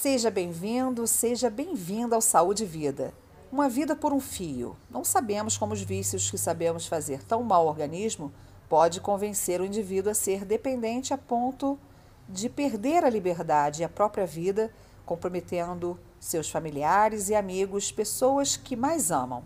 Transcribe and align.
Seja 0.00 0.30
bem-vindo, 0.30 1.06
seja 1.06 1.50
bem-vinda 1.50 2.16
ao 2.16 2.22
Saúde 2.22 2.64
e 2.64 2.66
Vida. 2.66 3.12
Uma 3.52 3.68
vida 3.68 3.94
por 3.94 4.10
um 4.10 4.18
fio. 4.18 4.74
Não 4.90 5.04
sabemos 5.04 5.58
como 5.58 5.74
os 5.74 5.82
vícios 5.82 6.30
que 6.30 6.38
sabemos 6.38 6.86
fazer 6.86 7.22
tão 7.22 7.42
mal 7.44 7.60
ao 7.60 7.68
organismo 7.68 8.32
pode 8.70 9.00
convencer 9.00 9.60
o 9.60 9.66
indivíduo 9.66 10.10
a 10.10 10.14
ser 10.14 10.46
dependente 10.46 11.12
a 11.12 11.18
ponto 11.18 11.78
de 12.26 12.48
perder 12.48 13.04
a 13.04 13.10
liberdade 13.10 13.82
e 13.82 13.84
a 13.84 13.88
própria 13.88 14.26
vida, 14.26 14.72
comprometendo 15.04 16.00
seus 16.18 16.50
familiares 16.50 17.28
e 17.28 17.34
amigos, 17.34 17.92
pessoas 17.92 18.56
que 18.56 18.74
mais 18.74 19.10
amam. 19.10 19.44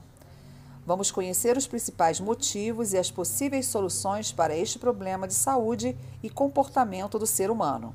Vamos 0.87 1.11
conhecer 1.11 1.57
os 1.57 1.67
principais 1.67 2.21
motivos 2.21 2.93
e 2.93 2.99
as 2.99 3.11
possíveis 3.11 3.67
soluções 3.67 4.31
para 4.31 4.57
este 4.57 4.79
problema 4.79 5.27
de 5.27 5.35
saúde 5.35 5.99
e 6.23 6.31
comportamento 6.31 7.19
do 7.19 7.27
ser 7.27 7.51
humano. 7.51 7.95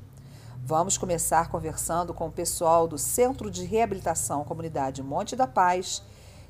Vamos 0.64 0.96
começar 0.96 1.48
conversando 1.48 2.14
com 2.14 2.28
o 2.28 2.32
pessoal 2.32 2.86
do 2.86 2.96
Centro 2.96 3.50
de 3.50 3.64
Reabilitação 3.64 4.44
Comunidade 4.44 5.02
Monte 5.02 5.34
da 5.34 5.44
Paz, 5.44 6.04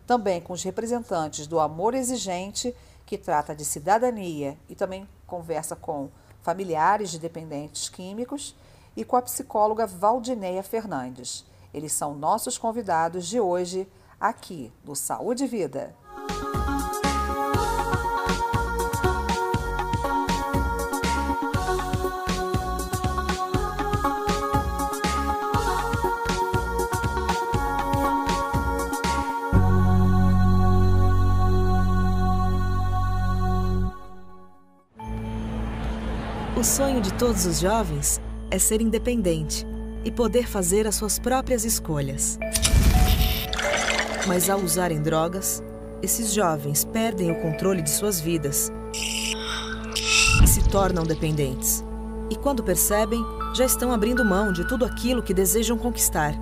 também 0.06 0.38
com 0.38 0.52
os 0.52 0.62
representantes 0.62 1.46
do 1.46 1.58
Amor 1.58 1.94
Exigente, 1.94 2.76
que 3.06 3.16
trata 3.16 3.54
de 3.56 3.64
cidadania 3.64 4.58
e 4.68 4.74
também 4.74 5.08
conversa 5.26 5.74
com 5.74 6.10
familiares 6.42 7.10
de 7.10 7.18
dependentes 7.18 7.88
químicos, 7.88 8.54
e 8.94 9.02
com 9.02 9.16
a 9.16 9.22
psicóloga 9.22 9.86
Valdineia 9.86 10.62
Fernandes. 10.62 11.46
Eles 11.72 11.94
são 11.94 12.14
nossos 12.14 12.58
convidados 12.58 13.26
de 13.26 13.40
hoje 13.40 13.88
aqui 14.20 14.70
no 14.84 14.94
Saúde 14.94 15.44
e 15.44 15.48
Vida. 15.48 16.01
Sonho 36.72 37.02
de 37.02 37.12
todos 37.12 37.44
os 37.44 37.60
jovens 37.60 38.18
é 38.50 38.58
ser 38.58 38.80
independente 38.80 39.66
e 40.06 40.10
poder 40.10 40.48
fazer 40.48 40.86
as 40.86 40.94
suas 40.94 41.18
próprias 41.18 41.66
escolhas. 41.66 42.38
Mas 44.26 44.48
ao 44.48 44.58
usarem 44.58 45.02
drogas, 45.02 45.62
esses 46.00 46.32
jovens 46.32 46.82
perdem 46.82 47.30
o 47.30 47.42
controle 47.42 47.82
de 47.82 47.90
suas 47.90 48.18
vidas 48.18 48.72
e 50.42 50.46
se 50.46 50.66
tornam 50.70 51.04
dependentes. 51.04 51.84
E 52.30 52.36
quando 52.36 52.62
percebem, 52.62 53.22
já 53.54 53.66
estão 53.66 53.92
abrindo 53.92 54.24
mão 54.24 54.50
de 54.50 54.66
tudo 54.66 54.86
aquilo 54.86 55.22
que 55.22 55.34
desejam 55.34 55.76
conquistar. 55.76 56.32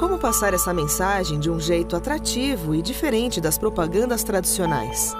Como 0.00 0.18
passar 0.18 0.52
essa 0.52 0.74
mensagem 0.74 1.38
de 1.38 1.48
um 1.48 1.60
jeito 1.60 1.94
atrativo 1.94 2.74
e 2.74 2.82
diferente 2.82 3.40
das 3.40 3.56
propagandas 3.56 4.24
tradicionais? 4.24 5.14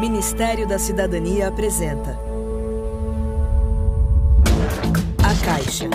Ministério 0.00 0.66
da 0.66 0.78
Cidadania 0.78 1.48
apresenta 1.48 2.25
Caixa. 5.46 5.88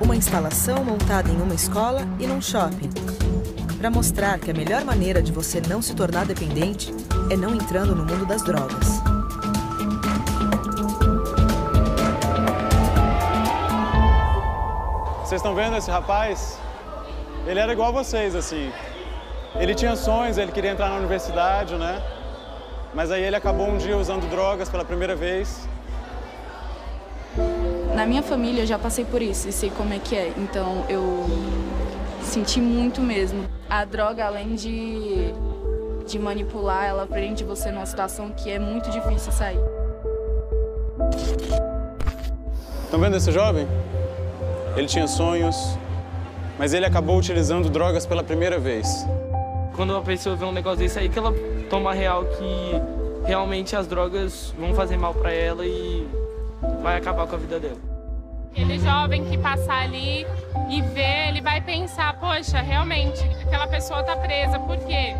Uma 0.00 0.16
instalação 0.16 0.82
montada 0.82 1.30
em 1.30 1.36
uma 1.36 1.54
escola 1.54 2.00
e 2.18 2.26
num 2.26 2.40
shopping. 2.40 2.88
Para 3.76 3.90
mostrar 3.90 4.38
que 4.38 4.50
a 4.50 4.54
melhor 4.54 4.82
maneira 4.82 5.20
de 5.20 5.32
você 5.32 5.60
não 5.60 5.82
se 5.82 5.94
tornar 5.94 6.24
dependente 6.24 6.94
é 7.30 7.36
não 7.36 7.54
entrando 7.54 7.94
no 7.94 8.06
mundo 8.06 8.24
das 8.24 8.42
drogas. 8.42 9.02
Vocês 15.18 15.42
estão 15.42 15.54
vendo 15.54 15.76
esse 15.76 15.90
rapaz? 15.90 16.58
Ele 17.46 17.60
era 17.60 17.70
igual 17.70 17.90
a 17.90 18.02
vocês, 18.02 18.34
assim. 18.34 18.72
Ele 19.56 19.74
tinha 19.74 19.94
sonhos, 19.94 20.38
ele 20.38 20.52
queria 20.52 20.70
entrar 20.70 20.88
na 20.88 20.96
universidade, 20.96 21.76
né? 21.76 22.02
Mas 22.94 23.10
aí 23.10 23.22
ele 23.22 23.36
acabou 23.36 23.68
um 23.68 23.76
dia 23.76 23.98
usando 23.98 24.26
drogas 24.30 24.70
pela 24.70 24.86
primeira 24.86 25.14
vez 25.14 25.68
na 28.00 28.06
minha 28.06 28.22
família 28.22 28.62
eu 28.62 28.66
já 28.66 28.78
passei 28.78 29.04
por 29.04 29.20
isso 29.20 29.46
e 29.46 29.52
sei 29.52 29.68
como 29.68 29.92
é 29.92 29.98
que 29.98 30.16
é, 30.16 30.32
então 30.38 30.86
eu 30.88 31.26
senti 32.22 32.58
muito 32.58 33.02
mesmo. 33.02 33.44
A 33.68 33.84
droga, 33.84 34.24
além 34.24 34.54
de, 34.54 35.34
de 36.06 36.18
manipular, 36.18 36.86
ela 36.86 37.06
prende 37.06 37.44
você 37.44 37.70
numa 37.70 37.84
situação 37.84 38.30
que 38.30 38.48
é 38.48 38.58
muito 38.58 38.90
difícil 38.90 39.30
sair. 39.30 39.60
Estão 42.84 42.98
vendo 42.98 43.18
esse 43.18 43.30
jovem? 43.30 43.68
Ele 44.74 44.86
tinha 44.86 45.06
sonhos, 45.06 45.54
mas 46.58 46.72
ele 46.72 46.86
acabou 46.86 47.18
utilizando 47.18 47.68
drogas 47.68 48.06
pela 48.06 48.24
primeira 48.24 48.58
vez. 48.58 49.06
Quando 49.76 49.90
uma 49.90 50.02
pessoa 50.02 50.34
vê 50.36 50.46
um 50.46 50.52
negócio 50.52 50.78
desse 50.78 50.98
aí, 50.98 51.10
que 51.10 51.18
ela 51.18 51.34
toma 51.68 51.92
real 51.92 52.24
que 52.24 53.26
realmente 53.26 53.76
as 53.76 53.86
drogas 53.86 54.54
vão 54.58 54.72
fazer 54.72 54.96
mal 54.96 55.12
para 55.12 55.30
ela 55.30 55.66
e 55.66 56.08
vai 56.82 56.96
acabar 56.96 57.26
com 57.26 57.36
a 57.36 57.38
vida 57.38 57.60
dela. 57.60 57.89
Aquele 58.50 58.78
jovem 58.78 59.24
que 59.24 59.38
passar 59.38 59.82
ali 59.84 60.26
e 60.68 60.82
ver, 60.82 61.28
ele 61.28 61.40
vai 61.40 61.60
pensar, 61.60 62.18
poxa, 62.18 62.60
realmente, 62.60 63.22
aquela 63.46 63.66
pessoa 63.66 64.00
está 64.00 64.16
presa, 64.16 64.58
por 64.58 64.76
quê? 64.78 65.14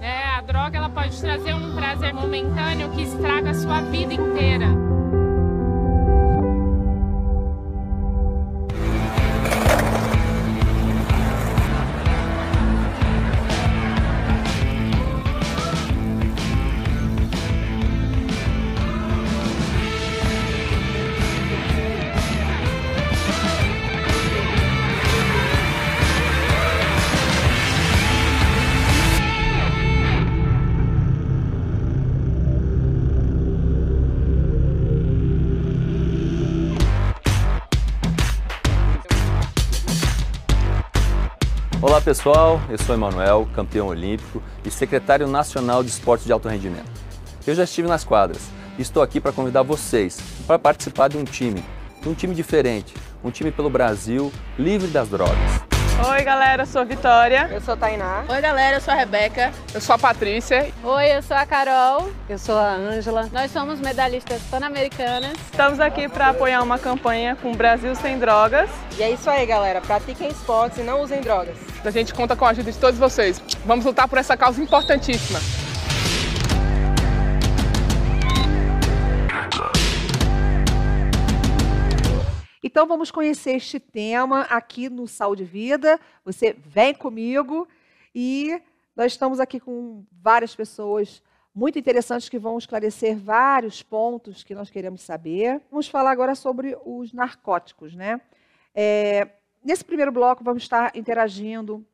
É, 0.00 0.24
a 0.36 0.40
droga 0.40 0.78
ela 0.78 0.88
pode 0.88 1.20
trazer 1.20 1.54
um 1.54 1.74
prazer 1.76 2.12
momentâneo 2.12 2.90
que 2.90 3.02
estraga 3.02 3.50
a 3.50 3.54
sua 3.54 3.80
vida 3.82 4.14
inteira. 4.14 4.81
Pessoal, 42.02 42.60
eu 42.68 42.76
sou 42.78 42.94
Emanuel, 42.94 43.48
campeão 43.54 43.86
olímpico 43.86 44.42
e 44.64 44.70
secretário 44.70 45.28
nacional 45.28 45.84
de 45.84 45.90
esportes 45.90 46.26
de 46.26 46.32
alto 46.32 46.48
rendimento. 46.48 46.90
Eu 47.46 47.54
já 47.54 47.62
estive 47.62 47.86
nas 47.86 48.02
quadras 48.02 48.50
e 48.76 48.82
estou 48.82 49.02
aqui 49.02 49.20
para 49.20 49.32
convidar 49.32 49.62
vocês 49.62 50.18
para 50.46 50.58
participar 50.58 51.08
de 51.08 51.16
um 51.16 51.24
time, 51.24 51.62
um 52.04 52.12
time 52.12 52.34
diferente, 52.34 52.92
um 53.22 53.30
time 53.30 53.52
pelo 53.52 53.70
Brasil, 53.70 54.32
livre 54.58 54.88
das 54.88 55.08
drogas. 55.08 55.71
Oi 56.00 56.24
galera, 56.24 56.62
eu 56.62 56.66
sou 56.66 56.80
a 56.80 56.84
Vitória. 56.84 57.48
Eu 57.52 57.60
sou 57.60 57.74
a 57.74 57.76
Tainá. 57.76 58.24
Oi 58.28 58.40
galera, 58.40 58.76
eu 58.76 58.80
sou 58.80 58.92
a 58.92 58.96
Rebeca. 58.96 59.52
Eu 59.72 59.80
sou 59.80 59.94
a 59.94 59.98
Patrícia. 59.98 60.72
Oi, 60.82 61.16
eu 61.16 61.22
sou 61.22 61.36
a 61.36 61.46
Carol. 61.46 62.10
Eu 62.28 62.38
sou 62.38 62.58
a 62.58 62.72
Ângela. 62.72 63.28
Nós 63.32 63.50
somos 63.52 63.78
medalhistas 63.78 64.42
pan-americanas. 64.50 65.32
Estamos 65.50 65.78
aqui 65.78 66.08
para 66.08 66.30
apoiar 66.30 66.62
uma 66.62 66.78
campanha 66.78 67.36
com 67.36 67.52
o 67.52 67.56
Brasil 67.56 67.94
Sem 67.94 68.18
Drogas. 68.18 68.68
E 68.98 69.02
é 69.02 69.10
isso 69.10 69.30
aí 69.30 69.46
galera, 69.46 69.80
pratiquem 69.80 70.28
esportes 70.28 70.78
e 70.78 70.82
não 70.82 71.00
usem 71.02 71.20
drogas. 71.20 71.56
A 71.84 71.90
gente 71.90 72.12
conta 72.12 72.34
com 72.34 72.44
a 72.44 72.50
ajuda 72.50 72.72
de 72.72 72.78
todos 72.78 72.98
vocês. 72.98 73.40
Vamos 73.64 73.84
lutar 73.84 74.08
por 74.08 74.18
essa 74.18 74.36
causa 74.36 74.60
importantíssima. 74.60 75.40
Então 82.72 82.86
vamos 82.86 83.10
conhecer 83.10 83.50
este 83.50 83.78
tema 83.78 84.44
aqui 84.44 84.88
no 84.88 85.06
Saúde 85.06 85.44
Vida. 85.44 86.00
Você 86.24 86.54
vem 86.54 86.94
comigo 86.94 87.68
e 88.14 88.58
nós 88.96 89.12
estamos 89.12 89.38
aqui 89.38 89.60
com 89.60 90.06
várias 90.10 90.56
pessoas 90.56 91.22
muito 91.54 91.78
interessantes 91.78 92.30
que 92.30 92.38
vão 92.38 92.56
esclarecer 92.56 93.14
vários 93.14 93.82
pontos 93.82 94.42
que 94.42 94.54
nós 94.54 94.70
queremos 94.70 95.02
saber. 95.02 95.60
Vamos 95.70 95.86
falar 95.86 96.12
agora 96.12 96.34
sobre 96.34 96.74
os 96.82 97.12
narcóticos, 97.12 97.94
né? 97.94 98.18
É, 98.74 99.28
nesse 99.62 99.84
primeiro 99.84 100.10
bloco 100.10 100.42
vamos 100.42 100.62
estar 100.62 100.96
interagindo 100.96 101.84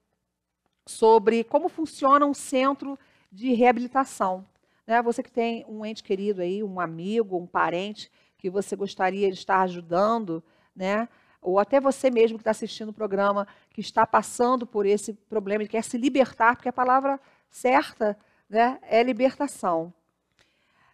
sobre 0.86 1.42
como 1.42 1.68
funciona 1.68 2.24
um 2.24 2.32
centro 2.32 2.96
de 3.32 3.52
reabilitação. 3.52 4.46
Né? 4.86 5.02
Você 5.02 5.24
que 5.24 5.32
tem 5.32 5.64
um 5.68 5.84
ente 5.84 6.04
querido 6.04 6.40
aí, 6.40 6.62
um 6.62 6.78
amigo, 6.78 7.36
um 7.36 7.48
parente 7.48 8.12
que 8.36 8.48
você 8.48 8.76
gostaria 8.76 9.26
de 9.26 9.36
estar 9.36 9.62
ajudando, 9.62 10.40
né? 10.78 11.08
ou 11.40 11.58
até 11.58 11.80
você 11.80 12.10
mesmo 12.10 12.36
que 12.36 12.42
está 12.42 12.50
assistindo 12.50 12.90
o 12.90 12.92
programa, 12.92 13.46
que 13.70 13.80
está 13.80 14.06
passando 14.06 14.66
por 14.66 14.86
esse 14.86 15.12
problema 15.14 15.62
e 15.62 15.68
quer 15.68 15.82
se 15.82 15.96
libertar, 15.96 16.56
porque 16.56 16.68
a 16.68 16.72
palavra 16.72 17.20
certa 17.48 18.18
né, 18.48 18.78
é 18.82 19.02
libertação. 19.02 19.92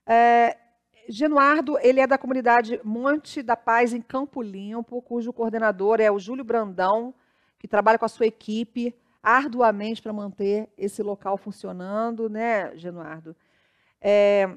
É, 0.07 0.57
Genuardo, 1.09 1.79
ele 1.81 2.01
é 2.01 2.07
da 2.07 2.19
comunidade 2.19 2.81
Monte 2.85 3.43
da 3.43 3.57
Paz, 3.57 3.93
em 3.93 4.01
Campo 4.01 4.43
Limpo, 4.43 5.03
cujo 5.03 5.33
coordenador 5.33 6.01
é 6.01 6.11
o 6.11 6.19
Júlio 6.19 6.45
Brandão, 6.45 7.15
que 7.59 7.69
trabalha 7.69 7.99
com 7.99 8.05
a 8.05 8.09
sua 8.09 8.27
equipe 8.27 8.95
arduamente 9.23 10.03
para 10.03 10.13
manter 10.13 10.69
esse 10.77 11.03
local 11.03 11.39
funcionando, 11.39 12.29
né, 12.29 12.77
Genuardo? 12.77 13.35
É, 14.01 14.51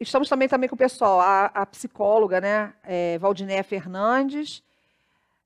estamos 0.00 0.28
também, 0.28 0.48
também 0.48 0.68
com 0.68 0.74
o 0.74 0.78
pessoal, 0.78 1.20
a, 1.20 1.46
a 1.46 1.66
psicóloga, 1.66 2.40
né, 2.40 2.74
é, 2.84 3.18
Valdiné 3.18 3.62
Fernandes, 3.62 4.62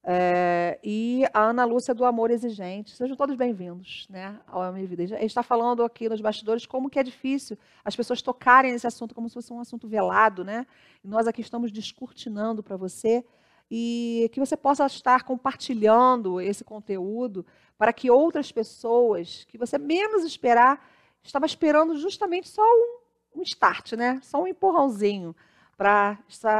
é, 0.04 0.78
e 0.82 1.24
a 1.32 1.44
Ana 1.44 1.64
Lúcia 1.64 1.94
do 1.94 2.04
Amor 2.04 2.30
Exigente. 2.30 2.90
Sejam 2.90 3.16
todos 3.16 3.36
bem-vindos 3.36 4.06
né, 4.10 4.38
ao 4.48 4.72
Minha 4.72 4.86
Vida. 4.86 5.04
A 5.04 5.06
gente 5.06 5.26
está 5.26 5.44
falando 5.44 5.84
aqui 5.84 6.08
nos 6.08 6.20
bastidores 6.20 6.66
como 6.66 6.90
que 6.90 6.98
é 6.98 7.02
difícil 7.04 7.56
as 7.84 7.94
pessoas 7.94 8.20
tocarem 8.20 8.72
nesse 8.72 8.86
assunto 8.86 9.14
como 9.14 9.28
se 9.28 9.34
fosse 9.34 9.52
um 9.52 9.60
assunto 9.60 9.86
velado, 9.86 10.44
né? 10.44 10.66
E 11.04 11.08
nós 11.08 11.28
aqui 11.28 11.40
estamos 11.40 11.70
descortinando 11.70 12.64
para 12.64 12.76
você 12.76 13.24
e 13.70 14.28
que 14.32 14.40
você 14.40 14.56
possa 14.56 14.84
estar 14.86 15.22
compartilhando 15.22 16.40
esse 16.40 16.64
conteúdo 16.64 17.46
para 17.78 17.92
que 17.92 18.10
outras 18.10 18.50
pessoas 18.50 19.44
que 19.48 19.56
você 19.56 19.78
menos 19.78 20.24
esperar, 20.24 20.84
estava 21.22 21.46
esperando 21.46 21.96
justamente 21.96 22.48
só 22.48 22.62
um, 22.62 23.01
um 23.34 23.42
start, 23.42 23.92
né? 23.92 24.20
Só 24.22 24.42
um 24.42 24.46
empurrãozinho 24.46 25.34
para 25.76 26.18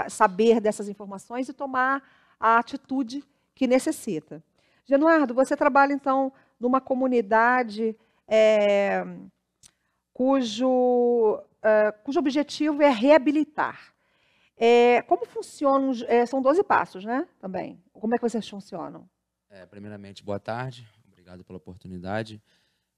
saber 0.09 0.61
dessas 0.61 0.89
informações 0.89 1.49
e 1.49 1.53
tomar 1.53 2.03
a 2.41 2.59
atitude 2.59 3.25
que 3.55 3.67
necessita. 3.67 4.43
Genuardo, 4.85 5.35
você 5.35 5.57
trabalha 5.57 5.93
então 5.93 6.33
numa 6.59 6.81
comunidade 6.81 7.97
é, 8.27 9.05
cujo, 10.13 11.41
é, 11.63 11.93
cujo 11.93 12.19
objetivo 12.19 12.83
é 12.83 12.89
reabilitar. 12.89 13.95
É, 14.57 15.03
como 15.03 15.25
funcionam? 15.27 15.93
São 16.27 16.43
12 16.43 16.63
passos, 16.65 17.05
né? 17.05 17.27
Também. 17.39 17.83
Como 17.93 18.15
é 18.15 18.19
que 18.19 18.23
vocês 18.23 18.49
funcionam? 18.49 19.09
É, 19.51 19.67
primeiramente, 19.67 20.25
boa 20.25 20.41
tarde. 20.41 20.89
Obrigado 21.07 21.45
pela 21.45 21.59
oportunidade. 21.59 22.43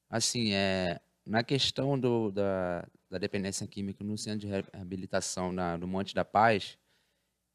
Assim, 0.08 0.52
é, 0.52 1.00
na 1.26 1.42
questão 1.42 1.98
do, 1.98 2.30
da, 2.30 2.86
da 3.14 3.18
dependência 3.18 3.66
química 3.66 4.04
no 4.04 4.18
centro 4.18 4.40
de 4.40 4.46
reabilitação 4.46 5.52
na, 5.52 5.78
no 5.78 5.86
Monte 5.86 6.14
da 6.14 6.24
Paz, 6.24 6.76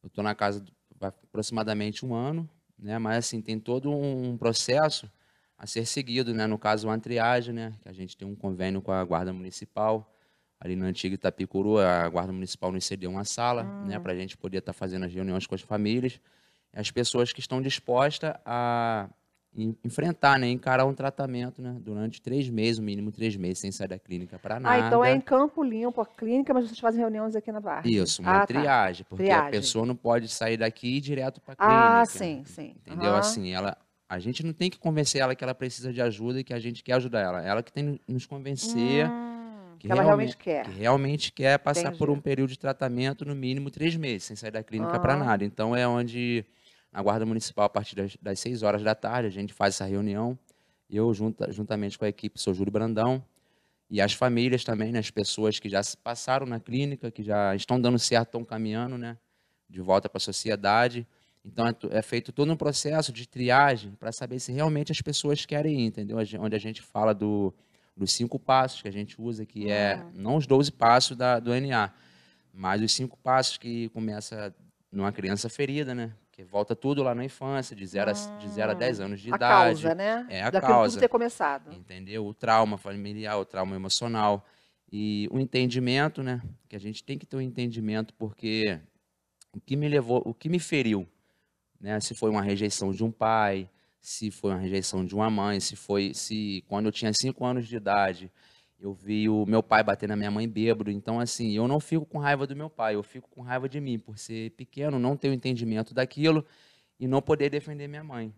eu 0.01 0.07
estou 0.07 0.23
na 0.23 0.33
casa 0.33 0.63
aproximadamente 1.01 2.05
um 2.05 2.13
ano 2.13 2.49
né? 2.81 2.97
Mas 2.97 3.17
assim 3.17 3.41
tem 3.41 3.59
todo 3.59 3.91
um 3.91 4.37
processo 4.37 5.11
a 5.57 5.67
ser 5.67 5.85
seguido, 5.85 6.33
né? 6.33 6.47
No 6.47 6.57
caso 6.57 6.87
uma 6.87 6.97
triagem, 6.97 7.53
né? 7.53 7.73
Que 7.81 7.89
a 7.89 7.93
gente 7.93 8.15
tem 8.15 8.27
um 8.27 8.35
convênio 8.35 8.81
com 8.81 8.91
a 8.91 9.03
guarda 9.03 9.33
municipal 9.33 10.11
ali 10.59 10.75
na 10.75 10.87
antiga 10.87 11.15
Itapicuru, 11.15 11.77
a 11.77 12.09
guarda 12.09 12.33
municipal 12.33 12.69
nos 12.69 12.83
cedeu 12.85 13.09
uma 13.09 13.23
sala, 13.23 13.63
hum. 13.63 13.85
né? 13.85 13.99
Para 13.99 14.13
a 14.13 14.15
gente 14.15 14.37
poder 14.37 14.59
estar 14.59 14.73
tá 14.73 14.77
fazendo 14.77 15.05
as 15.05 15.13
reuniões 15.13 15.45
com 15.45 15.55
as 15.55 15.61
famílias, 15.61 16.19
as 16.73 16.91
pessoas 16.91 17.31
que 17.31 17.39
estão 17.39 17.61
dispostas 17.61 18.33
a 18.45 19.09
enfrentar, 19.83 20.39
né, 20.39 20.49
encarar 20.49 20.85
um 20.85 20.93
tratamento, 20.93 21.61
né, 21.61 21.75
durante 21.79 22.21
três 22.21 22.49
meses, 22.49 22.79
o 22.79 22.83
mínimo 22.83 23.11
três 23.11 23.35
meses, 23.35 23.59
sem 23.59 23.71
sair 23.71 23.87
da 23.87 23.99
clínica 23.99 24.37
para 24.39 24.59
nada. 24.59 24.75
Ah, 24.75 24.87
então 24.87 25.03
é 25.03 25.13
em 25.13 25.21
Campo 25.21 25.63
Limpo 25.63 26.01
a 26.01 26.05
clínica, 26.05 26.53
mas 26.53 26.67
vocês 26.67 26.79
fazem 26.79 26.99
reuniões 26.99 27.35
aqui 27.35 27.51
na 27.51 27.59
Barra. 27.59 27.83
Isso, 27.85 28.21
uma 28.21 28.31
ah, 28.31 28.39
tá. 28.39 28.47
triagem, 28.47 29.03
tá. 29.03 29.09
porque 29.09 29.23
triagem. 29.23 29.47
a 29.47 29.51
pessoa 29.51 29.85
não 29.85 29.95
pode 29.95 30.27
sair 30.27 30.57
daqui 30.57 30.87
e 30.87 30.97
ir 30.97 31.01
direto 31.01 31.41
para 31.41 31.53
a 31.53 31.55
clínica. 31.55 32.01
Ah, 32.01 32.05
sim, 32.05 32.43
sim. 32.45 32.75
Entendeu? 32.85 33.11
Uhum. 33.11 33.17
Assim, 33.17 33.51
ela, 33.51 33.77
a 34.07 34.17
gente 34.19 34.43
não 34.45 34.53
tem 34.53 34.69
que 34.69 34.79
convencer 34.79 35.21
ela 35.21 35.35
que 35.35 35.43
ela 35.43 35.53
precisa 35.53 35.93
de 35.93 36.01
ajuda 36.01 36.39
e 36.39 36.43
que 36.43 36.53
a 36.53 36.59
gente 36.59 36.83
quer 36.83 36.93
ajudar 36.93 37.21
ela. 37.21 37.41
Ela 37.43 37.61
que 37.61 37.71
tem 37.71 37.95
que 37.95 38.11
nos 38.11 38.25
convencer 38.25 39.07
hum, 39.07 39.75
que, 39.77 39.87
que 39.87 39.91
ela 39.91 40.01
realmente, 40.01 40.37
quer. 40.37 40.65
Que 40.65 40.71
realmente 40.71 41.31
quer 41.31 41.59
passar 41.59 41.81
Entendi. 41.81 41.97
por 41.97 42.09
um 42.09 42.19
período 42.19 42.49
de 42.49 42.59
tratamento 42.59 43.23
no 43.23 43.35
mínimo 43.35 43.69
três 43.69 43.95
meses, 43.95 44.23
sem 44.23 44.35
sair 44.35 44.51
da 44.51 44.63
clínica 44.63 44.93
uhum. 44.93 44.99
para 44.99 45.15
nada. 45.15 45.45
Então 45.45 45.75
é 45.75 45.87
onde 45.87 46.45
na 46.91 47.01
Guarda 47.01 47.25
Municipal 47.25 47.65
a 47.65 47.69
partir 47.69 47.95
das, 47.95 48.17
das 48.21 48.39
6 48.39 48.63
horas 48.63 48.83
da 48.83 48.95
tarde. 48.95 49.27
A 49.27 49.31
gente 49.31 49.53
faz 49.53 49.75
essa 49.75 49.85
reunião. 49.85 50.37
Eu, 50.89 51.13
junta, 51.13 51.51
juntamente 51.51 51.97
com 51.97 52.05
a 52.05 52.09
equipe, 52.09 52.39
sou 52.39 52.53
Júlio 52.53 52.71
Brandão. 52.71 53.23
E 53.89 53.99
as 53.99 54.13
famílias 54.13 54.63
também, 54.63 54.91
né, 54.91 54.99
as 54.99 55.09
pessoas 55.09 55.59
que 55.59 55.67
já 55.67 55.81
passaram 56.03 56.45
na 56.45 56.59
clínica, 56.59 57.09
que 57.09 57.23
já 57.23 57.55
estão 57.55 57.81
dando 57.81 57.97
certo, 57.97 58.27
estão 58.27 58.45
caminhando 58.45 58.97
né, 58.97 59.17
de 59.67 59.81
volta 59.81 60.07
para 60.07 60.17
a 60.17 60.21
sociedade. 60.21 61.07
Então, 61.43 61.67
é, 61.67 61.73
é, 61.91 62.01
feito 62.01 62.31
todo 62.31 62.51
um 62.51 62.55
processo 62.55 63.11
de 63.11 63.27
triagem 63.27 63.93
para 63.99 64.11
saber 64.11 64.39
se 64.39 64.51
realmente 64.51 64.91
as 64.91 65.01
pessoas 65.01 65.45
querem 65.45 65.81
ir, 65.81 65.85
entendeu? 65.85 66.17
Onde 66.39 66.55
a 66.55 66.59
gente 66.59 66.81
fala 66.81 67.13
do, 67.13 67.53
dos 67.95 68.11
cinco 68.11 68.37
passos 68.37 68.81
que 68.81 68.87
a 68.87 68.91
gente 68.91 69.19
usa, 69.19 69.45
que 69.45 69.71
é 69.71 69.95
uhum. 69.95 70.11
não 70.13 70.35
os 70.35 70.45
12 70.45 70.71
passos 70.71 71.17
da, 71.17 71.39
do 71.39 71.51
NA, 71.59 71.91
mas 72.53 72.81
os 72.81 72.91
cinco 72.91 73.17
passos 73.17 73.57
que 73.57 73.89
começa 73.89 74.53
numa 74.91 75.11
criança 75.11 75.49
ferida, 75.49 75.95
né? 75.95 76.13
Que 76.39 76.43
volta 76.45 76.73
tudo 76.73 77.03
lá 77.03 77.13
na 77.13 77.25
infância, 77.25 77.75
de 77.75 77.85
0 77.85 78.09
hum, 78.09 78.13
a, 78.13 78.37
de 78.37 78.47
zero 78.47 78.71
a 78.71 78.73
10 78.73 79.01
anos 79.01 79.19
de 79.19 79.29
a 79.29 79.35
idade. 79.35 79.81
Causa, 79.81 79.93
né? 79.93 80.25
É 80.29 80.41
a 80.41 80.49
Daquilo 80.49 80.71
causa. 80.73 80.91
tudo 80.91 81.01
ter 81.01 81.09
começado. 81.09 81.73
Entendeu? 81.73 82.25
O 82.25 82.33
trauma 82.33 82.77
familiar, 82.77 83.37
o 83.37 83.43
trauma 83.43 83.75
emocional. 83.75 84.45
E 84.89 85.27
o 85.31 85.37
entendimento, 85.37 86.23
né? 86.23 86.41
Que 86.69 86.77
a 86.77 86.79
gente 86.79 87.03
tem 87.03 87.17
que 87.17 87.25
ter 87.25 87.35
um 87.35 87.41
entendimento, 87.41 88.13
porque 88.13 88.79
o 89.51 89.59
que 89.59 89.75
me 89.75 89.89
levou, 89.89 90.21
o 90.25 90.33
que 90.33 90.47
me 90.47 90.59
feriu, 90.59 91.05
né? 91.77 91.99
Se 91.99 92.15
foi 92.15 92.29
uma 92.29 92.41
rejeição 92.41 92.93
de 92.93 93.03
um 93.03 93.11
pai, 93.11 93.69
se 94.01 94.31
foi 94.31 94.51
uma 94.51 94.59
rejeição 94.59 95.05
de 95.05 95.13
uma 95.13 95.29
mãe, 95.29 95.59
se 95.59 95.75
foi, 95.75 96.13
se 96.13 96.63
quando 96.69 96.85
eu 96.85 96.91
tinha 96.93 97.11
5 97.13 97.45
anos 97.45 97.67
de 97.67 97.75
idade, 97.75 98.31
eu 98.79 98.93
vi 98.93 99.27
o 99.27 99.45
meu 99.45 99.61
pai 99.61 99.83
bater 99.83 100.07
na 100.07 100.15
minha 100.15 100.31
mãe 100.31 100.47
bêbado. 100.47 100.89
Então, 100.89 101.19
assim, 101.19 101.51
eu 101.51 101.67
não 101.67 101.79
fico 101.79 102.05
com 102.05 102.17
raiva 102.17 102.47
do 102.47 102.55
meu 102.55 102.69
pai, 102.69 102.95
eu 102.95 103.03
fico 103.03 103.29
com 103.29 103.41
raiva 103.41 103.67
de 103.67 103.79
mim, 103.81 103.99
por 103.99 104.17
ser 104.17 104.51
pequeno, 104.51 104.97
não 104.97 105.17
ter 105.17 105.29
o 105.29 105.33
entendimento 105.33 105.93
daquilo 105.93 106.45
e 106.99 107.07
não 107.07 107.21
poder 107.21 107.49
defender 107.49 107.87
minha 107.87 108.03
mãe. 108.03 108.33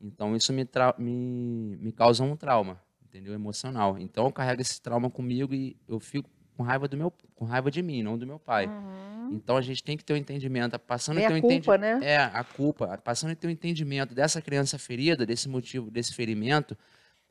Então, 0.00 0.34
isso 0.34 0.52
me, 0.52 0.66
me, 0.98 1.76
me 1.76 1.92
causa 1.92 2.22
um 2.24 2.36
trauma, 2.36 2.80
entendeu? 3.02 3.34
Emocional. 3.34 3.98
Então, 3.98 4.26
eu 4.26 4.32
carrego 4.32 4.62
esse 4.62 4.80
trauma 4.80 5.10
comigo 5.10 5.54
e 5.54 5.76
eu 5.86 6.00
fico 6.00 6.30
com 6.56 6.62
raiva 6.62 6.86
do 6.88 6.96
meu, 6.96 7.12
com 7.34 7.44
raiva 7.44 7.70
de 7.70 7.82
mim, 7.82 8.02
não 8.02 8.16
do 8.16 8.26
meu 8.26 8.38
pai. 8.38 8.66
Uhum. 8.66 9.30
Então, 9.32 9.56
a 9.56 9.62
gente 9.62 9.82
tem 9.82 9.96
que 9.96 10.04
ter 10.04 10.12
o 10.12 10.16
um 10.16 10.18
entendimento, 10.18 10.78
passando 10.78 11.20
é 11.20 11.26
a 11.26 11.40
culpa, 11.40 11.76
né? 11.76 11.98
É, 12.02 12.16
a 12.16 12.44
culpa, 12.44 12.98
passando 12.98 13.32
a 13.32 13.34
ter 13.34 13.46
o 13.46 13.50
um 13.50 13.52
entendimento 13.52 14.14
dessa 14.14 14.40
criança 14.40 14.78
ferida, 14.78 15.26
desse 15.26 15.48
motivo, 15.48 15.90
desse 15.90 16.14
ferimento, 16.14 16.76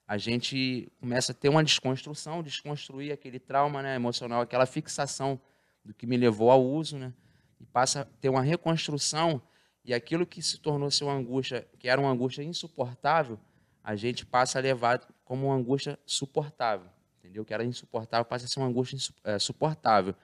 a 0.07 0.17
gente 0.17 0.91
começa 0.99 1.31
a 1.31 1.35
ter 1.35 1.49
uma 1.49 1.63
desconstrução, 1.63 2.43
desconstruir 2.43 3.11
aquele 3.11 3.39
trauma 3.39 3.81
né, 3.81 3.95
emocional, 3.95 4.41
aquela 4.41 4.65
fixação 4.65 5.39
do 5.83 5.93
que 5.93 6.05
me 6.05 6.17
levou 6.17 6.51
ao 6.51 6.63
uso, 6.63 6.97
né, 6.97 7.13
e 7.59 7.65
passa 7.65 8.01
a 8.01 8.05
ter 8.05 8.29
uma 8.29 8.41
reconstrução 8.41 9.41
e 9.85 9.93
aquilo 9.93 10.25
que 10.25 10.41
se 10.41 10.59
tornou 10.59 10.89
ser 10.89 11.03
uma 11.03 11.13
angústia, 11.13 11.67
que 11.77 11.89
era 11.89 11.99
uma 11.99 12.09
angústia 12.09 12.41
insuportável, 12.41 13.39
a 13.83 13.95
gente 13.95 14.25
passa 14.25 14.59
a 14.59 14.61
levar 14.61 15.01
como 15.25 15.47
uma 15.47 15.55
angústia 15.55 15.99
suportável, 16.05 16.89
entendeu? 17.19 17.43
Que 17.43 17.53
era 17.53 17.65
insuportável 17.65 18.23
passa 18.23 18.45
a 18.45 18.47
ser 18.47 18.59
uma 18.59 18.67
angústia 18.67 18.97
é, 19.23 19.37
suportável. 19.37 20.15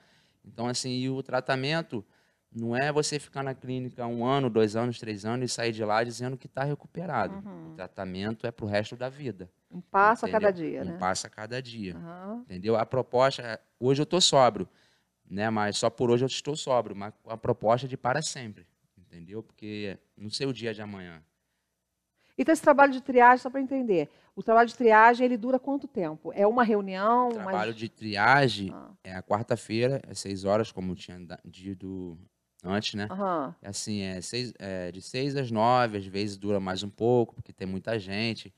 Então 0.46 0.68
assim, 0.68 1.10
o 1.10 1.22
tratamento 1.22 2.06
não 2.52 2.76
é 2.76 2.92
você 2.92 3.20
ficar 3.20 3.44
na 3.44 3.54
clínica 3.54 4.08
um 4.08 4.26
ano, 4.26 4.50
dois 4.50 4.76
anos, 4.76 4.98
três 4.98 5.26
anos 5.26 5.52
e 5.52 5.54
sair 5.54 5.74
de 5.74 5.84
lá 5.84 6.04
dizendo 6.04 6.38
que 6.38 6.48
está 6.48 6.64
recuperado. 6.64 7.36
Uhum. 7.46 7.74
O 7.74 7.76
tratamento 7.76 8.48
é 8.48 8.52
para 8.52 8.66
o 8.66 8.68
resto 8.68 8.96
da 8.96 9.10
vida. 9.10 9.50
Um 9.72 9.82
passo 9.82 10.26
entendeu? 10.26 10.38
a 10.38 10.42
cada 10.42 10.54
dia, 10.54 10.84
né? 10.84 10.94
Um 10.94 10.98
passo 10.98 11.28
a 11.28 11.30
cada 11.30 11.62
dia. 11.62 11.96
Uhum. 11.96 12.40
Entendeu? 12.42 12.76
A 12.76 12.86
proposta, 12.86 13.60
hoje 13.80 14.02
eu 14.02 14.04
estou 14.04 14.20
sóbrio, 14.20 14.68
né? 15.30 15.50
Mas 15.50 15.78
só 15.78 15.90
por 15.90 16.10
hoje 16.10 16.24
eu 16.24 16.28
estou 16.28 16.56
sóbrio, 16.56 16.96
mas 16.96 17.14
a 17.28 17.38
proposta 17.38 17.86
é 17.86 17.90
de 17.90 17.96
para 17.98 18.22
sempre, 18.22 18.66
entendeu? 18.98 19.44
Porque 19.44 19.98
não 20.18 20.30
sei 20.30 20.48
o 20.48 20.54
dia 20.54 20.74
de 20.74 20.82
amanhã. 20.82 21.24
Então 22.38 22.54
esse 22.54 22.62
trabalho 22.62 22.94
de 22.94 23.02
triagem, 23.02 23.38
só 23.38 23.50
para 23.50 23.62
entender, 23.62 24.10
o 24.36 24.42
trabalho 24.42 24.70
de 24.70 24.76
triagem 24.76 25.26
ele 25.26 25.36
dura 25.36 25.60
quanto 25.60 25.88
tempo? 25.88 26.32
É 26.34 26.48
uma 26.48 26.64
reunião? 26.64 27.28
O 27.28 27.34
trabalho 27.34 27.74
de 27.74 27.90
triagem 27.90 28.72
ah. 28.74 28.92
é 29.04 29.14
a 29.14 29.22
quarta-feira, 29.22 30.02
às 30.10 30.20
seis 30.20 30.46
horas, 30.46 30.72
como 30.72 30.94
eu 30.94 30.96
tinha 30.96 31.20
dito 31.44 32.18
antes, 32.64 32.94
né? 32.94 33.08
Uhum. 33.12 33.54
Assim, 33.62 34.02
é, 34.02 34.22
seis, 34.22 34.54
é 34.58 34.92
de 34.92 35.02
seis 35.02 35.36
às 35.36 35.52
nove, 35.52 35.98
às 35.98 36.06
vezes 36.06 36.38
dura 36.38 36.60
mais 36.60 36.82
um 36.82 36.90
pouco, 36.90 37.36
porque 37.36 37.52
tem 37.52 37.68
muita 37.68 38.00
gente. 38.00 38.54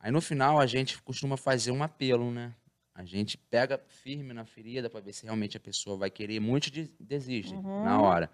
Aí 0.00 0.10
no 0.10 0.20
final 0.20 0.58
a 0.58 0.66
gente 0.66 1.00
costuma 1.02 1.36
fazer 1.36 1.70
um 1.70 1.82
apelo, 1.82 2.30
né? 2.30 2.54
A 2.94 3.04
gente 3.04 3.36
pega 3.36 3.78
firme 3.86 4.32
na 4.32 4.44
ferida 4.44 4.90
para 4.90 5.00
ver 5.00 5.12
se 5.12 5.24
realmente 5.24 5.56
a 5.56 5.60
pessoa 5.60 5.96
vai 5.96 6.10
querer. 6.10 6.40
Muitos 6.40 6.70
desistem 6.98 7.58
uhum. 7.58 7.84
na 7.84 8.00
hora. 8.00 8.30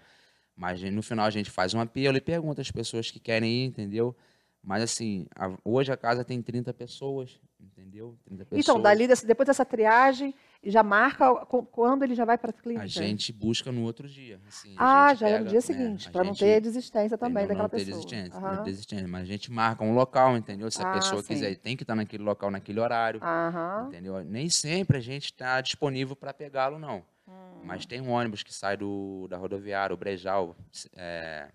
Mas 0.55 0.81
no 0.83 1.03
final 1.03 1.27
a 1.27 1.31
gente 1.31 1.51
faz 1.51 1.75
um 1.75 1.81
apelo 1.81 2.17
e 2.17 2.21
pergunta 2.21 2.63
às 2.63 2.71
pessoas 2.71 3.11
que 3.11 3.21
querem 3.21 3.51
ir, 3.51 3.67
entendeu? 3.67 4.17
Mas 4.63 4.83
assim, 4.83 5.27
a, 5.35 5.53
hoje 5.65 5.93
a 5.93 5.97
casa 5.97 6.25
tem 6.25 6.41
30 6.41 6.73
pessoas, 6.73 7.39
entendeu? 7.61 8.17
30 8.25 8.45
pessoas. 8.47 8.65
Então, 8.65 8.81
dali, 8.81 9.07
depois 9.07 9.47
dessa 9.47 9.65
triagem, 9.65 10.35
já 10.71 10.83
marca 10.83 11.35
quando 11.47 12.03
ele 12.03 12.15
já 12.15 12.25
vai 12.25 12.37
para 12.37 12.51
a 12.51 12.53
clínica? 12.53 12.85
A 12.85 12.87
gente 12.87 13.33
busca 13.33 13.71
no 13.71 13.83
outro 13.83 14.09
dia. 14.09 14.41
Assim, 14.47 14.75
ah, 14.77 15.15
já 15.15 15.27
pega, 15.27 15.39
é 15.39 15.41
no 15.41 15.49
dia 15.49 15.61
seguinte, 15.61 16.07
né, 16.07 16.13
para 16.13 16.25
não 16.25 16.35
ter 16.35 16.61
desistência 16.61 17.17
também 17.17 17.47
daquela 17.47 17.65
não 17.65 17.71
pessoa. 17.71 17.87
Ter 17.87 17.93
desistência, 17.93 18.41
uhum. 18.41 18.63
desistência, 18.63 19.09
mas 19.09 19.23
a 19.23 19.27
gente 19.27 19.51
marca 19.51 19.85
um 19.85 19.95
local, 19.95 20.37
entendeu? 20.37 20.71
Se 20.71 20.83
a 20.83 20.91
ah, 20.91 20.95
pessoa 20.95 21.23
sim. 21.23 21.29
quiser, 21.29 21.57
tem 21.57 21.77
que 21.77 21.83
estar 21.83 21.95
naquele 21.95 22.23
local, 22.23 22.51
naquele 22.51 22.81
horário, 22.81 23.21
uhum. 23.23 23.89
entendeu? 23.89 24.25
Nem 24.25 24.49
sempre 24.49 24.99
a 24.99 25.01
gente 25.01 25.27
está 25.27 25.61
disponível 25.61 26.15
para 26.17 26.33
pegá-lo, 26.33 26.79
não. 26.79 27.05
Hum. 27.29 27.63
Mas 27.65 27.85
tem 27.85 28.01
um 28.01 28.11
ônibus 28.11 28.43
que 28.43 28.55
sai 28.55 28.77
do, 28.77 29.27
da 29.29 29.37
rodoviária, 29.37 29.93
o 29.93 29.97
Brejal, 29.97 30.57
é, 30.95 31.49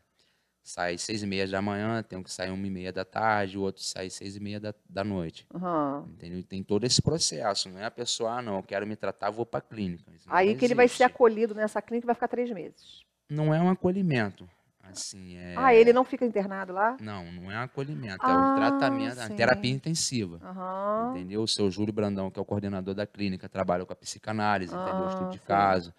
sai 0.64 0.98
seis 0.98 1.24
e 1.24 1.28
meia 1.28 1.48
da 1.48 1.62
manhã, 1.62 2.04
tem 2.04 2.18
um 2.18 2.24
que 2.24 2.32
sai 2.32 2.50
uma 2.50 2.66
e 2.66 2.70
meia 2.70 2.94
da 2.94 3.04
tarde, 3.04 3.58
o 3.58 3.62
outro 3.62 3.84
sai 3.84 4.10
seis 4.10 4.36
e 4.36 4.40
meia 4.40 4.60
da, 4.60 4.74
da 4.90 5.04
noite. 5.04 5.46
Uhum. 5.54 6.06
Entendeu? 6.14 6.44
Tem 6.44 6.64
todo 6.64 6.86
esse 6.86 7.02
processo, 7.02 7.70
não 7.70 7.80
é 7.80 7.86
a 7.86 7.92
pessoa, 7.92 8.38
ah, 8.38 8.42
não, 8.42 8.58
eu 8.58 8.64
quero 8.64 8.86
me 8.86 8.96
tratar, 8.96 9.30
vou 9.30 9.46
para 9.46 9.60
a 9.60 9.62
clínica. 9.62 10.04
Aí 10.28 10.56
que 10.56 10.66
ele 10.66 10.76
vai 10.76 10.88
ser 10.88 11.04
acolhido 11.04 11.56
nessa 11.56 11.82
clínica 11.82 12.06
e 12.06 12.08
vai 12.08 12.16
ficar 12.16 12.28
três 12.28 12.52
meses. 12.52 13.02
Não 13.30 13.54
é 13.54 13.62
um 13.62 13.70
acolhimento. 13.70 14.48
Assim, 14.84 15.38
é... 15.38 15.56
Ah, 15.58 15.74
ele 15.74 15.94
não 15.94 16.04
fica 16.04 16.26
internado 16.26 16.74
lá? 16.74 16.98
Não, 17.00 17.32
não 17.32 17.52
é 17.52 17.58
um 17.58 17.62
acolhimento, 17.62 18.18
ah, 18.22 18.32
é 18.32 18.36
um 18.36 18.56
tratamento, 18.56 19.20
é 19.20 19.28
sim. 19.28 19.36
terapia 19.36 19.72
intensiva. 19.72 20.40
Uhum. 20.44 21.12
Entendeu? 21.12 21.42
O 21.44 21.48
seu 21.48 21.72
Júlio 21.72 21.94
Brandão, 21.94 22.30
que 22.30 22.38
é 22.38 22.42
o 22.42 22.46
coordenador 22.46 22.94
da 22.94 23.06
clínica, 23.06 23.48
trabalha 23.48 23.86
com 23.86 23.94
a 23.94 23.96
psicanálise, 23.96 24.74
Ah, 24.76 24.82
entendeu? 24.82 25.06
O 25.06 25.10
estudo 25.10 25.32
de 25.32 25.38
sim. 25.38 25.46
caso. 25.46 25.94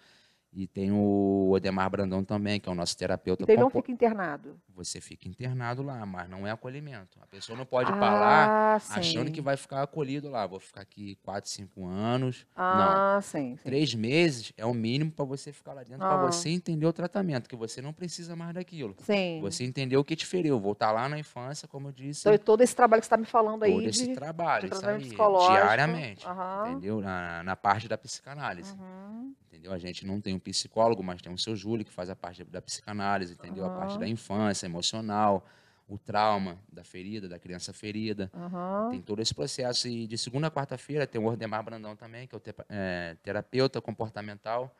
E 0.54 0.66
tem 0.66 0.92
o 0.92 1.50
Odemar 1.50 1.88
Brandão 1.88 2.22
também, 2.22 2.60
que 2.60 2.68
é 2.68 2.72
o 2.72 2.74
nosso 2.74 2.94
terapeuta. 2.96 3.42
Então 3.42 3.54
ele 3.54 3.62
não 3.62 3.70
fica 3.70 3.90
internado. 3.90 4.60
Você 4.74 5.00
fica 5.00 5.26
internado 5.26 5.82
lá, 5.82 6.04
mas 6.04 6.28
não 6.28 6.46
é 6.46 6.50
acolhimento. 6.50 7.18
A 7.22 7.26
pessoa 7.26 7.56
não 7.56 7.64
pode 7.64 7.90
Ah, 7.90 7.96
para 7.96 8.14
lá 8.18 8.78
sim. 8.78 9.00
achando 9.00 9.30
que 9.30 9.40
vai 9.40 9.56
ficar 9.56 9.82
acolhido 9.82 10.28
lá. 10.28 10.46
Vou 10.46 10.60
ficar 10.60 10.82
aqui 10.82 11.16
4, 11.22 11.50
5 11.50 11.86
anos. 11.86 12.46
Ah, 12.54 13.14
não. 13.14 13.22
sim. 13.22 13.56
Três 13.64 13.94
meses 13.94 14.52
é 14.58 14.66
o 14.66 14.74
mínimo 14.74 15.10
para 15.10 15.24
você 15.24 15.52
ficar 15.52 15.72
lá 15.72 15.82
dentro, 15.84 16.04
Ah. 16.04 16.08
para 16.08 16.26
você 16.30 16.50
entender 16.50 16.84
o 16.84 16.92
tratamento, 16.92 17.48
que 17.48 17.56
você 17.56 17.80
não 17.80 17.94
precisa 17.94 18.36
mais 18.36 18.52
daquilo. 18.52 18.94
Sim. 18.98 19.40
Você 19.40 19.64
entendeu 19.64 20.00
o 20.00 20.04
que 20.04 20.14
te 20.14 20.26
feriu. 20.26 20.60
Voltar 20.60 20.92
lá 20.92 21.08
na 21.08 21.18
infância, 21.18 21.66
como 21.66 21.88
eu 21.88 21.92
disse. 21.92 22.28
Então, 22.28 22.36
todo 22.44 22.60
esse 22.60 22.76
trabalho 22.76 23.00
que 23.00 23.06
você 23.06 23.14
está 23.14 23.16
me 23.16 23.24
falando 23.26 23.62
aí 23.62 23.72
todo 23.72 23.88
esse 23.88 24.06
de, 24.06 24.14
trabalho, 24.14 24.68
de 24.68 24.86
aí, 24.86 25.08
diariamente, 25.08 26.26
Aham. 26.26 26.70
entendeu? 26.72 27.00
Na, 27.00 27.42
na 27.42 27.56
parte 27.56 27.88
da 27.88 27.96
psicanálise. 27.96 28.74
Uhum. 28.74 29.34
Entendeu? 29.48 29.72
A 29.72 29.78
gente 29.78 30.06
não 30.06 30.20
tem 30.20 30.34
um 30.34 30.38
psicólogo, 30.42 31.02
mas 31.02 31.22
tem 31.22 31.32
o 31.32 31.38
seu 31.38 31.56
Júlio, 31.56 31.84
que 31.84 31.92
faz 31.92 32.10
a 32.10 32.16
parte 32.16 32.44
da 32.44 32.60
psicanálise, 32.60 33.32
entendeu? 33.34 33.64
A 33.64 33.70
parte 33.70 33.98
da 33.98 34.06
infância, 34.06 34.66
emocional, 34.66 35.46
o 35.88 35.98
trauma 35.98 36.58
da 36.70 36.84
ferida, 36.84 37.28
da 37.28 37.38
criança 37.38 37.72
ferida. 37.72 38.30
Aham. 38.34 38.88
Tem 38.90 39.00
todo 39.00 39.20
esse 39.22 39.34
processo. 39.34 39.88
E 39.88 40.06
de 40.06 40.18
segunda 40.18 40.48
a 40.48 40.50
quarta-feira 40.50 41.06
tem 41.06 41.20
o 41.20 41.24
Ordemar 41.26 41.62
Brandão 41.62 41.96
também, 41.96 42.26
que 42.26 42.34
é 42.34 42.38
o 42.38 42.40
te- 42.40 42.54
é, 42.68 43.16
terapeuta 43.22 43.80
comportamental, 43.80 44.74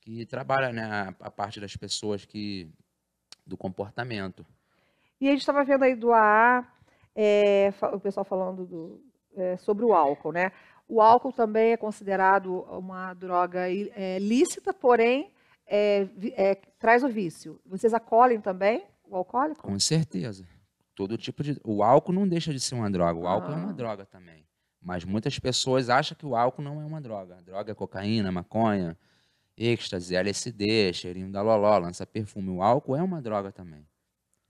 que 0.00 0.26
trabalha 0.26 0.72
né, 0.72 0.84
a, 0.84 1.26
a 1.26 1.30
parte 1.30 1.60
das 1.60 1.76
pessoas 1.76 2.24
que 2.24 2.68
do 3.46 3.56
comportamento. 3.56 4.44
E 5.20 5.28
a 5.28 5.30
gente 5.30 5.40
estava 5.40 5.64
vendo 5.64 5.82
aí 5.84 5.94
do 5.94 6.12
AA, 6.12 6.66
é, 7.14 7.72
o 7.92 8.00
pessoal 8.00 8.24
falando 8.24 8.66
do, 8.66 9.02
é, 9.36 9.56
sobre 9.58 9.84
o 9.84 9.92
álcool, 9.92 10.32
né? 10.32 10.50
O 10.86 11.00
álcool 11.00 11.32
também 11.32 11.72
é 11.72 11.76
considerado 11.76 12.60
uma 12.70 13.14
droga 13.14 13.68
é, 13.70 14.18
lícita, 14.18 14.72
porém 14.72 15.30
é, 15.66 16.06
é, 16.36 16.54
traz 16.78 17.02
o 17.02 17.08
vício. 17.08 17.60
Vocês 17.64 17.94
acolhem 17.94 18.40
também 18.40 18.84
o 19.04 19.16
alcoólico? 19.16 19.62
Com 19.62 19.78
certeza. 19.78 20.46
Todo 20.94 21.16
tipo 21.16 21.42
de. 21.42 21.58
O 21.64 21.82
álcool 21.82 22.12
não 22.12 22.28
deixa 22.28 22.52
de 22.52 22.60
ser 22.60 22.74
uma 22.74 22.90
droga. 22.90 23.18
O 23.18 23.26
álcool 23.26 23.52
é 23.52 23.54
Ah. 23.54 23.58
uma 23.58 23.72
droga 23.72 24.04
também. 24.06 24.46
Mas 24.80 25.04
muitas 25.04 25.38
pessoas 25.38 25.88
acham 25.88 26.16
que 26.16 26.26
o 26.26 26.36
álcool 26.36 26.62
não 26.62 26.80
é 26.80 26.84
uma 26.84 27.00
droga. 27.00 27.38
A 27.38 27.40
droga 27.40 27.72
é 27.72 27.74
cocaína, 27.74 28.30
maconha, 28.30 28.96
êxtase, 29.56 30.14
LSD, 30.14 30.92
cheirinho 30.92 31.32
da 31.32 31.40
loló, 31.40 31.78
lança 31.78 32.06
perfume. 32.06 32.50
O 32.50 32.62
álcool 32.62 32.94
é 32.94 33.02
uma 33.02 33.22
droga 33.22 33.50
também. 33.50 33.86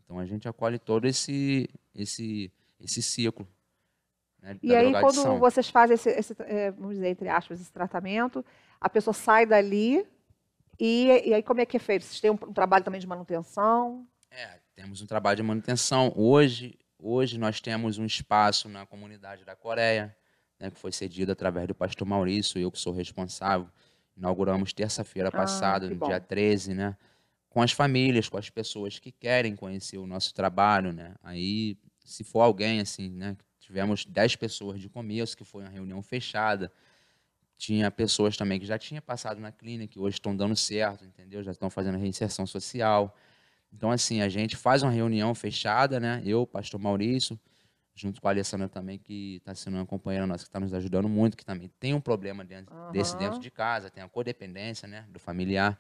Então 0.05 0.19
a 0.19 0.27
gente 0.27 0.49
acolhe 0.49 0.79
todo 0.79 1.07
esse 1.07 1.69
esse 1.95 2.53
esse 2.81 3.01
ciclo. 3.01 3.49
Né, 4.45 4.59
E 4.63 4.75
aí, 4.75 4.93
quando 4.93 5.39
vocês 5.39 5.71
fazem 5.71 5.95
esse, 5.95 6.11
esse, 6.11 6.37
é, 6.41 6.71
vamos 6.71 6.97
dizer, 6.97 7.09
entre 7.09 7.29
aspas, 7.31 7.61
esse 7.61 7.73
tratamento, 7.73 8.45
a 8.79 8.91
pessoa 8.91 9.15
sai 9.15 9.47
dali 9.47 10.07
e, 10.79 11.07
e 11.25 11.33
aí 11.33 11.43
como 11.43 11.63
é 11.63 11.67
que 11.67 11.79
é 11.79 11.81
feito? 11.81 12.05
Vocês 12.05 12.21
têm 12.21 12.31
um, 12.31 12.35
um 12.35 12.53
trabalho 12.53 12.85
também 12.85 13.01
de 13.01 13.07
manutenção? 13.07 14.07
É, 14.31 14.59
temos 14.75 15.01
um 15.01 15.07
trabalho 15.07 15.39
de 15.39 15.43
manutenção. 15.43 16.13
Hoje, 16.15 16.79
hoje 16.99 17.39
nós 17.39 17.59
temos 17.59 17.97
um 17.97 18.05
espaço 18.05 18.69
na 18.69 18.85
comunidade 18.85 19.47
da 19.47 19.57
Coreia, 19.57 20.15
né, 20.61 20.71
que 20.71 20.79
foi 20.79 20.93
cedido 20.93 21.33
através 21.33 21.67
do 21.67 21.75
pastor 21.75 22.07
Maurício, 22.07 22.61
eu 22.61 22.71
que 22.71 22.79
sou 22.79 22.93
responsável. 22.93 23.67
Inauguramos 24.15 24.75
terça-feira 24.75 25.29
Ah, 25.29 25.33
passada, 25.33 25.89
que 25.89 25.95
no 25.95 26.01
bom. 26.01 26.07
dia 26.07 26.21
13, 26.21 26.75
né? 26.75 26.97
Com 27.49 27.63
as 27.63 27.73
famílias, 27.73 28.29
com 28.29 28.37
as 28.37 28.51
pessoas 28.51 28.99
que 28.99 29.11
querem 29.11 29.57
conhecer 29.57 29.97
o 29.97 30.07
nosso 30.07 30.35
trabalho, 30.35 30.93
né? 30.93 31.15
Aí, 31.23 31.79
se 32.05 32.23
for 32.23 32.41
alguém, 32.41 32.81
assim, 32.81 33.09
né? 33.09 33.37
Tivemos 33.65 34.05
10 34.05 34.37
pessoas 34.37 34.79
de 34.79 34.91
começo, 34.91 35.35
que 35.35 35.43
foi 35.43 35.63
uma 35.63 35.71
reunião 35.71 36.03
fechada. 36.03 36.71
Tinha 37.57 37.91
pessoas 37.91 38.37
também 38.37 38.61
que 38.61 38.67
já 38.67 38.77
tinham 38.79 39.01
passado 39.01 39.41
na 39.41 39.51
clínica, 39.51 39.95
que 39.95 39.99
hoje 39.99 40.17
estão 40.17 40.37
dando 40.37 40.55
certo, 40.55 41.03
entendeu? 41.05 41.43
Já 41.43 41.51
estão 41.51 41.71
fazendo 41.71 41.95
a 41.95 41.99
reinserção 41.99 42.47
social. 42.47 43.17
Então, 43.73 43.91
assim, 43.91 44.21
a 44.21 44.29
gente 44.29 44.55
faz 44.55 44.83
uma 44.83 44.93
reunião 44.93 45.35
fechada, 45.35 45.99
né? 45.99 46.21
Eu, 46.27 46.47
pastor 46.47 46.79
Maurício, 46.79 47.41
junto 47.95 48.21
com 48.21 48.29
a 48.29 48.33
Alessandra 48.33 48.69
também, 48.69 48.99
que 48.99 49.37
está 49.37 49.55
sendo 49.55 49.79
uma 49.79 49.87
companheira 49.87 50.27
nossa, 50.27 50.45
que 50.45 50.49
está 50.51 50.61
nos 50.61 50.75
ajudando 50.75 51.09
muito, 51.09 51.35
que 51.35 51.45
também 51.45 51.71
tem 51.81 51.95
um 51.95 52.01
problema 52.03 52.45
dentro, 52.45 52.75
desse 52.93 53.17
dentro 53.17 53.41
de 53.41 53.51
casa, 53.51 53.89
tem 53.89 54.03
a 54.03 54.09
codependência, 54.09 54.87
né? 54.87 55.07
Do 55.09 55.19
familiar. 55.19 55.79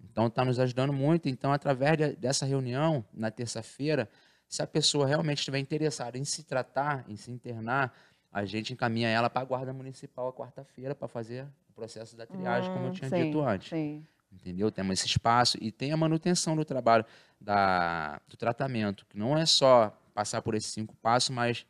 Então, 0.00 0.28
está 0.28 0.42
nos 0.42 0.58
ajudando 0.58 0.92
muito. 0.92 1.28
Então, 1.28 1.52
através 1.52 1.98
de- 1.98 2.16
dessa 2.16 2.46
reunião, 2.46 3.04
na 3.12 3.30
terça-feira, 3.30 4.08
se 4.48 4.62
a 4.62 4.66
pessoa 4.66 5.06
realmente 5.06 5.38
estiver 5.38 5.58
interessada 5.58 6.16
em 6.18 6.24
se 6.24 6.44
tratar, 6.44 7.04
em 7.08 7.16
se 7.16 7.30
internar, 7.30 7.92
a 8.32 8.44
gente 8.44 8.72
encaminha 8.72 9.08
ela 9.08 9.30
para 9.30 9.42
a 9.42 9.44
Guarda 9.44 9.72
Municipal 9.72 10.28
a 10.28 10.32
quarta-feira 10.32 10.94
para 10.94 11.08
fazer 11.08 11.46
o 11.68 11.72
processo 11.72 12.16
da 12.16 12.26
triagem, 12.26 12.70
como 12.72 12.86
eu 12.86 12.90
Hum, 12.90 12.92
tinha 12.92 13.08
sim, 13.08 13.24
dito 13.24 13.40
antes. 13.40 13.68
sim. 13.68 14.06
Entendeu? 14.30 14.70
Temos 14.70 14.98
esse 14.98 15.06
espaço 15.06 15.56
e 15.60 15.72
tem 15.72 15.92
a 15.92 15.96
manutenção 15.96 16.54
do 16.54 16.64
trabalho, 16.64 17.04
da, 17.40 18.20
do 18.28 18.36
tratamento, 18.36 19.06
que 19.06 19.16
não 19.16 19.36
é 19.36 19.46
só 19.46 19.96
passar 20.14 20.42
por 20.42 20.54
esses 20.54 20.70
cinco 20.72 20.94
passos, 20.96 21.30
mas 21.30 21.64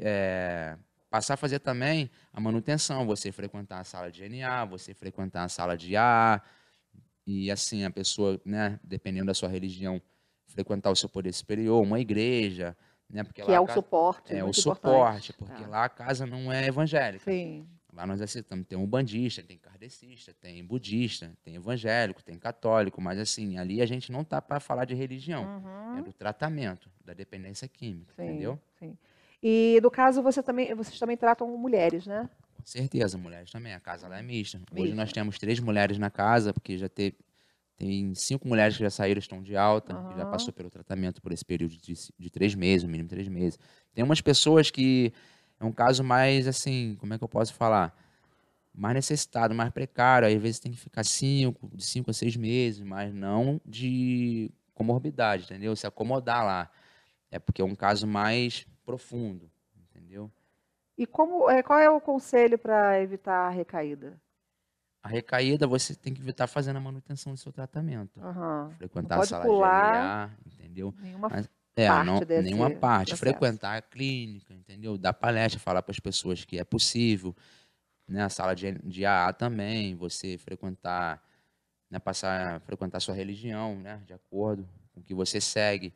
é, 0.00 0.76
passar 1.08 1.34
a 1.34 1.36
fazer 1.36 1.60
também 1.60 2.10
a 2.32 2.40
manutenção, 2.40 3.06
você 3.06 3.30
frequentar 3.30 3.78
a 3.80 3.84
sala 3.84 4.10
de 4.10 4.24
NA, 4.28 4.64
você 4.64 4.94
frequentar 4.94 5.44
a 5.44 5.48
sala 5.48 5.76
de 5.76 5.94
AA, 5.96 6.40
e 7.26 7.50
assim, 7.50 7.84
a 7.84 7.90
pessoa, 7.90 8.40
né, 8.44 8.80
dependendo 8.82 9.26
da 9.26 9.34
sua 9.34 9.48
religião, 9.48 10.02
frequentar 10.52 10.90
o 10.90 10.96
seu 10.96 11.08
poder 11.08 11.32
superior, 11.32 11.82
uma 11.82 11.98
igreja, 12.00 12.76
né, 13.08 13.24
porque 13.24 13.42
Que 13.42 13.52
é 13.52 13.58
o 13.60 13.66
casa- 13.66 13.80
suporte, 13.80 14.34
É 14.34 14.44
o 14.44 14.52
suporte, 14.52 15.30
importante. 15.30 15.32
porque 15.34 15.64
É. 15.64 15.66
lá 15.66 15.84
a 15.84 15.88
casa 15.88 16.26
não 16.26 16.52
é 16.52 16.66
evangélica. 16.66 17.24
Sim. 17.30 17.66
Lá 17.92 18.06
nós 18.06 18.22
aceitamos, 18.22 18.66
tem 18.66 18.78
um 18.78 18.86
bandista, 18.86 19.42
tem 19.42 19.58
kardecista, 19.58 20.32
tem 20.40 20.64
budista, 20.64 21.30
tem 21.44 21.56
evangélico, 21.56 22.22
tem 22.22 22.38
católico, 22.38 23.02
mas 23.02 23.18
assim, 23.18 23.58
ali 23.58 23.82
a 23.82 23.86
gente 23.86 24.10
não 24.10 24.24
tá 24.24 24.40
para 24.40 24.58
falar 24.60 24.86
de 24.86 24.94
religião, 24.94 25.44
Uhum. 25.44 25.98
é 25.98 26.02
do 26.02 26.10
tratamento, 26.12 26.88
da 27.04 27.12
dependência 27.12 27.68
química, 27.68 28.14
Sim, 28.16 28.22
entendeu? 28.24 28.58
sim. 28.78 28.96
E 29.42 29.78
no 29.82 29.90
caso, 29.90 30.22
você 30.22 30.42
também, 30.42 30.74
vocês 30.74 30.98
também 30.98 31.16
tratam 31.18 31.46
mulheres, 31.58 32.06
né? 32.06 32.30
Com 32.56 32.64
certeza, 32.64 33.18
mulheres 33.18 33.50
também, 33.50 33.74
a 33.74 33.80
casa 33.80 34.08
lá 34.08 34.18
é 34.18 34.22
mista. 34.22 34.56
Hoje 34.72 34.82
Mista. 34.84 34.96
nós 34.96 35.12
temos 35.12 35.36
três 35.38 35.58
mulheres 35.60 35.98
na 35.98 36.08
casa, 36.10 36.54
porque 36.54 36.78
já 36.78 36.88
teve, 36.88 37.16
tem 37.82 38.14
cinco 38.14 38.46
mulheres 38.46 38.76
que 38.76 38.82
já 38.84 38.90
saíram, 38.90 39.18
estão 39.18 39.42
de 39.42 39.56
alta, 39.56 39.92
que 40.08 40.16
já 40.16 40.24
passou 40.24 40.52
pelo 40.52 40.70
tratamento 40.70 41.20
por 41.20 41.32
esse 41.32 41.44
período 41.44 41.76
de, 41.76 41.94
de 42.16 42.30
três 42.30 42.54
meses, 42.54 42.84
no 42.84 42.88
mínimo 42.88 43.08
três 43.08 43.26
meses. 43.26 43.58
Tem 43.92 44.04
umas 44.04 44.20
pessoas 44.20 44.70
que 44.70 45.12
é 45.58 45.64
um 45.64 45.72
caso 45.72 46.04
mais, 46.04 46.46
assim, 46.46 46.96
como 47.00 47.12
é 47.12 47.18
que 47.18 47.24
eu 47.24 47.28
posso 47.28 47.52
falar? 47.52 47.92
mais 48.74 48.94
necessitado, 48.94 49.54
mais 49.54 49.68
precário, 49.68 50.26
aí 50.26 50.34
às 50.34 50.40
vezes 50.40 50.58
tem 50.58 50.72
que 50.72 50.78
ficar 50.78 51.04
cinco, 51.04 51.68
de 51.76 51.84
cinco 51.84 52.10
a 52.10 52.14
seis 52.14 52.36
meses, 52.36 52.80
mas 52.80 53.12
não 53.12 53.60
de 53.66 54.50
comorbidade, 54.72 55.44
entendeu? 55.44 55.76
Se 55.76 55.86
acomodar 55.86 56.42
lá. 56.42 56.70
É 57.30 57.38
porque 57.38 57.60
é 57.60 57.64
um 57.64 57.74
caso 57.74 58.06
mais 58.06 58.66
profundo, 58.82 59.50
entendeu? 59.76 60.30
E 60.96 61.04
como, 61.04 61.50
é, 61.50 61.62
qual 61.62 61.78
é 61.78 61.90
o 61.90 62.00
conselho 62.00 62.58
para 62.58 62.98
evitar 63.02 63.48
a 63.48 63.50
recaída? 63.50 64.18
A 65.02 65.08
recaída 65.08 65.66
você 65.66 65.94
tem 65.94 66.14
que 66.14 66.28
estar 66.28 66.46
fazendo 66.46 66.76
a 66.76 66.80
manutenção 66.80 67.32
do 67.32 67.38
seu 67.38 67.52
tratamento. 67.52 68.20
Aham. 68.22 68.70
Frequentar 68.78 69.20
a 69.20 69.26
sala 69.26 69.44
pular 69.44 69.90
de 69.90 69.98
LA, 69.98 70.30
entendeu? 70.46 70.94
nenhuma 71.00 71.28
Mas, 71.28 71.50
é, 71.74 71.88
parte 71.88 72.06
não, 72.06 72.42
nenhuma 72.42 72.70
parte. 72.70 73.08
processo. 73.08 73.20
Frequentar 73.20 73.78
a 73.78 73.82
clínica, 73.82 74.54
entendeu? 74.54 74.96
Dar 74.96 75.12
palestra, 75.12 75.58
falar 75.58 75.82
para 75.82 75.90
as 75.90 75.98
pessoas 75.98 76.44
que 76.44 76.56
é 76.56 76.64
possível. 76.64 77.34
Né? 78.06 78.22
A 78.22 78.28
sala 78.28 78.54
de, 78.54 78.72
de 78.84 79.04
AA 79.04 79.32
também, 79.32 79.96
você 79.96 80.38
frequentar, 80.38 81.20
né? 81.90 81.98
passar 81.98 82.56
a 82.56 82.60
frequentar 82.60 83.00
sua 83.00 83.14
religião, 83.14 83.74
né? 83.80 84.00
De 84.06 84.12
acordo 84.12 84.68
com 84.94 85.00
o 85.00 85.02
que 85.02 85.14
você 85.14 85.40
segue. 85.40 85.92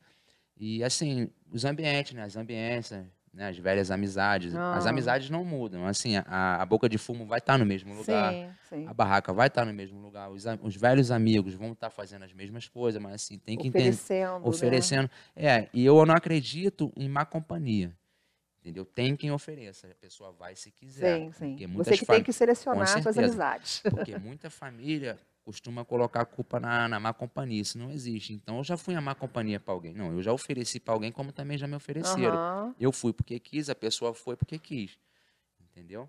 E 0.56 0.82
assim, 0.82 1.30
os 1.52 1.64
ambientes, 1.64 2.12
né? 2.14 2.24
As 2.24 2.36
ambiências, 2.36 3.06
né? 3.36 3.48
As 3.48 3.58
velhas 3.58 3.90
amizades. 3.90 4.54
As 4.54 4.86
Ah. 4.86 4.90
amizades 4.90 5.28
não 5.28 5.44
mudam. 5.44 5.86
Assim, 5.86 6.16
a, 6.16 6.62
a 6.62 6.66
boca 6.66 6.88
de 6.88 6.96
fumo 6.96 7.26
vai 7.26 7.38
estar 7.38 7.58
no 7.58 7.66
mesmo 7.66 7.94
lugar. 7.94 8.32
Sim, 8.32 8.48
sim. 8.68 8.86
A 8.88 8.94
barraca 8.94 9.32
vai 9.32 9.48
estar 9.48 9.64
no 9.66 9.72
mesmo 9.74 10.00
lugar. 10.00 10.30
Os, 10.30 10.44
os 10.62 10.74
velhos 10.74 11.10
amigos 11.10 11.54
vão 11.54 11.72
estar 11.72 11.90
fazendo 11.90 12.24
as 12.24 12.32
mesmas 12.32 12.66
coisas, 12.66 13.00
mas 13.00 13.12
assim, 13.14 13.38
tem 13.38 13.56
que 13.56 13.68
entender. 13.68 13.90
Oferecendo, 13.90 14.40
né? 14.40 14.48
Oferecendo. 14.48 15.10
É, 15.36 15.68
e 15.72 15.84
eu 15.84 16.04
não 16.06 16.14
acredito 16.14 16.90
em 16.96 17.08
má 17.08 17.24
companhia. 17.26 17.94
Entendeu? 18.60 18.84
Tem 18.84 19.14
quem 19.14 19.30
ofereça, 19.30 19.86
a 19.86 19.94
pessoa 19.94 20.32
vai 20.32 20.56
se 20.56 20.72
quiser. 20.72 21.30
Sim, 21.32 21.56
sim. 21.58 21.66
Você 21.74 21.96
que 21.96 22.04
tem 22.04 22.22
que 22.22 22.32
selecionar 22.32 22.88
suas 23.00 23.16
amizades. 23.16 23.80
Porque 23.88 24.18
muita 24.18 24.50
família 24.50 25.16
costuma 25.46 25.84
colocar 25.84 26.22
a 26.22 26.26
culpa 26.26 26.58
na, 26.58 26.88
na 26.88 26.98
má 26.98 27.14
companhia. 27.14 27.62
Isso 27.62 27.78
não 27.78 27.92
existe. 27.92 28.32
Então, 28.32 28.58
eu 28.58 28.64
já 28.64 28.76
fui 28.76 28.96
a 28.96 29.00
má 29.00 29.14
companhia 29.14 29.60
para 29.60 29.72
alguém. 29.72 29.94
Não, 29.94 30.12
eu 30.12 30.20
já 30.20 30.32
ofereci 30.32 30.80
para 30.80 30.92
alguém 30.92 31.12
como 31.12 31.30
também 31.30 31.56
já 31.56 31.68
me 31.68 31.76
ofereceram. 31.76 32.36
Uhum. 32.36 32.74
Eu 32.80 32.90
fui 32.90 33.12
porque 33.12 33.38
quis, 33.38 33.70
a 33.70 33.74
pessoa 33.74 34.12
foi 34.12 34.36
porque 34.36 34.58
quis. 34.58 34.98
Entendeu? 35.70 36.08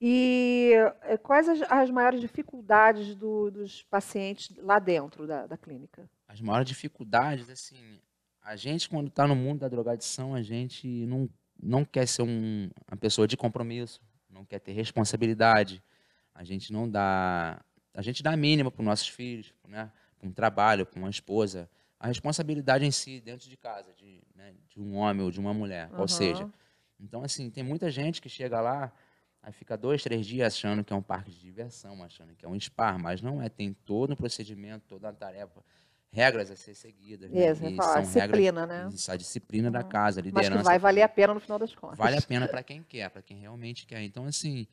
E 0.00 0.74
eh, 1.02 1.16
quais 1.16 1.48
as, 1.48 1.60
as 1.62 1.90
maiores 1.90 2.20
dificuldades 2.20 3.16
do, 3.16 3.50
dos 3.50 3.82
pacientes 3.82 4.56
lá 4.58 4.78
dentro 4.78 5.26
da, 5.26 5.44
da 5.44 5.56
clínica? 5.56 6.08
As 6.28 6.40
maiores 6.40 6.68
dificuldades, 6.68 7.50
assim, 7.50 8.00
a 8.40 8.54
gente, 8.54 8.88
quando 8.88 9.08
está 9.08 9.26
no 9.26 9.34
mundo 9.34 9.58
da 9.58 9.68
drogadição, 9.68 10.36
a 10.36 10.42
gente 10.42 10.86
não 11.06 11.28
não 11.60 11.84
quer 11.84 12.06
ser 12.06 12.22
um, 12.22 12.70
uma 12.86 12.96
pessoa 12.96 13.26
de 13.26 13.36
compromisso, 13.36 14.00
não 14.30 14.44
quer 14.44 14.60
ter 14.60 14.70
responsabilidade. 14.70 15.82
A 16.32 16.44
gente 16.44 16.72
não 16.72 16.88
dá, 16.88 17.60
a 17.98 18.02
gente 18.02 18.22
dá 18.22 18.30
a 18.30 18.36
mínima 18.36 18.70
para 18.70 18.80
os 18.80 18.86
nossos 18.86 19.08
filhos, 19.08 19.52
né? 19.66 19.90
para 20.16 20.28
um 20.28 20.32
trabalho, 20.32 20.86
para 20.86 21.00
uma 21.00 21.10
esposa. 21.10 21.68
A 21.98 22.06
responsabilidade 22.06 22.86
em 22.86 22.92
si, 22.92 23.20
dentro 23.20 23.50
de 23.50 23.56
casa, 23.56 23.92
de, 23.92 24.22
né? 24.36 24.54
de 24.68 24.80
um 24.80 24.94
homem 24.94 25.24
ou 25.24 25.32
de 25.32 25.40
uma 25.40 25.52
mulher, 25.52 25.90
uhum. 25.92 26.02
ou 26.02 26.06
seja. 26.06 26.48
Então, 27.00 27.24
assim, 27.24 27.50
tem 27.50 27.64
muita 27.64 27.90
gente 27.90 28.22
que 28.22 28.28
chega 28.28 28.60
lá, 28.60 28.92
aí 29.42 29.52
fica 29.52 29.76
dois, 29.76 30.00
três 30.00 30.24
dias 30.24 30.54
achando 30.54 30.84
que 30.84 30.92
é 30.92 30.96
um 30.96 31.02
parque 31.02 31.32
de 31.32 31.40
diversão, 31.40 32.00
achando 32.04 32.36
que 32.36 32.46
é 32.46 32.48
um 32.48 32.58
spa, 32.60 32.96
mas 32.96 33.20
não 33.20 33.42
é. 33.42 33.48
Tem 33.48 33.72
todo 33.72 34.12
um 34.12 34.16
procedimento, 34.16 34.84
toda 34.86 35.08
a 35.08 35.12
tarefa 35.12 35.60
regras 36.12 36.52
a 36.52 36.56
ser 36.56 36.74
seguidas. 36.74 37.28
Né? 37.28 37.50
Isso, 37.50 37.62
são 37.82 38.00
disciplina, 38.00 38.60
regras, 38.60 38.84
né? 38.84 38.90
Isso, 38.94 39.10
a 39.10 39.16
disciplina 39.16 39.66
uhum. 39.66 39.72
da 39.72 39.82
casa, 39.82 40.20
a 40.20 40.22
liderança. 40.22 40.50
Mas 40.50 40.58
que 40.60 40.64
vai 40.66 40.78
valer 40.78 41.02
a 41.02 41.08
pena 41.08 41.34
no 41.34 41.40
final 41.40 41.58
das 41.58 41.74
contas. 41.74 41.98
Vale 41.98 42.16
a 42.16 42.22
pena 42.22 42.46
para 42.48 42.62
quem 42.62 42.80
quer, 42.80 43.10
para 43.10 43.22
quem 43.22 43.38
realmente 43.38 43.84
quer. 43.88 44.02
Então, 44.04 44.24
assim, 44.24 44.68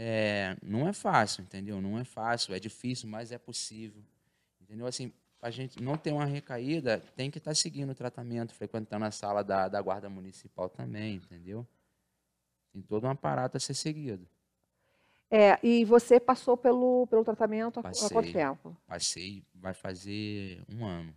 é, 0.00 0.56
não 0.62 0.86
é 0.86 0.92
fácil, 0.92 1.42
entendeu? 1.42 1.80
Não 1.82 1.98
é 1.98 2.04
fácil, 2.04 2.54
é 2.54 2.60
difícil, 2.60 3.08
mas 3.08 3.32
é 3.32 3.38
possível. 3.38 4.00
Entendeu? 4.60 4.86
Assim, 4.86 5.12
a 5.42 5.50
gente 5.50 5.82
não 5.82 5.96
ter 5.96 6.12
uma 6.12 6.24
recaída, 6.24 7.02
tem 7.16 7.32
que 7.32 7.38
estar 7.38 7.50
tá 7.50 7.54
seguindo 7.56 7.90
o 7.90 7.94
tratamento, 7.96 8.54
frequentando 8.54 9.04
a 9.04 9.10
sala 9.10 9.42
da, 9.42 9.66
da 9.66 9.82
guarda 9.82 10.08
municipal 10.08 10.68
também, 10.68 11.16
entendeu? 11.16 11.66
Tem 12.72 12.80
todo 12.80 13.08
um 13.08 13.10
aparato 13.10 13.56
a 13.56 13.60
ser 13.60 13.74
seguido. 13.74 14.24
É, 15.28 15.58
e 15.62 15.84
você 15.84 16.20
passou 16.20 16.56
pelo, 16.56 17.06
pelo 17.08 17.24
tratamento 17.24 17.82
passei, 17.82 18.06
há 18.06 18.10
quanto 18.10 18.32
tempo? 18.32 18.76
Passei, 18.86 19.44
vai 19.52 19.74
fazer 19.74 20.62
um 20.68 20.86
ano. 20.86 21.12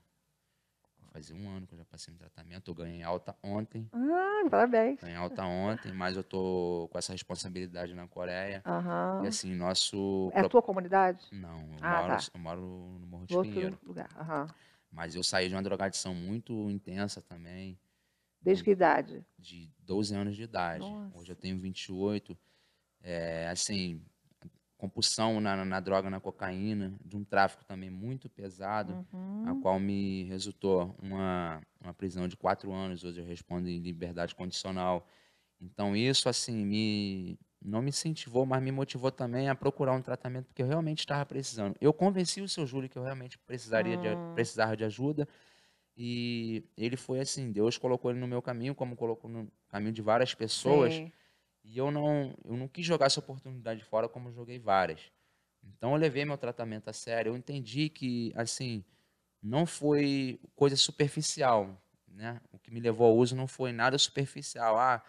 Fazer 1.11 1.33
um 1.33 1.49
ano 1.49 1.67
que 1.67 1.73
eu 1.73 1.77
já 1.77 1.83
passei 1.83 2.13
no 2.13 2.17
tratamento. 2.17 2.71
Eu 2.71 2.75
ganhei 2.75 3.03
alta 3.03 3.35
ontem. 3.43 3.89
Ah, 3.91 4.47
parabéns. 4.49 5.01
Ganhei 5.01 5.17
alta 5.17 5.43
ontem, 5.43 5.91
mas 5.91 6.15
eu 6.15 6.23
tô 6.23 6.87
com 6.89 6.97
essa 6.97 7.11
responsabilidade 7.11 7.93
na 7.93 8.07
Coreia. 8.07 8.63
Uhum. 8.65 9.25
E 9.25 9.27
assim, 9.27 9.53
nosso. 9.53 10.31
É 10.33 10.39
a 10.39 10.47
tua 10.47 10.61
comunidade? 10.61 11.27
Não, 11.33 11.59
eu, 11.59 11.77
ah, 11.81 12.01
moro, 12.01 12.17
tá. 12.17 12.31
eu 12.33 12.39
moro 12.39 12.61
no 12.61 13.07
Morro 13.07 13.25
de 13.25 13.35
Outro 13.35 13.51
Pinheiro. 13.51 13.77
lugar. 13.83 14.09
Uhum. 14.17 14.47
Mas 14.89 15.13
eu 15.13 15.21
saí 15.21 15.49
de 15.49 15.53
uma 15.53 15.61
drogadição 15.61 16.15
muito 16.15 16.53
intensa 16.69 17.21
também. 17.21 17.77
Desde 18.41 18.63
que 18.63 18.71
idade? 18.71 19.25
De 19.37 19.69
12 19.79 20.15
anos 20.15 20.35
de 20.35 20.43
idade. 20.43 20.79
Nossa. 20.79 21.17
Hoje 21.17 21.31
eu 21.33 21.35
tenho 21.35 21.59
28 21.59 22.37
é, 23.03 23.49
assim, 23.49 24.01
compulsão 24.81 25.39
na, 25.39 25.63
na, 25.63 25.79
droga, 25.79 26.09
na 26.09 26.19
cocaína, 26.19 26.97
de 27.05 27.15
um 27.15 27.23
tráfico 27.23 27.63
também 27.63 27.91
muito 27.91 28.27
pesado, 28.27 29.05
uhum. 29.13 29.43
a 29.47 29.61
qual 29.61 29.79
me 29.79 30.23
resultou 30.23 30.95
uma, 30.99 31.61
uma 31.79 31.93
prisão 31.93 32.27
de 32.27 32.35
quatro 32.35 32.73
anos, 32.73 33.03
hoje 33.03 33.21
eu 33.21 33.25
respondo 33.25 33.69
em 33.69 33.77
liberdade 33.77 34.33
condicional. 34.33 35.07
Então 35.61 35.95
isso, 35.95 36.27
assim, 36.27 36.65
me 36.65 37.37
não 37.63 37.79
me 37.79 37.89
incentivou, 37.89 38.43
mas 38.43 38.59
me 38.63 38.71
motivou 38.71 39.11
também 39.11 39.47
a 39.47 39.53
procurar 39.53 39.93
um 39.93 40.01
tratamento 40.01 40.47
porque 40.47 40.63
eu 40.63 40.67
realmente 40.67 41.01
estava 41.01 41.23
precisando. 41.27 41.75
Eu 41.79 41.93
convenci 41.93 42.41
o 42.41 42.49
seu 42.49 42.65
Júlio 42.65 42.89
que 42.89 42.97
eu 42.97 43.03
realmente 43.03 43.37
precisaria 43.37 43.95
de, 43.95 44.07
ah. 44.07 44.31
precisava 44.33 44.75
de 44.75 44.83
ajuda 44.83 45.27
e 45.95 46.63
ele 46.75 46.97
foi 46.97 47.19
assim, 47.19 47.51
Deus 47.51 47.77
colocou 47.77 48.09
ele 48.09 48.19
no 48.19 48.27
meu 48.27 48.41
caminho, 48.41 48.73
como 48.73 48.95
colocou 48.95 49.29
no 49.29 49.47
caminho 49.69 49.93
de 49.93 50.01
várias 50.01 50.33
pessoas. 50.33 50.95
Sim 50.95 51.11
e 51.63 51.77
eu 51.77 51.91
não, 51.91 52.35
eu 52.43 52.57
não 52.57 52.67
quis 52.67 52.85
jogar 52.85 53.05
essa 53.05 53.19
oportunidade 53.19 53.83
fora 53.83 54.09
como 54.09 54.29
eu 54.29 54.33
joguei 54.33 54.59
várias. 54.59 55.11
Então 55.63 55.91
eu 55.91 55.97
levei 55.97 56.25
meu 56.25 56.37
tratamento 56.37 56.89
a 56.89 56.93
sério. 56.93 57.31
Eu 57.31 57.37
entendi 57.37 57.89
que, 57.89 58.33
assim, 58.35 58.83
não 59.41 59.65
foi 59.65 60.39
coisa 60.55 60.75
superficial. 60.75 61.81
Né? 62.07 62.41
O 62.51 62.57
que 62.57 62.71
me 62.71 62.79
levou 62.79 63.07
ao 63.07 63.15
uso 63.15 63.35
não 63.35 63.47
foi 63.47 63.71
nada 63.71 63.97
superficial. 63.97 64.77
Ah, 64.77 65.03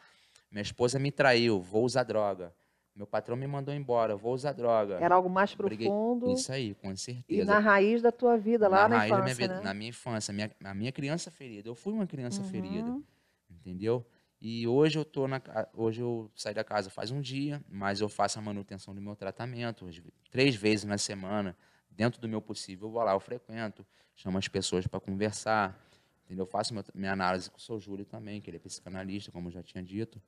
minha 0.51 0.63
esposa 0.63 0.99
me 0.99 1.11
traiu, 1.11 1.61
vou 1.61 1.85
usar 1.85 2.05
droga. 2.05 2.55
Meu 2.95 3.07
patrão 3.07 3.35
me 3.35 3.47
mandou 3.47 3.73
embora, 3.73 4.15
vou 4.15 4.35
usar 4.35 4.53
droga. 4.53 4.99
Era 5.01 5.15
algo 5.15 5.31
mais 5.31 5.55
profundo. 5.55 6.31
Isso 6.31 6.53
aí, 6.53 6.75
com 6.75 6.95
certeza. 6.95 7.43
E 7.43 7.45
na 7.45 7.59
raiz 7.59 8.03
da 8.03 8.13
tua 8.13 8.37
vida, 8.37 8.69
lá 8.69 8.87
na, 8.87 8.99
na 8.99 9.07
infância, 9.07 9.23
minha 9.23 9.35
vida, 9.35 9.55
né? 9.55 9.61
Na 9.63 9.75
minha 9.75 9.89
infância, 9.89 10.33
minha, 10.35 10.51
a 10.63 10.75
minha 10.75 10.93
criança 10.93 11.31
ferida. 11.31 11.71
Eu 11.71 11.75
fui 11.75 11.95
uma 11.95 12.07
criança 12.07 12.43
uhum. 12.43 12.49
ferida, 12.49 13.03
entendeu? 13.51 14.07
E 14.45 14.67
hoje 14.67 14.99
eu 14.99 15.05
tô 15.05 15.29
na, 15.29 15.41
hoje 15.73 16.01
eu 16.01 16.29
saí 16.35 16.53
da 16.53 16.65
casa 16.65 16.91
faz 16.91 17.13
um 17.13 17.21
dia, 17.21 17.63
mas 17.69 18.01
eu 18.01 18.09
faço 18.09 18.41
a 18.41 18.43
manutenção 18.43 18.93
do 18.93 19.01
meu 19.01 19.15
tratamento 19.15 19.89
três 20.33 20.57
vezes 20.57 20.85
na 20.85 20.99
semana, 20.99 21.57
dentro 21.89 22.21
do 22.21 22.29
meu 22.29 22.43
possível. 22.43 22.89
Eu 22.89 22.93
vou 22.93 23.05
lá, 23.05 23.13
eu 23.13 23.21
frequento, 23.21 23.87
chamo 24.17 24.39
as 24.39 24.49
pessoas 24.49 24.85
para 24.85 24.99
conversar, 24.99 25.81
entendeu? 26.25 26.43
Eu 26.43 26.49
faço 26.49 26.75
meu, 26.75 26.83
minha 26.93 27.13
análise 27.13 27.49
com 27.49 27.57
o 27.57 27.61
seu 27.61 27.79
Júlio 27.79 28.05
também, 28.05 28.41
que 28.41 28.51
ele 28.51 28.57
é 28.57 28.61
psicanalista, 28.61 29.31
como 29.31 29.47
eu 29.47 29.53
já 29.53 29.63
tinha 29.63 29.81
dito. 29.81 30.21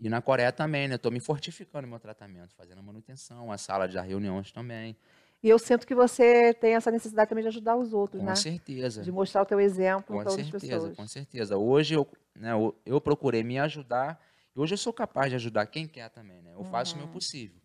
E 0.00 0.08
na 0.08 0.22
Coreia 0.22 0.50
também, 0.50 0.88
né? 0.88 0.94
Estou 0.94 1.12
me 1.12 1.20
fortificando 1.20 1.82
no 1.82 1.88
meu 1.88 2.00
tratamento, 2.00 2.54
fazendo 2.54 2.78
a 2.78 2.82
manutenção, 2.82 3.52
a 3.52 3.58
sala 3.58 3.86
de 3.86 4.00
reuniões 4.00 4.50
também. 4.50 4.96
E 5.42 5.48
eu 5.48 5.58
sinto 5.58 5.86
que 5.86 5.94
você 5.94 6.54
tem 6.54 6.74
essa 6.74 6.90
necessidade 6.90 7.28
também 7.28 7.42
de 7.42 7.48
ajudar 7.48 7.76
os 7.76 7.92
outros, 7.92 8.20
com 8.20 8.26
né? 8.26 8.32
Com 8.32 8.36
certeza. 8.36 9.02
De 9.02 9.10
mostrar 9.10 9.42
o 9.42 9.46
teu 9.46 9.58
exemplo 9.58 10.16
para 10.16 10.30
outras 10.30 10.48
pessoas. 10.50 10.96
Com 10.96 11.06
certeza. 11.08 11.56
Hoje 11.56 11.94
eu, 11.94 12.06
né, 12.36 12.52
eu, 12.52 12.74
eu, 12.86 13.00
procurei 13.00 13.42
me 13.42 13.58
ajudar 13.58 14.20
e 14.54 14.60
hoje 14.60 14.74
eu 14.74 14.78
sou 14.78 14.92
capaz 14.92 15.30
de 15.30 15.36
ajudar 15.36 15.66
quem 15.66 15.88
quer 15.88 16.08
também, 16.10 16.40
né? 16.42 16.52
Eu 16.54 16.58
uhum. 16.58 16.64
faço 16.64 16.94
o 16.94 16.98
meu 16.98 17.08
possível. 17.08 17.60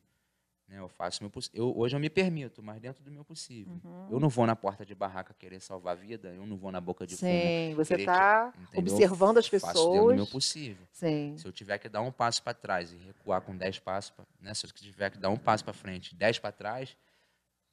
Né? 0.68 0.80
Eu 0.80 0.90
faço 0.90 1.24
meu 1.24 1.32
eu, 1.54 1.78
hoje 1.78 1.96
eu 1.96 2.00
me 2.00 2.10
permito, 2.10 2.62
mas 2.62 2.82
dentro 2.82 3.04
do 3.04 3.12
meu 3.12 3.24
possível. 3.24 3.80
Uhum. 3.84 4.08
Eu 4.10 4.20
não 4.20 4.28
vou 4.28 4.46
na 4.48 4.56
porta 4.56 4.86
de 4.86 4.94
barraca 4.94 5.34
querer 5.34 5.62
salvar 5.62 5.94
a 5.94 5.96
vida, 5.96 6.30
eu 6.30 6.46
não 6.46 6.58
vou 6.58 6.72
na 6.72 6.82
boca 6.82 7.06
de 7.06 7.16
fumo. 7.16 7.32
Sim, 7.32 7.74
você 7.76 7.94
está 7.96 8.52
observando 8.76 9.38
as 9.38 9.48
pessoas. 9.48 9.74
Faço 9.74 9.92
dentro 9.92 10.08
do 10.08 10.16
meu 10.16 10.28
possível. 10.28 10.86
Sim. 10.92 11.36
Se 11.38 11.46
eu 11.46 11.52
tiver 11.52 11.78
que 11.78 11.88
dar 11.88 12.02
um 12.02 12.12
passo 12.12 12.42
para 12.42 12.54
trás 12.54 12.92
e 12.92 12.98
recuar 12.98 13.42
com 13.42 13.56
dez 13.56 13.80
passos, 13.80 14.12
pra, 14.12 14.26
né? 14.42 14.54
se 14.54 14.66
eu 14.66 14.72
tiver 14.72 15.12
que 15.12 15.18
dar 15.20 15.30
um 15.30 15.38
passo 15.38 15.64
para 15.64 15.74
frente, 15.74 16.16
dez 16.16 16.40
para 16.40 16.52
trás, 16.52 16.98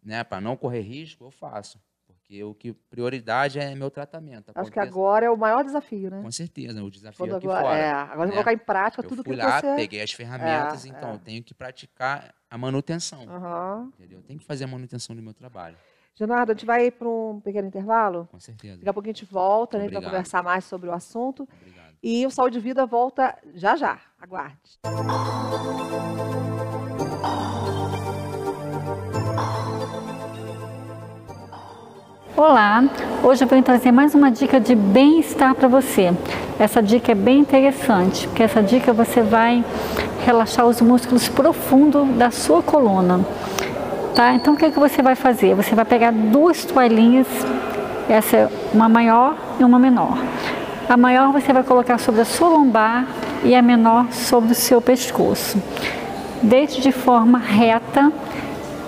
né, 0.05 0.23
para 0.23 0.41
não 0.41 0.57
correr 0.57 0.81
risco, 0.81 1.25
eu 1.25 1.31
faço. 1.31 1.81
Porque 2.07 2.43
o 2.43 2.55
que 2.55 2.73
prioridade 2.73 3.59
é 3.59 3.75
meu 3.75 3.91
tratamento. 3.91 4.51
Acho 4.55 4.71
que 4.71 4.81
agora 4.81 5.27
é 5.27 5.31
o 5.31 5.37
maior 5.37 5.63
desafio, 5.63 6.11
né? 6.11 6.23
Com 6.23 6.33
certeza, 6.33 6.83
o 6.83 6.91
desafio 6.91 7.19
Quando 7.19 7.37
aqui 7.37 7.47
agora, 7.47 7.63
fora. 7.63 7.79
É, 7.79 7.91
agora 7.91 8.27
né? 8.27 8.33
colocar 8.33 8.53
em 8.53 8.59
prática 8.59 9.03
eu 9.03 9.09
tudo 9.09 9.23
fui 9.23 9.37
que 9.37 9.43
lá, 9.43 9.61
você... 9.61 9.77
peguei 9.77 10.01
as 10.01 10.13
ferramentas, 10.13 10.87
é, 10.87 10.89
então 10.89 11.11
é. 11.11 11.15
eu 11.15 11.19
tenho 11.19 11.43
que 11.43 11.53
praticar 11.53 12.35
a 12.51 12.57
manutenção. 12.57 13.27
Uhum. 13.27 13.89
Entendeu? 13.89 14.19
Eu 14.19 14.23
tenho 14.23 14.39
que 14.39 14.47
fazer 14.47 14.65
a 14.65 14.67
manutenção 14.67 15.15
do 15.15 15.23
meu 15.23 15.35
trabalho. 15.35 15.77
Leonardo, 16.19 16.53
a 16.53 16.55
gente 16.55 16.65
vai 16.65 16.91
para 16.91 17.09
um 17.09 17.41
pequeno 17.41 17.69
intervalo? 17.69 18.29
Com 18.31 18.41
certeza. 18.41 18.77
Daqui 18.77 18.89
a 18.89 18.93
pouco 18.93 19.09
a 19.09 19.13
gente 19.13 19.25
volta 19.25 19.79
né, 19.79 19.89
para 19.89 20.01
conversar 20.01 20.43
mais 20.43 20.65
sobre 20.65 20.89
o 20.89 20.93
assunto. 20.93 21.43
Obrigado. 21.43 21.97
E 22.03 22.25
o 22.25 22.31
Saúde 22.31 22.59
e 22.59 22.61
Vida 22.61 22.87
volta 22.87 23.37
já 23.55 23.77
já. 23.77 24.01
Aguarde. 24.21 24.79
Olá, 32.37 32.83
hoje 33.23 33.45
eu 33.45 33.47
vou 33.47 33.63
trazer 33.63 33.93
mais 33.93 34.13
uma 34.13 34.29
dica 34.29 34.59
de 34.59 34.75
bem-estar 34.75 35.55
para 35.55 35.69
você. 35.69 36.13
Essa 36.59 36.83
dica 36.83 37.13
é 37.13 37.15
bem 37.15 37.39
interessante, 37.39 38.27
porque 38.27 38.43
essa 38.43 38.61
dica 38.61 38.93
você 38.93 39.23
vai 39.23 39.65
relaxar 40.27 40.67
os 40.67 40.81
músculos 40.81 41.29
profundos 41.29 42.09
da 42.17 42.33
sua 42.33 42.61
coluna. 42.61 43.21
Tá? 44.17 44.35
Então 44.35 44.55
o 44.55 44.57
que, 44.57 44.65
é 44.65 44.71
que 44.73 44.81
você 44.81 45.01
vai 45.01 45.15
fazer? 45.15 45.55
Você 45.55 45.77
vai 45.77 45.85
pegar 45.85 46.11
duas 46.11 46.65
toalhinhas, 46.65 47.29
essa 48.09 48.37
é 48.37 48.49
uma 48.73 48.89
maior 48.89 49.37
e 49.61 49.63
uma 49.63 49.79
menor. 49.79 50.19
A 50.89 50.97
maior 50.97 51.31
você 51.31 51.53
vai 51.53 51.63
colocar 51.63 51.99
sobre 51.99 52.23
a 52.23 52.25
sua 52.25 52.49
lombar 52.49 53.07
e 53.45 53.55
a 53.55 53.63
menor 53.63 54.11
sobre 54.11 54.51
o 54.51 54.57
seu 54.57 54.83
pescoço. 54.83 55.63
Deite 56.43 56.81
de 56.81 56.91
forma 56.91 57.39
reta 57.39 58.13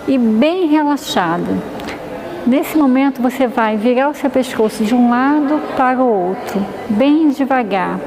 e 0.09 0.19
bem 0.19 0.67
relaxada 0.67 1.76
Nesse 2.47 2.79
momento 2.79 3.21
você 3.21 3.49
vai 3.49 3.77
virar 3.77 4.09
o 4.09 4.15
seu 4.15 4.31
pescoço 4.31 4.85
de 4.85 4.95
um 4.95 5.11
lado 5.11 5.61
para 5.77 5.99
o 5.99 6.29
outro, 6.29 6.65
bem 6.89 7.29
devagar. 7.31 7.99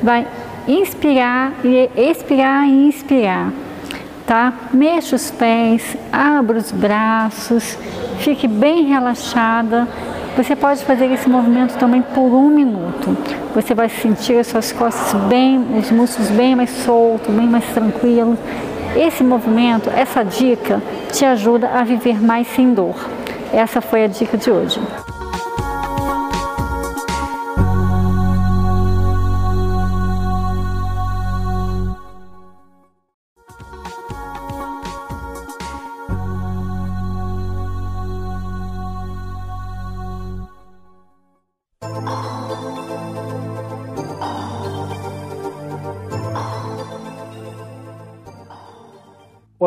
Vai 0.00 0.28
inspirar 0.68 1.52
e 1.64 1.90
expirar 1.96 2.68
e 2.68 2.86
inspirar, 2.86 3.50
tá? 4.24 4.52
Mexa 4.72 5.16
os 5.16 5.32
pés, 5.32 5.96
abra 6.12 6.56
os 6.56 6.70
braços, 6.70 7.76
fique 8.18 8.46
bem 8.46 8.84
relaxada 8.84 9.88
Você 10.36 10.54
pode 10.54 10.84
fazer 10.84 11.12
esse 11.12 11.28
movimento 11.28 11.76
também 11.78 12.00
por 12.00 12.32
um 12.32 12.48
minuto. 12.48 13.16
Você 13.56 13.74
vai 13.74 13.88
sentir 13.88 14.38
as 14.38 14.46
suas 14.46 14.70
costas 14.70 15.20
bem, 15.24 15.66
os 15.78 15.90
músculos 15.90 16.30
bem 16.30 16.54
mais 16.54 16.70
soltos, 16.70 17.34
bem 17.34 17.48
mais 17.48 17.64
tranquilos. 17.66 18.38
Esse 18.96 19.24
movimento, 19.24 19.90
essa 19.90 20.22
dica, 20.22 20.80
te 21.10 21.24
ajuda 21.24 21.68
a 21.68 21.82
viver 21.82 22.22
mais 22.22 22.46
sem 22.46 22.72
dor. 22.72 22.94
Essa 23.52 23.82
foi 23.82 24.04
a 24.04 24.06
dica 24.06 24.38
de 24.38 24.50
hoje. 24.50 24.80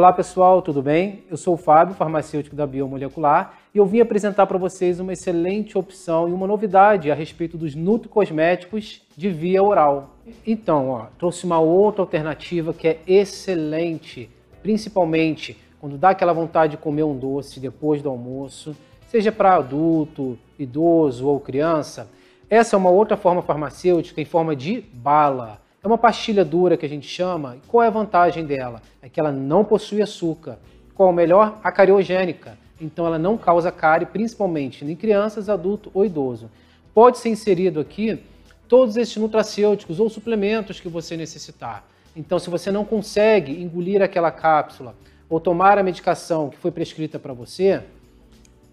Olá 0.06 0.14
pessoal, 0.14 0.62
tudo 0.62 0.84
bem? 0.84 1.24
Eu 1.32 1.36
sou 1.36 1.56
o 1.56 1.58
Fábio, 1.58 1.96
farmacêutico 1.96 2.56
da 2.56 2.68
Biomolecular, 2.68 3.58
e 3.74 3.80
eu 3.80 3.88
vim 3.88 4.02
apresentar 4.02 4.46
para 4.46 4.56
vocês 4.56 5.00
uma 5.00 5.14
excelente 5.14 5.80
opção 5.80 6.30
e 6.30 6.32
uma 6.32 6.46
novidade 6.46 7.10
a 7.10 7.16
respeito 7.16 7.58
dos 7.58 7.74
nutricosméticos 7.74 9.02
de 9.18 9.30
via 9.32 9.64
oral. 9.64 10.12
Então, 10.46 10.90
ó, 10.90 11.06
trouxe 11.18 11.44
uma 11.44 11.60
outra 11.60 12.04
alternativa 12.04 12.72
que 12.72 12.88
é 12.88 13.00
excelente, 13.08 14.30
principalmente 14.62 15.58
quando 15.82 15.98
dá 15.98 16.10
aquela 16.10 16.34
vontade 16.34 16.74
de 16.74 16.78
comer 16.78 17.02
um 17.02 17.18
doce 17.18 17.60
depois 17.60 18.00
do 18.04 18.10
almoço, 18.10 18.78
seja 19.08 19.32
para 19.32 19.56
adulto, 19.56 20.38
idoso 20.60 21.28
ou 21.28 21.40
criança. 21.40 22.08
Essa 22.48 22.76
é 22.76 22.78
uma 22.78 22.92
outra 22.92 23.18
forma 23.18 23.42
farmacêutica 23.42 24.22
em 24.22 24.26
forma 24.26 24.56
de 24.56 24.82
bala. 24.94 25.65
É 25.86 25.88
uma 25.88 26.00
pastilha 26.00 26.44
dura 26.44 26.76
que 26.76 26.84
a 26.84 26.90
gente 26.90 27.08
chama. 27.08 27.58
E 27.58 27.68
qual 27.68 27.84
é 27.84 27.88
a 27.88 27.92
vantagem 27.92 28.44
dela? 28.44 28.82
É 29.04 29.08
que 29.08 29.20
ela 29.20 29.32
não 29.32 29.64
possui 29.64 30.02
açúcar. 30.02 30.58
Qual 30.96 31.10
é 31.10 31.12
o 31.12 31.16
melhor? 31.16 31.60
A 31.64 31.72
cariogênica. 31.72 32.58
Então 32.82 33.06
ela 33.06 33.20
não 33.20 33.38
causa 33.38 33.72
cárie, 33.72 34.08
principalmente 34.08 34.84
em 34.84 34.96
crianças, 34.96 35.48
adulto 35.48 35.92
ou 35.94 36.04
idoso. 36.04 36.50
Pode 36.92 37.20
ser 37.20 37.30
inserido 37.30 37.80
aqui 37.80 38.20
todos 38.68 38.98
esses 38.98 39.16
nutracêuticos 39.16 40.00
ou 40.00 40.10
suplementos 40.10 40.80
que 40.80 40.90
você 40.90 41.16
necessitar. 41.16 41.88
Então, 42.16 42.40
se 42.40 42.50
você 42.50 42.72
não 42.72 42.84
consegue 42.84 43.62
engolir 43.62 44.02
aquela 44.02 44.32
cápsula 44.32 44.96
ou 45.30 45.40
tomar 45.40 45.78
a 45.78 45.84
medicação 45.84 46.50
que 46.50 46.58
foi 46.58 46.72
prescrita 46.72 47.20
para 47.20 47.32
você, 47.32 47.84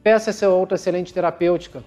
peça 0.03 0.31
essa 0.31 0.49
outra 0.49 0.77
excelente 0.77 1.13
terapêutica 1.13 1.85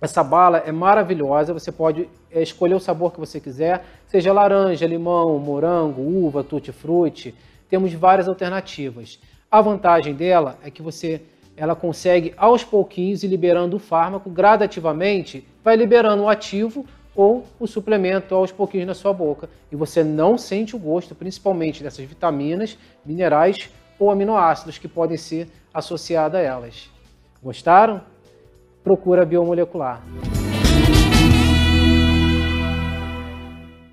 essa 0.00 0.22
bala 0.22 0.58
é 0.58 0.72
maravilhosa, 0.72 1.54
você 1.54 1.72
pode 1.72 2.08
é, 2.30 2.42
escolher 2.42 2.74
o 2.74 2.80
sabor 2.80 3.12
que 3.12 3.20
você 3.20 3.40
quiser, 3.40 3.84
seja 4.06 4.32
laranja, 4.32 4.86
limão, 4.86 5.38
morango, 5.38 6.02
uva, 6.02 6.44
tutti-frutti. 6.44 7.34
Temos 7.68 7.92
várias 7.94 8.28
alternativas. 8.28 9.18
A 9.50 9.60
vantagem 9.60 10.14
dela 10.14 10.58
é 10.62 10.70
que 10.70 10.82
você 10.82 11.22
ela 11.56 11.74
consegue 11.74 12.34
aos 12.36 12.62
pouquinhos 12.62 13.22
ir 13.22 13.28
liberando 13.28 13.76
o 13.76 13.80
fármaco 13.80 14.28
gradativamente, 14.28 15.46
vai 15.64 15.74
liberando 15.74 16.24
o 16.24 16.28
ativo 16.28 16.84
ou 17.14 17.46
o 17.58 17.66
suplemento 17.66 18.34
aos 18.34 18.52
pouquinhos 18.52 18.86
na 18.86 18.94
sua 18.94 19.14
boca 19.14 19.48
e 19.72 19.76
você 19.76 20.04
não 20.04 20.36
sente 20.36 20.76
o 20.76 20.78
gosto, 20.78 21.14
principalmente 21.14 21.82
dessas 21.82 22.04
vitaminas, 22.04 22.76
minerais 23.04 23.70
ou 23.98 24.10
aminoácidos 24.10 24.76
que 24.76 24.86
podem 24.86 25.16
ser 25.16 25.48
associados 25.72 26.38
a 26.38 26.42
elas. 26.42 26.90
Gostaram? 27.42 28.02
Procura 28.86 29.26
biomolecular. 29.26 30.00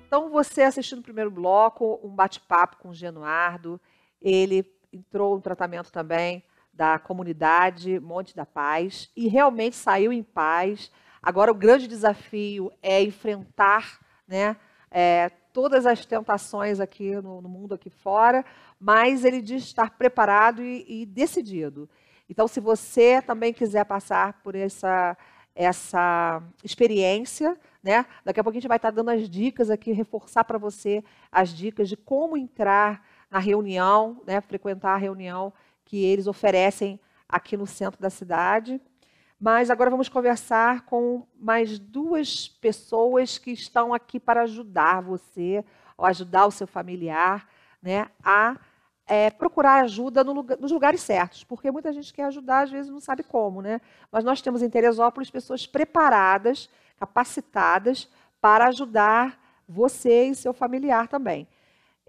Então, 0.06 0.30
você 0.30 0.62
assistiu 0.62 0.98
no 0.98 1.02
primeiro 1.02 1.32
bloco 1.32 1.98
um 2.00 2.10
bate-papo 2.10 2.76
com 2.76 2.90
o 2.90 2.94
Genuardo. 2.94 3.80
Ele 4.22 4.64
entrou 4.92 5.34
no 5.34 5.42
tratamento 5.42 5.90
também 5.90 6.44
da 6.72 6.96
comunidade 6.96 7.98
Monte 7.98 8.36
da 8.36 8.46
Paz 8.46 9.10
e 9.16 9.26
realmente 9.26 9.74
saiu 9.74 10.12
em 10.12 10.22
paz. 10.22 10.92
Agora, 11.20 11.50
o 11.50 11.56
grande 11.56 11.88
desafio 11.88 12.70
é 12.80 13.02
enfrentar 13.02 13.98
né, 14.28 14.56
é, 14.92 15.28
todas 15.52 15.86
as 15.86 16.06
tentações 16.06 16.78
aqui 16.78 17.16
no, 17.16 17.40
no, 17.40 17.48
mundo 17.48 17.74
aqui 17.74 17.90
fora, 17.90 18.44
mas 18.78 19.24
ele 19.24 19.42
diz 19.42 19.64
estar 19.64 19.98
preparado 19.98 20.62
e, 20.62 21.02
e 21.02 21.04
decidido. 21.04 21.90
Então, 22.28 22.48
se 22.48 22.60
você 22.60 23.20
também 23.22 23.52
quiser 23.52 23.84
passar 23.84 24.40
por 24.42 24.54
essa, 24.54 25.16
essa 25.54 26.42
experiência, 26.62 27.58
né? 27.82 28.06
Daqui 28.24 28.40
a 28.40 28.42
pouco 28.44 28.56
a 28.56 28.60
gente 28.60 28.68
vai 28.68 28.78
estar 28.78 28.90
dando 28.90 29.10
as 29.10 29.28
dicas 29.28 29.68
aqui, 29.68 29.92
reforçar 29.92 30.42
para 30.44 30.56
você 30.56 31.04
as 31.30 31.50
dicas 31.50 31.88
de 31.88 31.96
como 31.96 32.36
entrar 32.36 33.06
na 33.30 33.38
reunião, 33.38 34.22
né? 34.26 34.40
frequentar 34.40 34.94
a 34.94 34.96
reunião 34.96 35.52
que 35.84 36.02
eles 36.02 36.26
oferecem 36.26 36.98
aqui 37.28 37.56
no 37.56 37.66
centro 37.66 38.00
da 38.00 38.08
cidade. 38.08 38.80
Mas 39.38 39.68
agora 39.68 39.90
vamos 39.90 40.08
conversar 40.08 40.86
com 40.86 41.26
mais 41.38 41.78
duas 41.78 42.48
pessoas 42.48 43.36
que 43.36 43.50
estão 43.50 43.92
aqui 43.92 44.18
para 44.18 44.42
ajudar 44.42 45.02
você, 45.02 45.62
ou 45.96 46.06
ajudar 46.06 46.46
o 46.46 46.50
seu 46.50 46.66
familiar, 46.66 47.46
né, 47.82 48.08
a 48.22 48.56
é, 49.06 49.30
procurar 49.30 49.82
ajuda 49.82 50.24
no 50.24 50.32
lugar, 50.32 50.58
nos 50.58 50.72
lugares 50.72 51.02
certos, 51.02 51.44
porque 51.44 51.70
muita 51.70 51.92
gente 51.92 52.12
quer 52.12 52.24
ajudar, 52.24 52.62
às 52.62 52.70
vezes 52.70 52.90
não 52.90 53.00
sabe 53.00 53.22
como, 53.22 53.60
né? 53.60 53.80
Mas 54.10 54.24
nós 54.24 54.40
temos 54.40 54.62
em 54.62 54.70
Teresópolis 54.70 55.30
pessoas 55.30 55.66
preparadas, 55.66 56.70
capacitadas 56.98 58.08
para 58.40 58.68
ajudar 58.68 59.38
você 59.68 60.26
e 60.26 60.34
seu 60.34 60.52
familiar 60.52 61.08
também. 61.08 61.46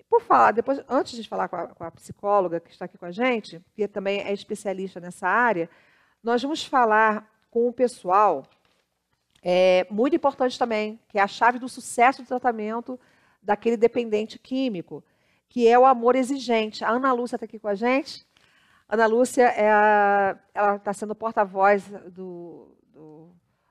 Por 0.10 0.22
falar, 0.22 0.52
depois, 0.52 0.82
antes 0.88 1.22
de 1.22 1.28
falar 1.28 1.50
com 1.50 1.56
a, 1.56 1.68
com 1.68 1.84
a 1.84 1.92
psicóloga 1.92 2.60
que 2.60 2.70
está 2.70 2.86
aqui 2.86 2.98
com 2.98 3.06
a 3.06 3.12
gente, 3.12 3.62
que 3.74 3.88
também 3.88 4.22
é 4.22 4.32
especialista 4.32 5.00
nessa 5.00 5.28
área, 5.28 5.70
nós 6.24 6.42
vamos 6.42 6.64
falar 6.66 7.30
com 7.52 7.68
o 7.68 7.74
pessoal, 7.74 8.46
é, 9.44 9.86
muito 9.90 10.16
importante 10.16 10.58
também, 10.58 11.00
que 11.10 11.18
é 11.18 11.22
a 11.22 11.28
chave 11.28 11.60
do 11.60 11.68
sucesso 11.68 12.22
do 12.22 12.28
tratamento 12.28 13.00
daquele 13.42 13.78
dependente 13.78 14.40
químico 14.40 15.04
que 15.56 15.70
é 15.70 15.80
o 15.80 15.86
amor 15.86 16.18
exigente. 16.18 16.84
A 16.84 16.90
Ana 16.90 17.14
Lúcia 17.14 17.38
está 17.38 17.46
aqui 17.46 17.58
com 17.58 17.70
a 17.70 17.76
gente. 17.76 18.28
Ana 18.90 19.06
Lúcia 19.06 19.46
é 19.46 19.72
a, 19.72 20.38
ela 20.54 20.76
está 20.76 20.92
sendo 20.92 21.16
porta-voz 21.16 21.88
do, 22.12 22.76
do, 22.92 23.30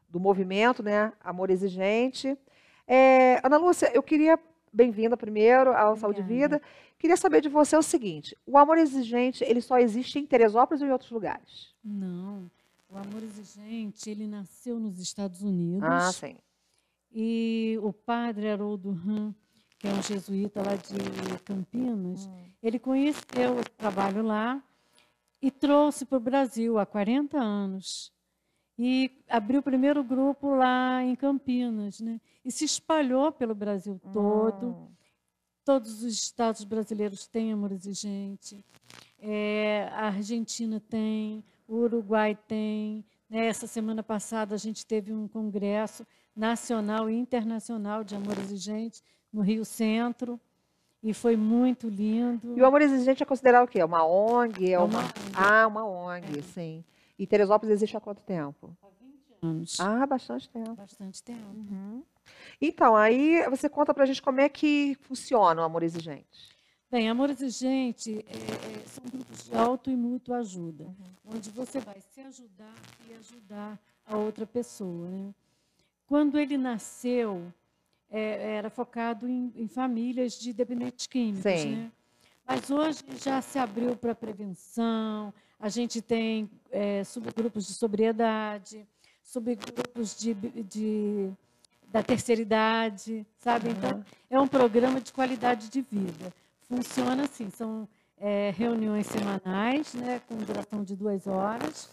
do, 0.09 0.18
movimento, 0.18 0.83
né? 0.83 1.12
Amor 1.20 1.51
exigente. 1.51 2.38
É, 2.88 3.38
Ana 3.44 3.59
Lúcia, 3.59 3.90
eu 3.92 4.03
queria 4.03 4.38
bem-vinda 4.73 5.14
primeiro 5.14 5.75
ao 5.75 5.90
Obrigada. 5.90 6.01
Saúde 6.01 6.20
e 6.20 6.25
Vida. 6.25 6.62
Queria 6.99 7.18
saber 7.18 7.42
de 7.42 7.51
você 7.51 7.77
o 7.77 7.83
seguinte: 7.83 8.35
o 8.47 8.57
amor 8.57 8.79
exigente 8.79 9.44
ele 9.44 9.61
só 9.61 9.77
existe 9.79 10.18
em 10.18 10.25
Teresópolis 10.25 10.81
ou 10.81 10.88
em 10.88 10.90
outros 10.90 11.11
lugares? 11.11 11.75
Não. 11.85 12.51
O 12.88 12.97
amor 12.97 13.23
exigente 13.23 14.09
ele 14.09 14.27
nasceu 14.27 14.81
nos 14.81 14.99
Estados 14.99 15.42
Unidos. 15.42 15.87
Ah, 15.87 16.11
sim. 16.11 16.38
E 17.12 17.79
o 17.83 17.92
padre 17.92 18.49
Haroldo 18.49 18.90
Ram 18.90 19.35
que 19.85 19.88
é 19.88 19.92
um 19.92 20.03
jesuíta 20.03 20.62
lá 20.62 20.77
de 20.77 21.38
Campinas, 21.44 22.25
hum. 22.25 22.44
ele 22.62 22.79
conheceu 22.79 23.59
o 23.59 23.64
trabalho 23.77 24.23
lá 24.23 24.64
e 25.42 25.51
trouxe 25.51 26.07
para 26.07 26.16
o 26.16 26.20
Brasil 26.20 26.79
há 26.79 26.87
40 26.87 27.37
anos. 27.38 28.11
E 28.79 29.11
abriu 29.29 29.61
o 29.61 29.62
primeiro 29.62 30.03
grupo 30.03 30.55
lá 30.55 31.03
em 31.03 31.14
Campinas, 31.14 32.01
né? 32.01 32.18
E 32.42 32.51
se 32.51 32.64
espalhou 32.64 33.31
pelo 33.31 33.55
Brasil 33.55 34.01
todo. 34.11 34.68
Hum. 34.68 34.88
Todos 35.66 36.03
os 36.03 36.14
estados 36.14 36.64
brasileiros 36.64 37.27
têm 37.27 37.53
amor 37.53 37.70
exigente. 37.70 38.64
É, 39.18 39.90
a 39.92 40.07
Argentina 40.07 40.81
tem, 40.81 41.44
o 41.68 41.75
Uruguai 41.77 42.35
tem. 42.49 43.05
Né? 43.29 43.49
Essa 43.49 43.66
semana 43.66 44.03
passada 44.03 44.55
a 44.55 44.59
gente 44.59 44.87
teve 44.87 45.12
um 45.12 45.29
congresso 45.29 46.07
nacional 46.35 47.11
e 47.11 47.14
internacional 47.14 48.03
de 48.03 48.16
amor 48.16 48.38
exigente 48.38 49.03
no 49.35 49.42
Rio 49.42 49.64
Centro. 49.64 50.40
E 51.03 51.12
foi 51.12 51.37
muito 51.37 51.88
lindo. 51.88 52.57
E 52.57 52.62
o 52.62 52.64
Amor 52.64 52.81
Exigente 52.81 53.23
é 53.23 53.27
considerado 53.27 53.64
o 53.64 53.68
quê? 53.68 53.83
Uma 53.85 54.07
ONG? 54.07 54.73
É 54.73 54.79
uma... 54.79 55.01
uma... 55.01 55.12
Ah, 55.35 55.66
uma 55.66 55.85
ONG, 55.85 56.38
é. 56.38 56.42
sim. 56.42 56.85
E 57.18 57.27
Teresópolis 57.27 57.75
existe 57.75 57.94
há 57.94 58.01
quanto 58.01 58.23
tempo? 58.23 58.75
Há 58.83 58.87
20 59.05 59.35
anos. 59.42 59.81
Ah, 59.81 60.07
bastante 60.07 60.49
tempo. 60.49 60.75
Bastante 60.75 61.23
tempo. 61.23 61.44
Uhum. 61.55 62.03
Então, 62.59 62.97
aí 62.97 63.47
você 63.51 63.68
conta 63.68 63.92
pra 63.92 64.07
gente 64.07 64.23
como 64.23 64.40
é 64.40 64.49
que 64.49 64.97
funciona 65.03 65.61
o 65.61 65.64
Amor 65.64 65.83
Exigente. 65.83 66.55
Bem, 66.90 67.11
Amor 67.11 67.29
Exigente 67.29 68.25
é, 68.27 68.81
é, 68.81 68.87
são 68.87 69.05
grupos 69.05 69.44
de 69.44 69.55
auto 69.57 69.90
e 69.90 69.97
mútua 69.97 70.38
ajuda, 70.38 70.85
uhum. 70.85 71.35
onde 71.35 71.51
você 71.51 71.81
vai 71.81 72.01
se 72.01 72.20
ajudar 72.23 72.75
e 73.11 73.14
ajudar 73.14 73.79
a 74.07 74.16
outra 74.16 74.47
pessoa. 74.47 75.09
Né? 75.09 75.35
Quando 76.07 76.38
ele 76.38 76.57
nasceu, 76.57 77.53
é, 78.16 78.57
era 78.57 78.70
focado 78.70 79.29
em, 79.29 79.53
em, 79.57 79.66
famílias 79.66 80.35
de 80.35 80.53
dependentes 80.53 81.07
químicos. 81.07 81.42
Sim. 81.42 81.77
Né? 81.77 81.92
Mas 82.46 82.70
hoje 82.70 83.03
já 83.22 83.40
se 83.42 83.59
abriu 83.59 83.96
para 83.96 84.14
prevenção, 84.14 85.33
a 85.59 85.68
gente 85.68 86.00
tem 86.00 86.48
é, 86.70 87.03
subgrupos 87.05 87.66
de 87.66 87.74
sobriedade, 87.74 88.87
subgrupos 89.22 90.16
de, 90.16 90.35
de, 90.35 91.31
da 91.88 92.03
terceira 92.03 92.42
idade, 92.42 93.27
sabe? 93.38 93.70
Então, 93.70 94.05
é 94.31 94.38
um 94.38 94.46
programa 94.46 95.00
de 95.00 95.12
qualidade 95.12 95.68
de 95.68 95.81
vida. 95.81 96.33
Funciona 96.68 97.24
assim, 97.24 97.50
são 97.50 97.88
é, 98.18 98.53
reuniões 98.57 99.07
semanais, 99.07 99.94
né, 99.94 100.20
com 100.29 100.37
duração 100.37 100.85
de 100.85 100.94
duas 100.94 101.27
horas, 101.27 101.90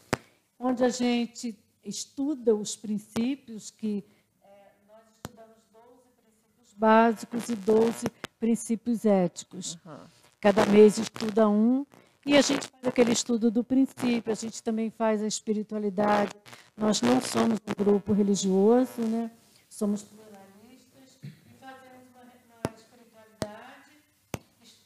onde 0.60 0.84
a 0.84 0.90
gente 0.90 1.58
estuda 1.84 2.54
os 2.56 2.76
princípios 2.76 3.72
que 3.72 4.04
é, 4.44 4.72
nós 4.88 5.02
estudamos 5.16 5.58
12 5.74 6.10
princípios 6.24 6.71
básicos 6.82 7.48
e 7.48 7.56
12 7.56 8.08
princípios 8.40 9.06
éticos. 9.06 9.78
Uhum. 9.86 9.98
Cada 10.40 10.66
mês 10.66 10.98
estuda 10.98 11.48
um 11.48 11.86
e 12.26 12.36
a 12.36 12.42
gente 12.42 12.68
faz 12.68 12.88
aquele 12.88 13.12
estudo 13.12 13.52
do 13.52 13.64
princípio, 13.64 14.32
a 14.32 14.36
gente 14.36 14.64
também 14.64 14.90
faz 14.90 15.22
a 15.22 15.28
espiritualidade. 15.28 16.34
Nós 16.76 17.00
não 17.00 17.22
somos 17.22 17.60
um 17.60 17.84
grupo 17.84 18.14
religioso, 18.14 19.00
né? 19.02 19.30
somos 19.70 20.02
pluralistas 20.02 21.20
e 21.24 21.54
fazemos 21.60 22.08
uma, 22.10 22.24
uma 22.24 22.76
espiritualidade, 22.76 23.92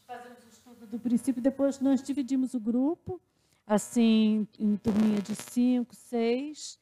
fazemos 0.06 0.40
o 0.44 0.50
estudo 0.52 0.88
do 0.88 1.00
princípio, 1.00 1.42
depois 1.42 1.80
nós 1.80 2.04
dividimos 2.04 2.54
o 2.54 2.60
grupo, 2.60 3.22
assim, 3.66 4.46
em 4.60 4.76
turminha 4.76 5.22
de 5.22 5.34
cinco, 5.34 5.96
seis, 5.96 6.78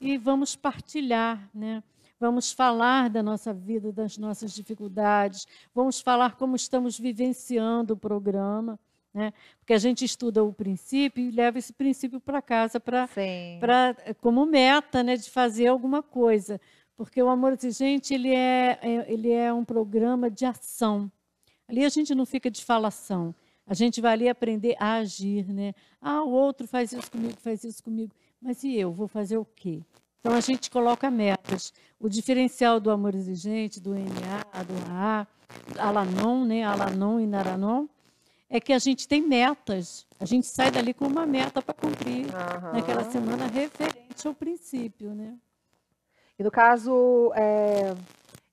e 0.00 0.16
vamos 0.16 0.54
partilhar, 0.54 1.50
né? 1.52 1.82
Vamos 2.24 2.52
falar 2.52 3.10
da 3.10 3.22
nossa 3.22 3.52
vida, 3.52 3.92
das 3.92 4.16
nossas 4.16 4.54
dificuldades, 4.54 5.46
vamos 5.74 6.00
falar 6.00 6.36
como 6.36 6.56
estamos 6.56 6.98
vivenciando 6.98 7.92
o 7.92 7.96
programa 7.98 8.78
né? 9.12 9.30
Porque 9.60 9.74
a 9.74 9.78
gente 9.78 10.06
estuda 10.06 10.42
o 10.42 10.54
princípio 10.54 11.22
e 11.22 11.30
leva 11.30 11.58
esse 11.58 11.72
princípio 11.74 12.18
para 12.18 12.40
casa 12.40 12.80
para 12.80 13.06
como 14.22 14.46
meta 14.46 15.02
né, 15.02 15.16
de 15.16 15.30
fazer 15.30 15.66
alguma 15.66 16.02
coisa. 16.02 16.58
Porque 16.96 17.22
o 17.22 17.28
Amor 17.28 17.52
Exigente 17.52 18.14
ele 18.14 18.34
é, 18.34 18.78
é, 18.80 19.12
ele 19.12 19.30
é 19.30 19.52
um 19.52 19.64
programa 19.64 20.30
de 20.30 20.46
ação. 20.46 21.12
Ali 21.68 21.84
a 21.84 21.88
gente 21.90 22.14
não 22.14 22.24
fica 22.24 22.50
de 22.50 22.64
falação. 22.64 23.34
A 23.66 23.74
gente 23.74 24.00
vai 24.00 24.14
ali 24.14 24.28
aprender 24.30 24.76
a 24.80 24.94
agir. 24.94 25.46
Né? 25.52 25.74
Ah, 26.00 26.22
o 26.22 26.30
outro 26.30 26.66
faz 26.66 26.90
isso 26.90 27.10
comigo, 27.10 27.36
faz 27.36 27.62
isso 27.64 27.84
comigo. 27.84 28.14
Mas 28.40 28.64
e 28.64 28.74
eu? 28.74 28.92
Vou 28.92 29.06
fazer 29.06 29.36
o 29.36 29.44
quê? 29.44 29.82
Então 30.24 30.34
a 30.34 30.40
gente 30.40 30.70
coloca 30.70 31.10
metas. 31.10 31.70
O 32.00 32.08
diferencial 32.08 32.80
do 32.80 32.90
amor 32.90 33.14
exigente, 33.14 33.78
do 33.78 33.94
NA, 33.94 34.62
do 34.64 34.90
AA, 34.90 35.26
Alanon, 35.78 36.46
né? 36.46 36.64
Alanon 36.64 37.20
e 37.20 37.26
Naranon, 37.26 37.86
é 38.48 38.58
que 38.58 38.72
a 38.72 38.78
gente 38.78 39.06
tem 39.06 39.20
metas. 39.20 40.06
A 40.18 40.24
gente 40.24 40.46
sai 40.46 40.70
dali 40.70 40.94
com 40.94 41.06
uma 41.06 41.26
meta 41.26 41.60
para 41.60 41.74
cumprir 41.74 42.24
uhum. 42.24 42.72
naquela 42.72 43.04
semana 43.04 43.46
referente 43.48 44.26
ao 44.26 44.32
princípio, 44.32 45.14
né? 45.14 45.36
E 46.38 46.42
no 46.42 46.50
caso, 46.50 47.30
é, 47.34 47.94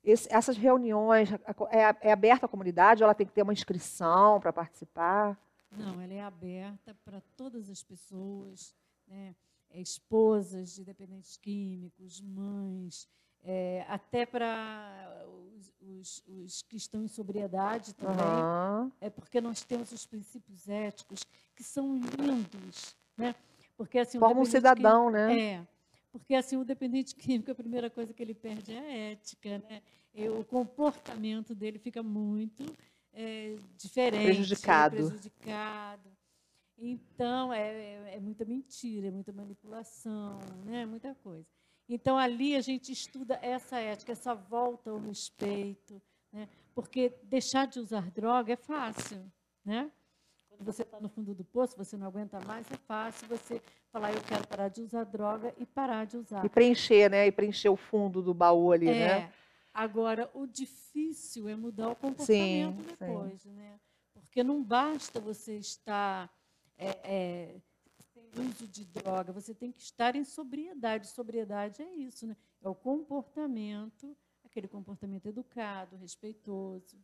esse, 0.04 0.28
essas 0.30 0.58
reuniões, 0.58 1.32
é, 1.32 2.10
é 2.10 2.12
aberta 2.12 2.48
à 2.48 2.50
comunidade 2.50 3.02
ou 3.02 3.06
ela 3.06 3.16
tem 3.16 3.26
que 3.26 3.32
ter 3.32 3.44
uma 3.44 3.54
inscrição 3.54 4.42
para 4.42 4.52
participar? 4.52 5.40
Não, 5.72 6.02
ela 6.02 6.14
é 6.14 6.22
aberta 6.22 6.94
para 7.06 7.22
todas 7.38 7.70
as 7.70 7.82
pessoas, 7.82 8.76
né? 9.08 9.34
É, 9.74 9.80
esposas 9.80 10.76
de 10.76 10.84
dependentes 10.84 11.38
químicos, 11.38 12.22
mães, 12.22 13.08
é, 13.44 13.86
até 13.88 14.26
para 14.26 15.26
os, 15.58 15.74
os, 15.80 16.24
os, 16.28 16.62
que 16.64 16.78
estão 16.78 17.04
em 17.04 17.08
sobriedade 17.08 17.94
também, 17.96 18.26
uhum. 18.26 18.92
é 19.00 19.10
porque 19.10 19.42
nós 19.42 19.64
temos 19.64 19.92
os 19.92 20.06
princípios 20.06 20.70
éticos 20.70 21.26
que 21.56 21.64
são 21.64 21.96
lindos, 21.96 22.96
né? 23.18 23.34
Porque 23.78 23.98
assim, 23.98 24.20
Como 24.20 24.42
um 24.42 24.46
cidadão, 24.46 25.06
químico, 25.06 25.28
né? 25.28 25.40
É, 25.40 25.68
porque 26.12 26.36
assim 26.36 26.58
o 26.58 26.66
dependente 26.66 27.16
químico 27.16 27.52
a 27.52 27.56
primeira 27.56 27.90
coisa 27.90 28.14
que 28.14 28.22
ele 28.22 28.36
perde 28.36 28.74
é 28.74 28.80
a 28.80 29.12
ética, 29.12 29.58
né? 29.58 29.82
E 30.14 30.28
o 30.28 30.44
comportamento 30.44 31.56
dele 31.56 31.80
fica 31.80 32.04
muito 32.04 32.64
é, 33.14 33.56
diferente, 33.78 34.24
prejudicado. 34.26 34.98
prejudicado. 34.98 36.10
Então 36.82 37.54
é, 37.54 37.62
é, 37.62 38.16
é 38.16 38.20
muita 38.20 38.44
mentira, 38.44 39.08
é 39.08 39.12
muita 39.12 39.32
manipulação, 39.32 40.40
né? 40.66 40.86
Muita 40.86 41.14
coisa. 41.16 41.46
Então, 41.94 42.18
ali 42.18 42.56
a 42.56 42.62
gente 42.62 42.92
estuda 42.92 43.38
essa 43.42 43.78
ética, 43.78 44.14
essa 44.14 44.34
volta 44.34 44.92
ao 44.92 44.98
respeito, 44.98 46.02
né? 46.32 46.48
porque 46.74 47.14
deixar 47.24 47.68
de 47.68 47.80
usar 47.80 48.10
droga 48.12 48.54
é 48.54 48.56
fácil. 48.56 49.30
Né? 49.66 49.92
Quando 50.48 50.64
você 50.64 50.84
está 50.84 51.02
no 51.02 51.10
fundo 51.10 51.36
do 51.36 51.44
poço, 51.44 51.76
você 51.78 51.98
não 51.98 52.08
aguenta 52.08 52.40
mais, 52.48 52.66
é 52.72 52.78
fácil 52.88 53.28
você 53.28 53.62
falar, 53.92 54.14
eu 54.14 54.22
quero 54.22 54.48
parar 54.48 54.70
de 54.70 54.82
usar 54.82 55.04
droga 55.04 55.54
e 55.58 55.66
parar 55.66 56.06
de 56.06 56.16
usar. 56.16 56.46
E 56.46 56.50
preencher, 56.50 57.10
né? 57.10 57.28
E 57.28 57.32
preencher 57.32 57.68
o 57.68 57.76
fundo 57.76 58.22
do 58.22 58.34
baú 58.34 58.72
ali, 58.72 58.88
é. 58.88 58.94
né? 58.94 59.34
Agora, 59.74 60.32
o 60.34 60.48
difícil 60.48 61.50
é 61.50 61.58
mudar 61.58 61.90
o 61.90 61.96
comportamento 61.96 62.82
sim, 62.82 62.88
depois, 62.88 63.42
sim. 63.42 63.52
né? 63.52 63.80
Porque 64.14 64.44
não 64.44 64.64
basta 64.64 65.20
você 65.20 65.58
estar... 65.58 66.32
É, 66.82 66.98
é, 67.04 67.56
uso 68.40 68.68
de 68.68 68.86
droga, 68.86 69.32
você 69.32 69.54
tem 69.54 69.72
que 69.72 69.82
estar 69.82 70.16
em 70.16 70.24
sobriedade. 70.24 71.08
Sobriedade 71.08 71.82
é 71.84 71.94
isso, 71.94 72.26
né? 72.26 72.36
É 72.64 72.68
o 72.68 72.74
comportamento, 72.74 74.18
aquele 74.44 74.68
comportamento 74.68 75.28
educado, 75.28 75.96
respeitoso. 75.96 76.98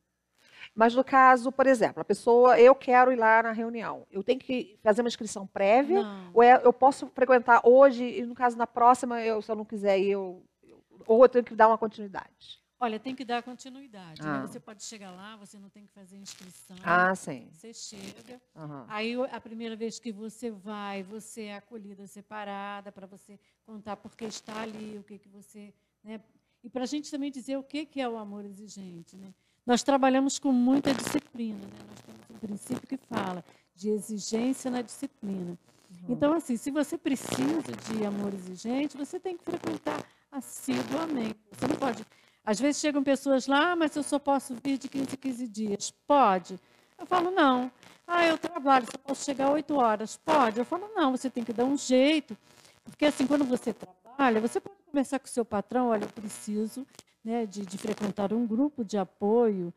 Mas 0.74 0.96
no 0.96 1.04
caso, 1.04 1.52
por 1.52 1.68
exemplo, 1.68 2.02
a 2.02 2.06
pessoa, 2.06 2.60
eu 2.60 2.74
quero 2.74 3.12
ir 3.12 3.16
lá 3.16 3.44
na 3.44 3.52
reunião, 3.52 4.06
eu 4.12 4.24
tenho 4.24 4.40
que 4.40 4.80
fazer 4.82 5.02
uma 5.02 5.08
inscrição 5.08 5.46
prévia? 5.46 6.02
Não. 6.02 6.32
Ou 6.34 6.44
é, 6.44 6.60
eu 6.64 6.74
posso 6.74 7.08
frequentar 7.08 7.62
hoje 7.64 8.04
e, 8.04 8.26
no 8.26 8.34
caso, 8.34 8.58
na 8.58 8.68
próxima, 8.68 9.22
eu, 9.22 9.42
se 9.42 9.52
eu 9.52 9.56
não 9.56 9.66
quiser 9.66 10.00
ir, 10.00 10.12
eu, 10.12 10.44
eu, 10.64 10.84
ou 11.06 11.24
eu 11.24 11.30
tenho 11.30 11.44
que 11.44 11.56
dar 11.56 11.68
uma 11.68 11.78
continuidade? 11.78 12.62
Olha, 12.80 13.00
tem 13.00 13.16
que 13.16 13.26
dar 13.26 13.42
continuidade. 13.42 14.22
Né? 14.22 14.30
Ah. 14.30 14.42
Né? 14.42 14.48
Você 14.48 14.60
pode 14.60 14.84
chegar 14.84 15.12
lá, 15.12 15.36
você 15.36 15.58
não 15.58 15.70
tem 15.70 15.86
que 15.86 15.92
fazer 15.92 16.16
inscrição. 16.18 16.78
Ah, 16.84 17.16
sim. 17.16 17.48
Você 17.52 17.74
chega. 17.74 18.40
Uhum. 18.56 18.86
Aí, 18.88 19.16
a 19.32 19.42
primeira 19.42 19.76
vez 19.76 20.00
que 20.00 20.12
você 20.12 20.52
vai, 20.52 21.02
você 21.02 21.44
é 21.46 21.56
acolhida 21.56 22.06
separada 22.06 22.92
para 22.92 23.08
você 23.08 23.40
contar 23.66 23.98
por 23.98 24.16
que 24.16 24.26
está 24.26 24.62
ali, 24.62 24.98
o 24.98 25.04
que, 25.04 25.18
que 25.18 25.28
você. 25.28 25.74
Né? 26.04 26.22
E 26.64 26.70
para 26.70 26.84
a 26.84 26.88
gente 26.88 27.10
também 27.10 27.32
dizer 27.32 27.58
o 27.58 27.64
que, 27.64 27.86
que 27.86 28.00
é 28.00 28.08
o 28.08 28.18
amor 28.18 28.46
exigente. 28.46 29.18
Né? 29.18 29.34
Nós 29.66 29.82
trabalhamos 29.82 30.38
com 30.38 30.52
muita 30.52 30.94
disciplina. 30.94 31.60
Né? 31.60 31.86
Nós 31.90 32.00
temos 32.02 32.22
um 32.30 32.40
princípio 32.40 32.88
que 32.88 32.98
fala 32.98 33.44
de 33.74 33.90
exigência 33.90 34.70
na 34.70 34.84
disciplina. 34.84 35.58
Uhum. 35.90 36.06
Então, 36.10 36.34
assim, 36.34 36.56
se 36.58 36.70
você 36.70 36.96
precisa 36.96 37.72
de 37.92 38.06
amor 38.06 38.34
exigente, 38.36 38.96
você 38.96 39.20
tem 39.20 39.36
que 39.36 39.44
frequentar 39.44 40.06
assiduamente. 40.32 41.40
Você 41.52 41.68
não 41.68 41.76
pode 41.76 42.06
às 42.48 42.62
vezes 42.62 42.80
chegam 42.80 43.04
pessoas 43.04 43.46
lá, 43.46 43.74
ah, 43.74 43.76
mas 43.76 43.94
eu 43.94 44.02
só 44.02 44.18
posso 44.18 44.56
vir 44.64 44.78
de 44.78 44.88
15 44.88 45.16
em 45.16 45.18
15 45.18 45.48
dias. 45.50 45.94
Pode? 46.08 46.58
Eu 46.98 47.06
falo, 47.06 47.30
não. 47.30 47.70
Ah, 48.08 48.26
eu 48.26 48.38
trabalho, 48.38 48.86
só 48.90 48.98
posso 48.98 49.26
chegar 49.26 49.52
8 49.52 49.76
horas. 49.76 50.16
Pode? 50.16 50.58
Eu 50.58 50.64
falo, 50.64 50.90
não, 50.96 51.12
você 51.12 51.30
tem 51.30 51.44
que 51.44 51.52
dar 51.52 51.66
um 51.66 51.76
jeito. 51.76 52.38
Porque 52.86 53.04
assim, 53.04 53.28
quando 53.28 53.44
você 53.44 53.74
trabalha, 53.74 54.40
você 54.40 54.62
pode 54.62 54.78
conversar 54.86 55.20
com 55.20 55.26
o 55.26 55.30
seu 55.30 55.44
patrão, 55.44 55.90
olha, 55.90 56.06
eu 56.06 56.10
preciso 56.10 56.88
né, 57.22 57.46
de, 57.46 57.66
de 57.66 57.78
frequentar 57.78 58.32
um 58.32 58.48
grupo 58.48 58.82
de 58.86 58.98
apoio. 58.98 59.74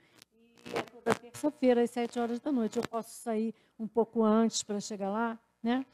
E 0.72 0.78
é 0.78 0.83
toda 0.83 1.12
terça-feira, 1.12 1.83
às 1.83 1.90
7 1.90 2.20
horas 2.20 2.38
da 2.38 2.52
noite. 2.52 2.76
Eu 2.76 2.85
posso 2.85 3.11
sair 3.11 3.52
um 3.80 3.88
pouco 3.88 4.22
antes 4.22 4.62
para 4.62 4.78
chegar 4.78 5.11
lá, 5.11 5.37
né? 5.61 5.85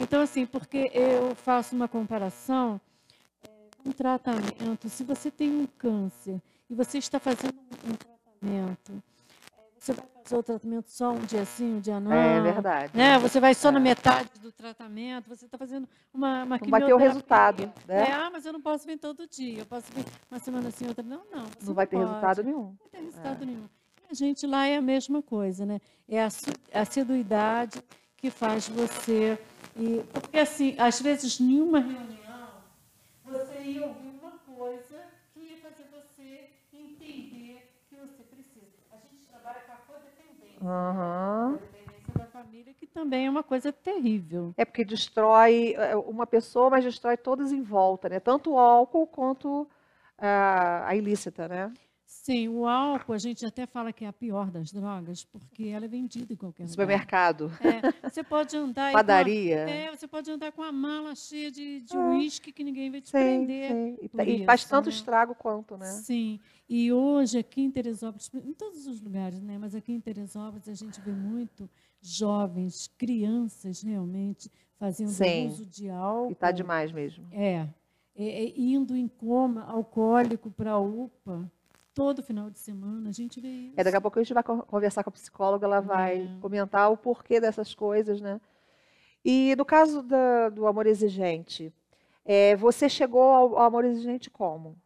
Então, 0.00 0.20
assim, 0.20 0.46
porque 0.46 0.90
eu 0.92 1.32
faço 1.36 1.76
uma 1.76 1.86
comparação 1.86 2.80
um 3.84 3.92
tratamento, 3.92 4.88
se 4.88 5.04
você 5.04 5.30
tem 5.30 5.50
um 5.50 5.66
câncer 5.66 6.40
e 6.68 6.74
você 6.74 6.98
está 6.98 7.18
fazendo 7.18 7.54
um 7.84 7.94
tratamento, 7.94 8.92
é, 8.92 9.74
você 9.78 9.92
vai 9.92 10.04
fazer 10.22 10.36
o 10.36 10.42
tratamento 10.42 10.90
só 10.90 11.12
um 11.12 11.20
dia 11.20 11.44
sim, 11.44 11.74
um 11.74 11.80
dia 11.80 12.00
não. 12.00 12.12
É 12.12 12.40
verdade. 12.40 12.96
Né? 12.96 13.18
Você 13.18 13.38
vai 13.38 13.54
só 13.54 13.68
é. 13.68 13.72
na 13.72 13.80
metade 13.80 14.30
do 14.40 14.50
tratamento, 14.50 15.28
você 15.28 15.44
está 15.44 15.58
fazendo 15.58 15.86
uma, 16.12 16.44
uma 16.44 16.58
Não 16.58 16.70
vai 16.70 16.84
ter 16.84 16.94
o 16.94 16.96
resultado. 16.96 17.72
Né? 17.86 18.08
É, 18.08 18.12
ah, 18.12 18.30
mas 18.32 18.46
eu 18.46 18.52
não 18.52 18.60
posso 18.60 18.86
vir 18.86 18.98
todo 18.98 19.26
dia, 19.26 19.58
eu 19.58 19.66
posso 19.66 19.92
vir 19.92 20.04
uma 20.30 20.40
semana 20.40 20.68
assim, 20.68 20.86
outra. 20.86 21.04
Não, 21.04 21.22
não. 21.30 21.44
Não 21.62 21.74
vai 21.74 21.86
ter 21.86 21.96
pode. 21.96 22.08
resultado 22.08 22.42
nenhum. 22.42 22.62
Não 22.62 22.78
vai 22.80 22.88
ter 22.90 23.00
resultado 23.00 23.42
é. 23.42 23.46
nenhum. 23.46 23.68
A 24.10 24.14
gente 24.14 24.46
lá 24.46 24.66
é 24.66 24.76
a 24.76 24.82
mesma 24.82 25.22
coisa, 25.22 25.66
né? 25.66 25.80
É 26.08 26.22
a, 26.22 26.28
a 26.72 26.80
assiduidade 26.80 27.82
que 28.16 28.30
faz 28.30 28.68
você. 28.68 29.38
E, 29.76 30.02
porque 30.12 30.38
assim, 30.38 30.74
às 30.78 31.00
vezes, 31.00 31.40
nenhuma 31.40 31.80
reunião 31.80 32.23
você 33.24 33.58
ia 33.60 33.86
ouvir 33.86 34.10
uma 34.20 34.32
coisa 34.32 35.04
que 35.32 35.40
ia 35.40 35.56
fazer 35.58 35.84
você 35.92 36.50
entender 36.72 37.70
que 37.88 37.96
você 37.96 38.22
precisa. 38.24 38.66
A 38.92 38.96
gente 38.96 39.26
trabalha 39.26 39.60
com 39.60 39.72
a 39.72 39.76
codependência. 39.76 40.62
Uhum. 40.62 41.54
A 41.54 41.58
dependência 41.60 42.14
da 42.14 42.26
família, 42.26 42.74
que 42.74 42.86
também 42.86 43.26
é 43.26 43.30
uma 43.30 43.42
coisa 43.42 43.72
terrível. 43.72 44.54
É 44.56 44.64
porque 44.64 44.84
destrói 44.84 45.74
é, 45.76 45.96
uma 45.96 46.26
pessoa, 46.26 46.70
mas 46.70 46.84
destrói 46.84 47.16
todas 47.16 47.52
em 47.52 47.62
volta, 47.62 48.08
né? 48.08 48.20
Tanto 48.20 48.52
o 48.52 48.58
álcool 48.58 49.06
quanto 49.06 49.68
a, 50.18 50.88
a 50.88 50.96
ilícita, 50.96 51.48
né? 51.48 51.72
Sim, 52.24 52.48
o 52.48 52.66
álcool 52.66 53.12
a 53.12 53.18
gente 53.18 53.44
até 53.44 53.66
fala 53.66 53.92
que 53.92 54.02
é 54.02 54.08
a 54.08 54.12
pior 54.12 54.50
das 54.50 54.72
drogas, 54.72 55.26
porque 55.26 55.64
ela 55.64 55.84
é 55.84 55.88
vendida 55.88 56.32
em 56.32 56.36
qualquer 56.36 56.62
lugar. 56.62 56.70
Supermercado. 56.70 57.52
É, 57.60 58.08
você 58.08 58.24
pode 58.24 58.56
andar... 58.56 58.94
Padaria. 58.94 59.66
A, 59.66 59.70
é, 59.70 59.90
você 59.94 60.08
pode 60.08 60.30
andar 60.30 60.50
com 60.50 60.62
a 60.62 60.72
mala 60.72 61.14
cheia 61.14 61.50
de, 61.50 61.82
de 61.82 61.94
uísque 61.94 62.50
que 62.50 62.64
ninguém 62.64 62.90
vai 62.90 63.02
te 63.02 63.10
sim, 63.10 63.12
prender. 63.18 63.70
Sim. 63.70 63.98
E, 64.00 64.36
isso, 64.36 64.44
faz 64.46 64.64
tanto 64.64 64.86
né? 64.86 64.94
estrago 64.94 65.34
quanto, 65.34 65.76
né? 65.76 65.84
Sim. 65.84 66.40
E 66.66 66.90
hoje 66.90 67.36
aqui 67.36 67.60
em 67.60 67.70
Teresópolis, 67.70 68.30
em 68.32 68.54
todos 68.54 68.86
os 68.86 69.02
lugares, 69.02 69.42
né? 69.42 69.58
Mas 69.58 69.74
aqui 69.74 69.92
em 69.92 70.00
Teresópolis 70.00 70.66
a 70.66 70.74
gente 70.74 70.98
vê 71.02 71.12
muito 71.12 71.68
jovens, 72.00 72.90
crianças 72.96 73.82
realmente 73.82 74.50
fazendo 74.78 75.10
Sim. 75.10 75.48
uso 75.48 75.66
de 75.66 75.90
álcool. 75.90 76.32
E 76.32 76.34
tá 76.34 76.50
demais 76.50 76.90
mesmo. 76.90 77.28
É, 77.30 77.68
é, 78.16 78.44
é, 78.44 78.54
indo 78.58 78.96
em 78.96 79.08
coma 79.08 79.64
alcoólico 79.64 80.50
para 80.50 80.70
a 80.70 80.80
UPA 80.80 81.52
todo 81.94 82.22
final 82.22 82.50
de 82.50 82.58
semana, 82.58 83.08
a 83.08 83.12
gente 83.12 83.40
vê 83.40 83.48
isso. 83.48 83.74
É, 83.76 83.84
daqui 83.84 83.96
a 83.96 84.00
pouco 84.00 84.18
a 84.18 84.22
gente 84.22 84.34
vai 84.34 84.42
co- 84.42 84.62
conversar 84.64 85.04
com 85.04 85.10
a 85.10 85.12
psicóloga, 85.12 85.64
ela 85.66 85.80
vai 85.80 86.22
É. 86.22 86.38
comentar 86.40 86.90
o 86.90 86.96
porquê 86.96 87.40
dessas 87.40 87.74
coisas, 87.74 88.20
né? 88.20 88.40
E 89.24 89.54
no 89.56 89.64
caso 89.64 90.02
da- 90.02 90.48
do 90.50 90.66
amor 90.66 90.86
exigente, 90.86 91.72
é, 92.24 92.54
você 92.56 92.88
chegou 92.88 93.22
ao, 93.22 93.56
ao 93.58 93.64
amor 93.66 93.84
exigente 93.84 94.30
como? 94.30 94.76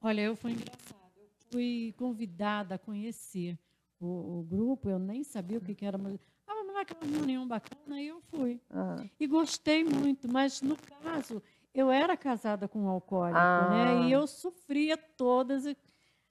Olha, 0.00 0.20
eu 0.22 0.36
fui 0.36 0.52
engraçado. 0.52 0.98
Eu 1.18 1.28
fui 1.52 1.94
convidada 1.98 2.76
a 2.76 2.78
conhecer 2.78 3.58
o, 4.00 4.38
o 4.38 4.42
grupo, 4.44 4.88
eu 4.88 4.98
nem 4.98 5.24
sabia 5.24 5.58
o 5.58 5.60
que, 5.60 5.74
que 5.74 5.84
era. 5.84 5.98
Mas, 5.98 6.14
ah, 6.46 6.54
mas 6.54 6.66
não 6.66 6.78
é 6.78 6.82
aquela 6.82 7.04
reunião 7.04 7.46
bacana, 7.48 7.96
aí 7.96 8.06
eu 8.06 8.20
fui. 8.30 8.60
Ah. 8.70 8.96
E 9.18 9.26
gostei 9.26 9.82
muito, 9.82 10.30
mas 10.32 10.62
no 10.62 10.76
caso, 10.76 11.42
eu 11.74 11.90
era 11.90 12.16
casada 12.16 12.68
com 12.68 12.80
um 12.84 12.88
alcoólico, 12.88 13.38
Ah. 13.38 13.68
né? 13.70 14.08
E 14.08 14.12
eu 14.12 14.26
sofria 14.26 14.96
todas, 14.96 15.64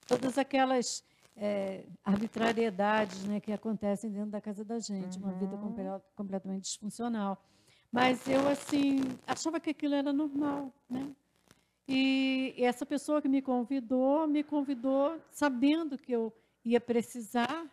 todas 0.08 0.38
aquelas 0.38 1.04
eh, 1.36 1.84
arbitrariedades 2.04 3.24
né, 3.26 3.40
que 3.40 3.52
acontecem 3.52 4.10
dentro 4.12 4.32
da 4.32 4.42
casa 4.42 4.64
da 4.64 4.80
gente, 4.80 5.18
uma 5.20 5.34
vida 5.34 5.58
comple- 5.58 5.84
completamente 6.16 6.64
disfuncional. 6.64 7.38
Mas 7.92 8.28
eu, 8.28 8.48
assim, 8.48 9.02
achava 9.26 9.60
que 9.60 9.70
aquilo 9.70 9.96
era 9.96 10.12
normal, 10.12 10.74
né? 10.90 11.12
E 11.88 12.54
essa 12.58 12.86
pessoa 12.86 13.22
que 13.22 13.30
me 13.30 13.42
convidou, 13.42 14.28
me 14.28 14.44
convidou 14.44 15.18
sabendo 15.32 15.98
que 15.98 16.12
eu 16.12 16.34
ia 16.66 16.82
precisar. 16.82 17.66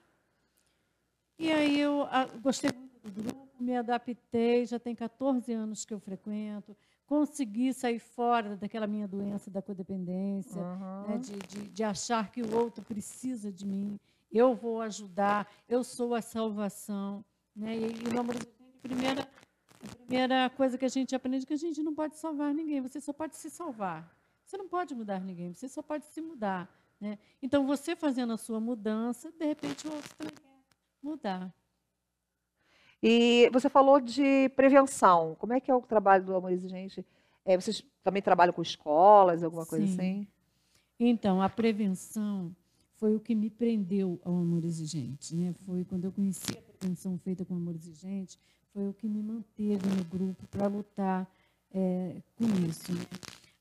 E 1.36 1.50
aí 1.50 1.80
eu 1.80 2.06
gostei 2.40 2.70
muito 2.72 3.00
do 3.00 3.10
grupo, 3.22 3.48
me 3.58 3.76
adaptei, 3.76 4.66
já 4.66 4.78
tem 4.78 4.94
14 4.94 5.52
anos 5.52 5.84
que 5.84 5.92
eu 5.92 5.98
frequento, 5.98 6.76
consegui 7.06 7.72
sair 7.72 7.98
fora 7.98 8.56
daquela 8.56 8.86
minha 8.86 9.06
doença 9.06 9.50
da 9.50 9.60
codependência, 9.60 10.62
né, 11.06 11.18
de, 11.18 11.36
de, 11.36 11.68
de 11.68 11.84
achar 11.84 12.30
que 12.30 12.42
o 12.42 12.56
outro 12.56 12.82
precisa 12.84 13.52
de 13.52 13.66
mim, 13.66 13.98
eu 14.32 14.54
vou 14.54 14.80
ajudar, 14.80 15.48
eu 15.68 15.84
sou 15.84 16.14
a 16.14 16.22
salvação. 16.22 17.24
Né? 17.54 17.76
E, 17.76 17.84
e 17.84 18.12
no 18.12 18.20
amor 18.20 18.36
a 18.36 18.80
primeira, 18.82 19.22
a 19.22 19.96
primeira 19.96 20.50
coisa 20.50 20.76
que 20.76 20.84
a 20.84 20.88
gente 20.88 21.14
aprende 21.14 21.44
é 21.44 21.46
que 21.46 21.54
a 21.54 21.58
gente 21.58 21.82
não 21.82 21.94
pode 21.94 22.16
salvar 22.16 22.52
ninguém, 22.52 22.80
você 22.80 23.00
só 23.00 23.12
pode 23.12 23.36
se 23.36 23.50
salvar. 23.50 24.12
Você 24.44 24.58
não 24.58 24.68
pode 24.68 24.94
mudar 24.94 25.20
ninguém, 25.20 25.52
você 25.54 25.68
só 25.68 25.82
pode 25.82 26.04
se 26.06 26.20
mudar. 26.20 26.68
Né? 27.00 27.18
Então, 27.42 27.66
você 27.66 27.96
fazendo 27.96 28.32
a 28.32 28.36
sua 28.36 28.60
mudança, 28.60 29.32
de 29.32 29.44
repente 29.44 29.86
o 29.86 29.92
outro 29.92 30.14
também 30.16 30.34
quer 30.34 30.42
mudar. 31.02 31.54
E 33.06 33.50
você 33.52 33.68
falou 33.68 34.00
de 34.00 34.48
prevenção. 34.56 35.36
Como 35.38 35.52
é 35.52 35.60
que 35.60 35.70
é 35.70 35.74
o 35.74 35.82
trabalho 35.82 36.24
do 36.24 36.34
amor 36.34 36.50
exigente? 36.50 37.04
É, 37.44 37.54
vocês 37.54 37.84
também 38.02 38.22
trabalham 38.22 38.54
com 38.54 38.62
escolas, 38.62 39.42
alguma 39.42 39.66
coisa 39.66 39.86
Sim. 39.86 39.92
assim? 39.92 40.26
Então, 40.98 41.42
a 41.42 41.50
prevenção 41.50 42.50
foi 42.96 43.14
o 43.14 43.20
que 43.20 43.34
me 43.34 43.50
prendeu 43.50 44.18
ao 44.24 44.32
amor 44.32 44.64
exigente. 44.64 45.36
Né? 45.36 45.52
Foi 45.66 45.84
quando 45.84 46.06
eu 46.06 46.12
conheci 46.12 46.56
a 46.56 46.62
prevenção 46.78 47.18
feita 47.18 47.44
com 47.44 47.54
amor 47.54 47.74
exigente, 47.74 48.38
foi 48.72 48.88
o 48.88 48.94
que 48.94 49.06
me 49.06 49.22
manteve 49.22 49.86
no 49.86 50.04
grupo 50.04 50.46
para 50.46 50.66
lutar 50.66 51.30
eh, 51.74 52.16
com 52.38 52.46
isso. 52.66 52.90
né? 52.90 53.04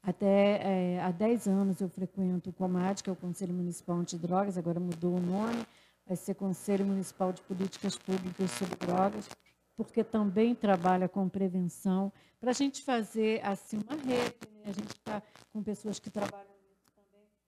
Até 0.01 0.95
eh, 0.95 1.01
há 1.01 1.11
10 1.11 1.47
anos 1.49 1.81
eu 1.81 1.89
frequento 1.89 2.49
o 2.49 2.53
COMAD, 2.53 3.03
que 3.03 3.09
é 3.09 3.13
o 3.13 3.15
Conselho 3.17 3.53
Municipal 3.53 3.97
Antidrogas, 3.97 4.57
agora 4.57 4.79
mudou 4.79 5.17
o 5.17 5.19
nome, 5.19 5.65
vai 6.05 6.15
ser 6.15 6.35
Conselho 6.35 6.85
Municipal 6.85 7.31
de 7.31 7.41
Políticas 7.41 7.97
Públicas 7.97 8.51
sobre 8.51 8.75
Drogas, 8.75 9.29
porque 9.75 10.03
também 10.03 10.53
trabalha 10.53 11.07
com 11.09 11.27
prevenção, 11.27 12.11
para 12.39 12.51
a 12.51 12.53
gente 12.53 12.83
fazer 12.83 13.43
assim 13.45 13.79
uma 13.87 13.95
rede, 13.95 14.35
né? 14.53 14.63
a 14.65 14.71
gente 14.71 14.91
está 14.91 15.21
com 15.51 15.63
pessoas 15.63 15.99
que 15.99 16.09
trabalham 16.09 16.53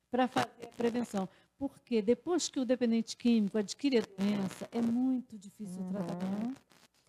para 0.09 0.27
fazer 0.27 0.65
a 0.65 0.77
prevenção. 0.77 1.27
Porque 1.57 2.01
depois 2.01 2.47
que 2.47 2.59
o 2.59 2.65
dependente 2.65 3.15
químico 3.15 3.57
adquire 3.57 3.97
a 3.97 4.01
doença, 4.01 4.67
é 4.71 4.81
muito 4.81 5.37
difícil 5.37 5.81
o 5.81 5.89
tratamento. 5.89 6.61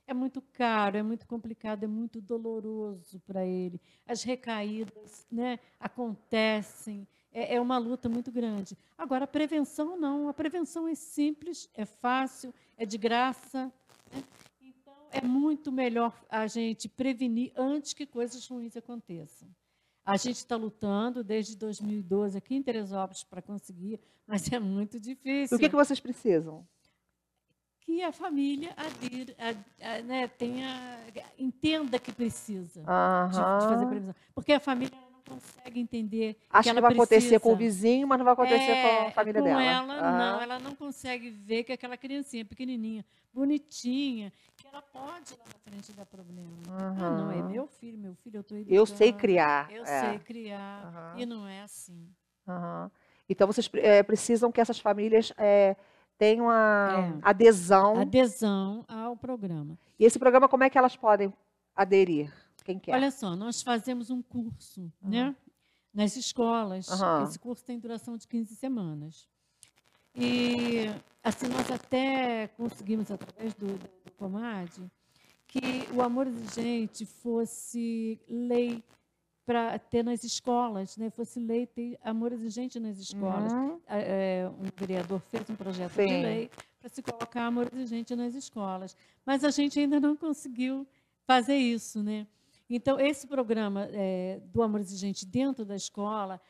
É 0.08 0.14
muito 0.14 0.40
caro, 0.40 0.96
é 0.96 1.02
muito 1.02 1.26
complicado, 1.26 1.82
é 1.82 1.86
muito 1.86 2.20
doloroso 2.20 3.20
para 3.20 3.44
ele. 3.44 3.80
As 4.06 4.22
recaídas 4.22 5.26
né, 5.30 5.58
acontecem, 5.80 7.06
é, 7.38 7.56
é 7.56 7.60
uma 7.60 7.76
luta 7.78 8.08
muito 8.08 8.32
grande. 8.32 8.76
Agora, 8.96 9.24
a 9.24 9.28
prevenção 9.28 9.96
não. 9.98 10.28
A 10.28 10.34
prevenção 10.34 10.88
é 10.88 10.94
simples, 10.94 11.68
é 11.74 11.84
fácil, 11.84 12.52
é 12.78 12.86
de 12.86 12.96
graça. 12.96 13.70
né? 14.12 14.22
Então, 14.62 14.94
é 15.10 15.20
muito 15.20 15.70
melhor 15.70 16.14
a 16.30 16.46
gente 16.46 16.88
prevenir 16.88 17.52
antes 17.56 17.92
que 17.92 18.06
coisas 18.06 18.46
ruins 18.48 18.76
aconteçam. 18.76 19.48
A 20.04 20.16
gente 20.16 20.36
está 20.36 20.56
lutando 20.56 21.22
desde 21.24 21.56
2012 21.56 22.38
aqui 22.38 22.54
em 22.54 22.62
Teresópolis 22.62 23.24
para 23.24 23.42
conseguir, 23.42 24.00
mas 24.26 24.50
é 24.52 24.58
muito 24.58 24.98
difícil. 25.00 25.56
o 25.56 25.60
que, 25.60 25.68
que 25.68 25.74
vocês 25.76 25.98
precisam? 26.00 26.66
Que 27.80 28.02
a 28.02 28.10
família 28.12 28.74
a- 28.76 29.90
a- 29.98 30.02
né, 30.02 30.26
tenha, 30.28 30.98
entenda 31.38 31.98
que 32.00 32.12
precisa 32.12 32.80
de, 32.80 32.86
de 32.86 32.90
Aham. 32.90 33.68
fazer 33.68 33.86
previsão. 33.86 34.14
Porque 34.34 34.52
a 34.52 34.60
família 34.60 34.96
consegue 35.28 35.80
entender 35.80 36.36
Acha 36.50 36.62
que 36.62 36.62
que 36.64 36.68
ela 36.70 36.80
vai 36.80 36.92
acontecer 36.92 37.40
com 37.40 37.52
o 37.52 37.56
precisa. 37.56 37.80
vizinho, 37.80 38.06
mas 38.08 38.18
não 38.18 38.24
vai 38.24 38.32
acontecer 38.34 38.76
com 38.80 38.86
É, 38.86 39.06
a 39.06 39.10
família 39.10 39.42
com 39.42 39.48
dela. 39.48 39.62
ela, 39.62 39.96
não. 39.96 40.04
Aham. 40.06 40.42
Ela 40.42 40.58
não 40.58 40.74
consegue 40.74 41.30
ver 41.30 41.64
que 41.64 41.72
aquela 41.72 41.96
criancinha 41.96 42.44
pequenininha, 42.44 43.04
bonitinha, 43.32 44.32
que 44.56 44.66
ela 44.66 44.80
pode 44.82 45.32
lá 45.34 45.44
na 45.44 45.70
frente 45.70 45.92
dar 45.92 46.06
problema. 46.06 46.48
Ah, 46.68 47.10
não, 47.10 47.30
é 47.30 47.42
meu 47.42 47.66
filho, 47.66 47.98
meu 47.98 48.14
filho, 48.14 48.36
eu 48.38 48.40
estou 48.40 48.58
Eu 48.66 48.86
sei 48.86 49.12
criar, 49.12 49.70
Eu 49.70 49.84
é. 49.84 50.00
sei 50.00 50.18
criar. 50.20 50.84
Aham. 50.86 51.20
E 51.20 51.26
não 51.26 51.46
é 51.46 51.62
assim. 51.62 52.08
Então, 53.28 53.46
vocês 53.46 53.68
eh, 53.74 54.02
precisam 54.04 54.52
que 54.52 54.60
essas 54.60 54.78
famílias 54.78 55.32
eh, 55.36 55.74
tenham 56.16 56.48
a 56.48 57.18
É. 57.22 57.28
adesão. 57.30 57.96
Adesão 57.98 58.84
ao 58.86 59.16
programa. 59.16 59.76
E 59.98 60.04
esse 60.04 60.18
programa, 60.18 60.48
como 60.48 60.62
é 60.62 60.70
que 60.70 60.78
elas 60.78 60.96
podem 60.96 61.32
aderir? 61.74 62.32
Quem 62.66 62.80
quer? 62.80 62.94
Olha 62.94 63.12
só, 63.12 63.36
nós 63.36 63.62
fazemos 63.62 64.10
um 64.10 64.20
curso, 64.20 64.92
né? 65.00 65.34
Nas 65.94 66.16
escolas. 66.16 66.90
Aham. 66.90 67.22
Esse 67.22 67.38
curso 67.38 67.64
tem 67.64 67.78
duração 67.78 68.16
de 68.16 68.26
15 68.26 68.56
semanas. 68.56 69.28
E 70.12 70.86
assim 71.22 71.46
nós 71.46 71.70
até 71.70 72.48
conseguimos 72.48 73.08
através 73.08 73.54
do, 73.54 73.66
do, 73.66 73.90
do 74.04 74.10
Comad 74.16 74.68
que 75.46 75.60
o 75.94 76.02
amor 76.02 76.26
exigente 76.26 77.06
fosse 77.06 78.20
lei 78.28 78.82
para 79.46 79.78
ter 79.78 80.02
nas 80.02 80.24
escolas, 80.24 80.96
né? 80.96 81.08
Fosse 81.08 81.38
lei 81.38 81.68
ter 81.68 81.96
amor 82.02 82.32
exigente 82.32 82.80
nas 82.80 82.98
escolas. 82.98 83.52
Uhum. 83.52 83.80
É, 83.86 84.50
um 84.58 84.68
vereador 84.76 85.20
fez 85.20 85.48
um 85.48 85.54
projeto 85.54 85.92
de 85.92 86.02
Sim. 86.02 86.22
lei 86.22 86.50
para 86.80 86.88
se 86.88 87.00
colocar 87.00 87.46
amor 87.46 87.70
exigente 87.72 88.16
nas 88.16 88.34
escolas, 88.34 88.96
mas 89.24 89.44
a 89.44 89.50
gente 89.50 89.78
ainda 89.78 90.00
não 90.00 90.16
conseguiu 90.16 90.84
fazer 91.24 91.56
isso, 91.56 92.02
né? 92.02 92.26
Então 92.68 92.98
esse 92.98 93.26
programa 93.26 93.88
é, 93.92 94.40
do 94.52 94.62
amor 94.62 94.80
exigente 94.80 95.24
dentro 95.24 95.64
da 95.64 95.76
escola, 95.76 96.40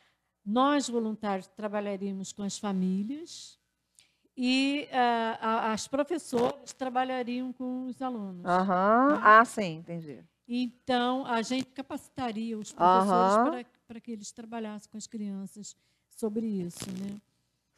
nós 0.45 0.89
voluntários 0.89 1.47
trabalharíamos 1.47 2.31
com 2.33 2.41
as 2.43 2.57
famílias 2.57 3.59
e 4.35 4.87
ah, 4.91 5.37
a- 5.41 5.73
as 5.73 5.87
professoras 5.87 6.73
trabalhariam 6.73 7.51
com 7.53 7.85
os 7.87 8.01
alunos. 8.01 8.45
Aham. 8.45 9.19
Ah, 9.21 9.43
sim, 9.45 9.77
entendi. 9.77 10.23
Então, 10.47 11.25
a 11.25 11.41
gente 11.41 11.65
capacitaria 11.67 12.57
os 12.57 12.71
professores 12.71 13.33
para, 13.35 13.65
para 13.87 13.99
que 13.99 14.11
eles 14.11 14.31
trabalhassem 14.31 14.89
com 14.89 14.97
as 14.97 15.05
crianças 15.05 15.75
sobre 16.09 16.45
isso, 16.45 16.89
né? 16.91 17.19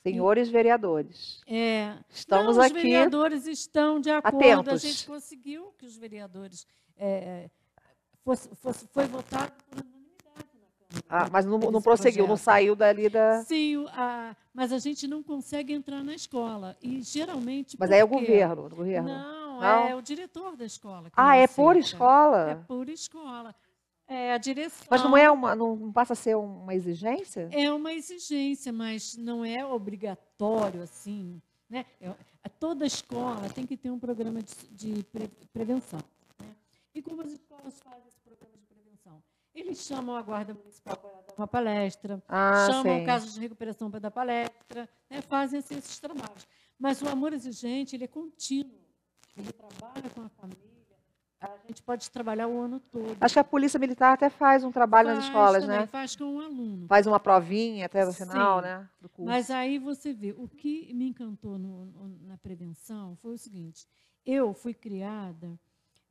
Senhores 0.04 0.50
vereadores. 0.50 1.42
É, 1.48 1.98
Estamos 2.10 2.56
não, 2.56 2.64
os 2.64 2.72
aqui 2.72 2.74
vereadores 2.74 3.48
estão 3.48 4.00
de 4.00 4.10
acordo. 4.12 4.38
A 4.46 4.60
atentos. 4.60 4.82
gente 4.82 5.06
conseguiu 5.08 5.74
que 5.78 5.86
os 5.86 5.96
vereadores 5.98 6.66
é, 6.96 7.50
fosse, 8.24 8.50
fosse, 8.56 8.88
foi 8.88 9.06
votado 9.06 9.52
por 9.70 9.84
Ah, 11.08 11.28
mas 11.32 11.46
não, 11.46 11.58
não 11.60 11.82
prosseguiu, 11.82 12.22
não 12.24 12.30
projeto. 12.30 12.44
saiu 12.46 12.76
dali 12.76 13.10
da. 13.10 13.44
Sim, 13.44 13.86
a- 13.90 14.36
mas 14.54 14.72
a 14.74 14.80
gente 14.80 15.08
não 15.08 15.22
consegue 15.22 15.72
entrar 15.74 16.04
na 16.04 16.14
escola. 16.16 16.76
E 16.82 17.02
geralmente. 17.02 17.78
Mas 17.80 17.92
aí 17.92 18.00
é 18.00 18.04
o 18.04 18.08
governo, 18.08 18.66
o 18.66 18.70
governo. 18.70 19.08
Não, 19.10 19.60
Não? 19.62 19.88
é 19.88 19.96
o 19.96 20.02
diretor 20.02 20.56
da 20.56 20.66
escola. 20.66 21.10
Ah, 21.16 21.24
não 21.26 21.32
é 21.34 21.48
por 21.48 21.78
escola? 21.78 22.50
É 22.52 22.56
por 22.56 22.90
escola. 22.90 23.56
É 24.08 24.34
a 24.34 24.40
direção. 24.40 24.88
Mas 24.90 25.04
não 25.04 25.16
é 25.16 25.30
uma, 25.30 25.56
não 25.56 25.92
passa 25.92 26.14
a 26.14 26.16
ser 26.16 26.36
uma 26.36 26.74
exigência? 26.74 27.48
É 27.52 27.72
uma 27.72 27.94
exigência, 27.94 28.74
mas 28.74 29.16
não 29.16 29.46
é 29.46 29.64
obrigatório 29.64 30.82
assim, 30.82 31.40
né? 31.70 31.86
É, 32.02 32.12
toda 32.60 32.88
escola 32.88 33.48
tem 33.54 33.68
que 33.68 33.78
ter 33.78 33.92
um 33.92 34.00
programa 34.00 34.42
de, 34.42 34.56
de 34.96 35.04
pre, 35.04 35.28
prevenção. 35.54 36.00
E 36.94 37.02
como 37.02 37.22
as 37.22 37.32
escolas 37.32 37.80
fazem 37.80 38.08
esse 38.08 38.20
programa 38.20 38.58
de 38.58 38.66
prevenção? 38.66 39.24
Eles 39.54 39.80
chamam 39.80 40.16
a 40.16 40.22
guarda 40.22 40.54
municipal 40.54 40.98
para 40.98 41.10
dar 41.10 41.34
uma 41.38 41.48
palestra, 41.48 42.22
ah, 42.28 42.68
chamam 42.68 42.98
sim. 42.98 43.04
o 43.04 43.06
caso 43.06 43.34
de 43.34 43.40
recuperação 43.40 43.90
para 43.90 44.00
dar 44.00 44.12
palestra, 44.12 44.90
né? 45.10 45.22
fazem 45.22 45.60
assim, 45.60 45.78
esses 45.78 46.00
trabalhos. 46.00 46.48
Mas 46.78 47.02
o 47.02 47.10
amor 47.10 47.34
exigente 47.34 47.96
ele 47.96 48.06
é 48.06 48.08
contínuo. 48.08 48.80
Ele 49.36 49.52
trabalha 49.52 50.10
com 50.10 50.22
a 50.22 50.30
família 50.30 50.80
a 51.42 51.58
gente 51.68 51.82
pode 51.82 52.12
trabalhar 52.12 52.48
o 52.48 52.60
ano 52.60 52.80
todo. 52.80 53.16
Acho 53.22 53.36
que 53.36 53.40
a 53.40 53.44
Polícia 53.44 53.80
Militar 53.80 54.14
até 54.14 54.30
faz 54.30 54.64
um 54.64 54.72
trabalho 54.72 55.08
faz 55.08 55.18
nas 55.20 55.28
escolas, 55.28 55.64
também, 55.64 55.80
né? 55.80 55.88
Faz 55.88 56.16
com 56.16 56.26
um 56.26 56.40
aluno. 56.42 56.88
Faz 56.88 57.08
uma 57.08 57.20
provinha 57.20 57.86
até 57.86 58.06
no 58.06 58.12
final, 58.12 58.60
Sim. 58.60 58.66
né? 58.66 58.90
Do 59.00 59.08
curso. 59.08 59.30
Mas 59.30 59.50
aí 59.50 59.80
você 59.80 60.12
vê, 60.12 60.34
o 60.38 60.50
que 60.50 60.94
me 60.94 61.08
encantou 61.08 61.58
no, 61.58 62.10
na 62.24 62.38
prevenção 62.38 63.16
foi 63.22 63.36
o 63.36 63.38
seguinte: 63.38 63.88
eu 64.26 64.54
fui 64.54 64.74
criada, 64.74 65.58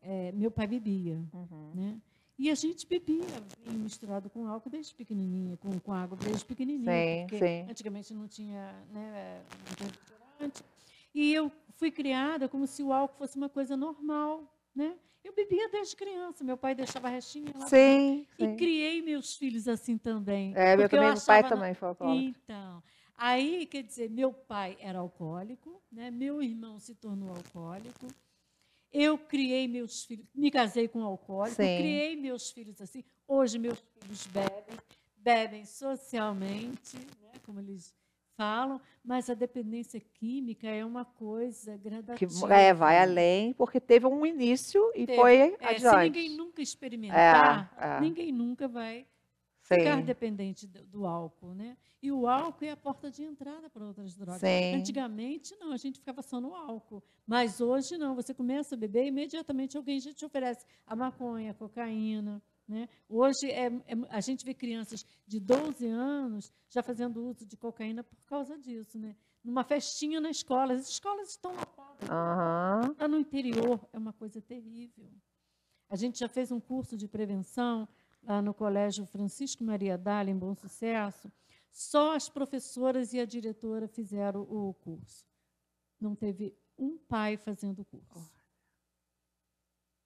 é, 0.01 0.33
meu 0.33 0.51
pai 0.51 0.67
bebia, 0.67 1.23
uhum. 1.33 1.73
né? 1.75 2.01
E 2.39 2.51
a 2.51 2.55
gente 2.55 2.87
bebia 2.87 3.25
misturado 3.67 4.31
com 4.31 4.47
álcool 4.47 4.71
desde 4.71 4.95
pequenininha, 4.95 5.57
com, 5.57 5.77
com 5.81 5.93
água 5.93 6.17
desde 6.17 6.45
pequenininha. 6.45 6.93
Sim, 7.03 7.21
porque 7.23 7.39
sim. 7.39 7.67
antigamente 7.69 8.15
não 8.15 8.29
tinha, 8.29 8.73
né, 8.93 9.43
não 9.69 9.77
tinha 9.77 9.89
refrigerante. 9.91 10.65
E 11.13 11.35
eu 11.35 11.51
fui 11.75 11.91
criada 11.91 12.49
como 12.49 12.65
se 12.67 12.81
o 12.83 12.93
álcool 12.93 13.19
fosse 13.19 13.37
uma 13.37 13.49
coisa 13.49 13.77
normal, 13.77 14.57
né? 14.75 14.97
Eu 15.25 15.35
bebia 15.35 15.69
desde 15.69 15.97
criança, 15.97 16.45
meu 16.45 16.57
pai 16.57 16.77
deixava 16.77 17.09
restinha 17.09 17.53
lá. 17.57 17.67
Sim, 17.67 18.25
E 18.39 18.47
sim. 18.47 18.57
criei 18.57 19.03
meus 19.03 19.35
filhos 19.35 19.67
assim 19.67 19.99
também. 19.99 20.55
É, 20.57 20.77
meu 20.77 20.89
também, 20.89 21.11
meu 21.11 21.21
pai 21.21 21.41
achava- 21.41 21.49
também 21.57 21.75
foi 21.75 21.89
alcoólatra. 21.89 22.25
Então, 22.25 22.83
aí, 23.17 23.67
quer 23.67 23.83
dizer, 23.83 24.09
meu 24.09 24.33
pai 24.33 24.77
era 24.81 25.01
alcoólico, 25.01 25.83
né? 25.91 26.09
meu 26.09 26.41
irmão 26.41 26.79
se 26.79 26.95
tornou 26.95 27.31
alcoólico. 27.31 28.07
Eu 28.93 29.19
criei 29.19 29.69
meus 29.69 30.05
filhos, 30.05 30.27
me 30.35 30.51
casei 30.51 30.89
com 30.89 31.01
um 31.01 31.05
alcoólico, 31.05 31.57
criei 31.57 32.17
meus 32.17 32.51
filhos 32.51 32.81
assim. 32.81 33.05
Hoje 33.27 33.59
meus 33.59 33.79
filhos 33.79 34.27
bebem, 34.29 34.79
bebem 35.17 35.65
socialmente, 35.67 36.97
né? 36.97 37.33
como 37.45 37.61
eles 37.61 37.95
falam, 38.37 38.81
mas 39.05 39.29
a 39.29 39.35
dependência 39.35 40.01
química 40.15 40.69
é 40.69 40.85
uma 40.85 41.05
coisa 41.05 41.73
Que 41.77 41.79
gradativa. 41.91 42.55
é, 42.55 42.73
vai 42.73 42.99
além, 43.03 43.53
porque 43.53 43.81
teve 43.81 44.07
um 44.07 44.25
início 44.25 44.91
e 44.95 45.05
Teve- 45.07 45.17
foi 45.21 45.37
é, 45.37 45.57
adiante. 45.61 45.81
Se 45.81 45.97
ninguém 46.05 46.37
nunca 46.37 46.63
experimentar, 46.63 47.75
É, 47.77 47.97
é. 47.97 48.01
ninguém 48.01 48.33
nunca 48.33 48.69
vai 48.69 49.07
Sim. 49.69 49.81
ficar 49.81 50.03
dependente 50.03 50.67
do, 50.67 50.83
do 50.85 51.07
álcool, 51.07 51.55
né? 51.55 51.77
E 52.03 52.11
o 52.11 52.27
álcool 52.27 52.65
é 52.65 52.71
a 52.71 52.77
porta 52.77 53.11
de 53.11 53.23
entrada 53.23 53.69
para 53.69 53.85
outras 53.85 54.15
drogas. 54.17 54.41
Sim. 54.41 54.75
Antigamente, 54.75 55.55
não, 55.57 55.73
a 55.73 55.77
gente 55.77 55.99
ficava 55.99 56.23
só 56.23 56.41
no 56.41 56.55
álcool. 56.55 57.03
Mas 57.27 57.61
hoje, 57.61 57.99
não. 57.99 58.15
Você 58.15 58.33
começa 58.33 58.75
a 58.75 58.79
beber, 58.79 59.07
imediatamente 59.07 59.77
alguém 59.77 60.01
já 60.01 60.13
te 60.13 60.25
oferece 60.25 60.65
a 60.87 60.97
maconha, 60.97 61.51
a 61.51 61.55
cocaína. 61.55 62.43
Né? 62.67 62.89
Hoje, 63.09 63.51
é, 63.51 63.67
é- 63.67 64.07
a 64.11 64.21
gente 64.21 64.45
vê 64.45 64.55
crianças 64.55 65.05
de 65.27 65.41
12 65.41 65.87
anos 65.87 66.53
já 66.71 66.83
fazendo 66.83 67.23
uso 67.25 67.45
de 67.45 67.57
cocaína 67.57 68.03
por 68.03 68.19
causa 68.25 68.57
disso. 68.59 68.99
Né? 68.99 69.15
Numa 69.45 69.65
festinha 69.65 70.21
na 70.21 70.31
escola. 70.31 70.75
As 70.75 70.89
escolas 70.89 71.31
estão 71.31 71.53
lotadas. 71.53 72.09
Aham. 72.09 72.95
Lá 72.99 73.09
no 73.09 73.19
interior 73.19 73.81
é 73.93 73.99
uma 73.99 74.13
coisa 74.13 74.41
terrível. 74.41 75.11
A 75.91 75.97
gente 75.97 76.19
já 76.19 76.29
fez 76.29 76.53
um 76.53 76.61
curso 76.61 76.97
de 76.97 77.09
prevenção 77.09 77.89
lá 78.23 78.41
no 78.43 78.53
Colégio 78.55 79.07
Francisco 79.07 79.63
Maria 79.65 79.97
Dália, 79.99 80.31
em 80.33 80.39
Bom 80.39 80.55
Sucesso. 80.55 81.31
Só 81.71 82.15
as 82.17 82.29
professoras 82.29 83.13
e 83.13 83.21
a 83.21 83.25
diretora 83.25 83.87
fizeram 83.87 84.43
o 84.43 84.75
curso. 84.75 85.25
Não 86.01 86.15
teve 86.15 86.55
um 86.79 86.97
pai 86.97 87.37
fazendo 87.37 87.81
o 87.81 87.85
curso. 87.85 88.37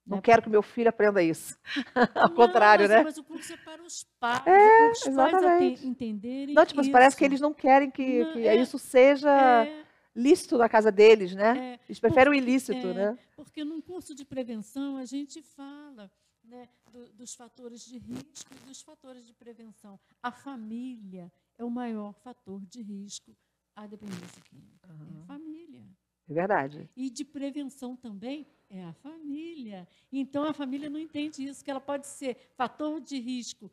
Não 0.05 0.19
quero 0.19 0.41
que 0.41 0.49
meu 0.49 0.61
filho 0.61 0.89
aprenda 0.89 1.23
isso. 1.23 1.57
Ao 2.13 2.29
contrário, 2.29 2.83
mas, 2.83 2.97
né? 2.97 3.03
Mas 3.03 3.17
o 3.17 3.23
curso 3.23 3.53
é 3.53 3.57
para 3.57 3.81
os 3.81 4.03
pais, 4.19 4.45
É, 4.45 4.51
é 4.51 4.67
para 4.67 4.91
os 4.91 4.99
pais 4.99 5.07
exatamente. 5.13 5.73
ate- 5.79 5.87
entenderem 5.87 6.53
Não, 6.55 6.65
tipo, 6.65 6.81
isso. 6.81 6.91
parece 6.91 7.15
que 7.15 7.23
eles 7.23 7.39
não 7.39 7.53
querem 7.53 7.89
que, 7.89 8.21
Não, 8.23 8.33
que 8.33 8.45
é- 8.45 8.55
isso 8.61 8.77
seja 8.77 9.31
é. 9.65 9.85
lícito 10.13 10.57
na 10.57 10.67
casa 10.67 10.91
deles, 10.91 11.33
né? 11.33 11.75
É, 11.75 11.79
Eles 11.87 12.01
preferem 12.01 12.33
o 12.33 12.35
porque- 12.35 12.49
ilícito, 12.51 12.87
é, 12.87 12.93
né? 12.93 13.17
Porque 13.33 13.63
num 13.63 13.79
curso 13.79 14.13
de 14.13 14.25
prevenção 14.25 14.97
a 14.97 15.05
gente 15.05 15.41
fala 15.41 16.11
né, 16.53 16.69
do- 16.91 17.11
dos 17.13 17.33
fatores 17.33 17.83
de 17.83 17.97
risco 17.97 18.53
e 18.53 18.67
dos 18.67 18.81
fatores 18.81 19.25
de 19.25 19.33
prevenção. 19.33 19.99
A 20.21 20.31
família 20.31 21.31
é 21.57 21.63
o 21.63 21.69
maior 21.69 22.13
fator 22.13 22.61
de 22.67 22.81
risco 22.81 23.35
à 23.75 23.87
dependência 23.87 24.41
química. 24.43 24.87
É 24.87 25.21
a 25.23 25.25
família. 25.25 25.83
É 26.29 26.33
verdade. 26.33 26.89
E 26.95 27.09
de 27.09 27.25
prevenção 27.25 27.95
também 27.95 28.45
é 28.69 28.83
a 28.85 28.93
família. 28.93 29.87
Então 30.11 30.43
a 30.43 30.53
família 30.53 30.89
não 30.89 30.99
entende 30.99 31.43
isso, 31.43 31.63
que 31.63 31.71
ela 31.71 31.81
pode 31.81 32.05
ser 32.07 32.37
fator 32.55 33.01
de 33.01 33.19
risco 33.19 33.69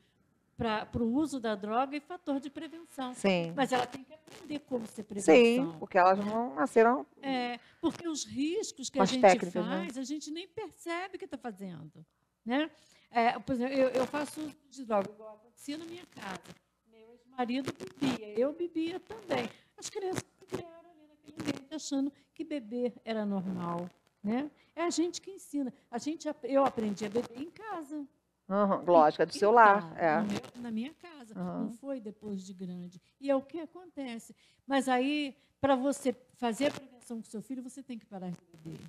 para 0.56 0.88
o 1.02 1.14
uso 1.14 1.38
da 1.40 1.54
droga 1.54 1.96
e 1.96 2.00
fator 2.00 2.38
de 2.40 2.50
prevenção. 2.50 3.14
Sim. 3.14 3.52
Mas 3.56 3.72
ela 3.72 3.86
tem 3.86 4.04
que 4.04 4.12
aprender 4.12 4.58
como 4.60 4.86
ser 4.86 5.04
prevenção. 5.04 5.72
Sim, 5.72 5.78
porque 5.78 5.96
elas 5.96 6.18
não 6.18 6.54
nasceram. 6.54 7.06
É, 7.22 7.58
porque 7.80 8.06
os 8.08 8.24
riscos 8.24 8.90
que 8.90 8.98
a 9.00 9.04
gente 9.06 9.22
técnicas, 9.22 9.54
né? 9.54 9.62
faz, 9.62 9.96
a 9.98 10.02
gente 10.04 10.30
nem 10.30 10.46
percebe 10.48 11.16
que 11.18 11.24
está 11.24 11.38
fazendo. 11.38 12.04
Né? 12.51 12.68
É, 13.12 13.38
por 13.38 13.53
exemplo, 13.55 13.74
eu, 13.76 13.88
eu 13.90 14.05
faço 14.07 14.40
uso 14.40 14.57
de 14.70 14.84
droga, 14.84 15.09
igual 15.09 15.36
acontecia 15.36 15.78
na 15.78 15.84
minha 15.84 16.05
casa. 16.07 16.42
Meu 16.90 17.12
ex-marido 17.12 17.72
bebia, 17.72 18.28
eu 18.36 18.53
bebia 18.53 18.98
também. 18.98 19.48
As 19.76 19.88
crianças 19.88 20.24
criaram 20.48 20.90
ali 20.90 21.07
naquele 21.07 21.36
ambiente 21.40 21.72
achando 21.72 22.12
que 22.34 22.42
beber 22.42 22.92
era 23.05 23.24
normal. 23.24 23.88
Né? 24.20 24.51
É 24.74 24.82
a 24.82 24.90
gente 24.90 25.20
que 25.20 25.30
ensina. 25.30 25.72
A 25.88 25.96
gente, 25.98 26.26
eu 26.42 26.64
aprendi 26.64 27.07
a 27.07 27.09
beber 27.09 27.40
em 27.40 27.51
casa. 27.53 28.05
Aham, 28.48 28.82
lógico, 28.84 29.22
é 29.22 29.26
do 29.26 29.32
seu 29.32 29.53
lar. 29.53 29.96
É. 29.96 30.20
meu- 30.20 30.62
na 30.62 30.72
minha 30.72 30.92
casa. 30.94 31.38
Aham. 31.38 31.61
Não 31.66 31.72
foi 31.74 32.01
depois 32.01 32.42
de 32.44 32.53
grande. 32.53 33.01
E 33.20 33.30
é 33.30 33.36
o 33.36 33.42
que 33.42 33.61
acontece. 33.61 34.34
Mas 34.66 34.88
aí, 34.88 35.36
para 35.61 35.76
você 35.76 36.12
fazer 36.34 36.66
a 36.66 36.70
prevenção 36.72 37.18
com 37.22 37.30
seu 37.30 37.40
filho, 37.42 37.62
você 37.62 37.80
tem 37.80 37.96
que 37.96 38.07
parar 38.07 38.30
de 38.30 38.38
beber. 38.53 38.80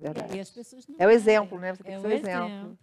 Verdade. 0.00 0.38
É 0.98 1.06
o 1.06 1.10
exemplo, 1.10 1.58
né? 1.58 1.74
Você 1.74 1.82
tem 1.82 1.94
é 1.94 1.96
que 1.96 2.02
ser 2.02 2.08
o 2.08 2.12
exemplo. 2.12 2.46
exemplo. 2.46 2.78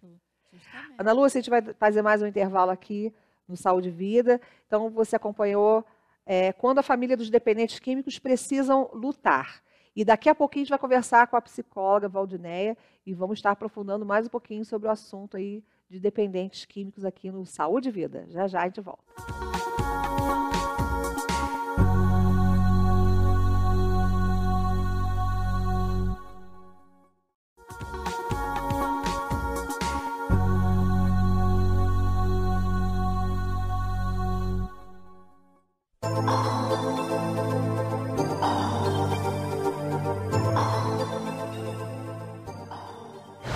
justamente. 0.53 0.95
Ana 0.97 1.11
Lúcia, 1.11 1.39
a 1.39 1.41
gente 1.41 1.49
vai 1.49 1.61
fazer 1.73 2.01
mais 2.01 2.21
um 2.21 2.27
intervalo 2.27 2.71
aqui 2.71 3.13
no 3.47 3.55
Saúde 3.55 3.89
e 3.89 3.91
Vida. 3.91 4.39
Então, 4.67 4.89
você 4.89 5.15
acompanhou 5.15 5.85
é, 6.25 6.51
quando 6.53 6.79
a 6.79 6.83
família 6.83 7.15
dos 7.15 7.29
dependentes 7.29 7.79
químicos 7.79 8.19
precisam 8.19 8.89
lutar. 8.93 9.63
E 9.95 10.03
daqui 10.03 10.27
a 10.27 10.35
pouquinho 10.35 10.63
a 10.63 10.65
gente 10.65 10.69
vai 10.71 10.79
conversar 10.79 11.27
com 11.27 11.37
a 11.37 11.41
psicóloga 11.41 12.09
Valdineia 12.09 12.77
e 13.05 13.13
vamos 13.13 13.39
estar 13.39 13.51
aprofundando 13.51 14.05
mais 14.05 14.25
um 14.25 14.29
pouquinho 14.29 14.65
sobre 14.65 14.89
o 14.89 14.91
assunto 14.91 15.37
aí 15.37 15.63
de 15.89 15.99
dependentes 15.99 16.65
químicos 16.65 17.05
aqui 17.05 17.31
no 17.31 17.45
Saúde 17.45 17.89
e 17.89 17.91
Vida. 17.91 18.25
Já 18.29 18.47
já 18.47 18.61
a 18.61 18.65
gente 18.65 18.81
volta. 18.81 19.03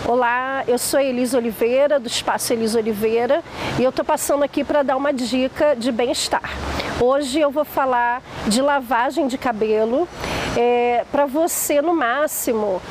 Olá, 0.10 0.64
eu 0.68 0.80
sou 0.80 0.99
Elisa 0.99 1.38
Oliveira, 1.38 1.99
do 1.99 2.07
Espaço 2.07 2.51
Elisa 2.51 2.80
Oliveira, 2.80 3.43
e 3.78 3.84
eu 3.84 3.91
estou 3.91 4.03
passando 4.03 4.41
aqui 4.41 4.64
para 4.64 4.82
dar 4.82 4.97
uma 4.97 5.14
dica 5.14 5.76
de 5.76 5.91
bem-estar. 5.91 6.49
Hoje 6.99 7.39
eu 7.39 7.51
vou 7.51 7.64
falar 7.64 8.24
de 8.47 8.60
lavagem 8.60 9.28
de 9.28 9.38
cabelo, 9.38 10.10
para 11.12 11.28
você, 11.28 11.80
no 11.80 11.93
máximo, 11.93 12.82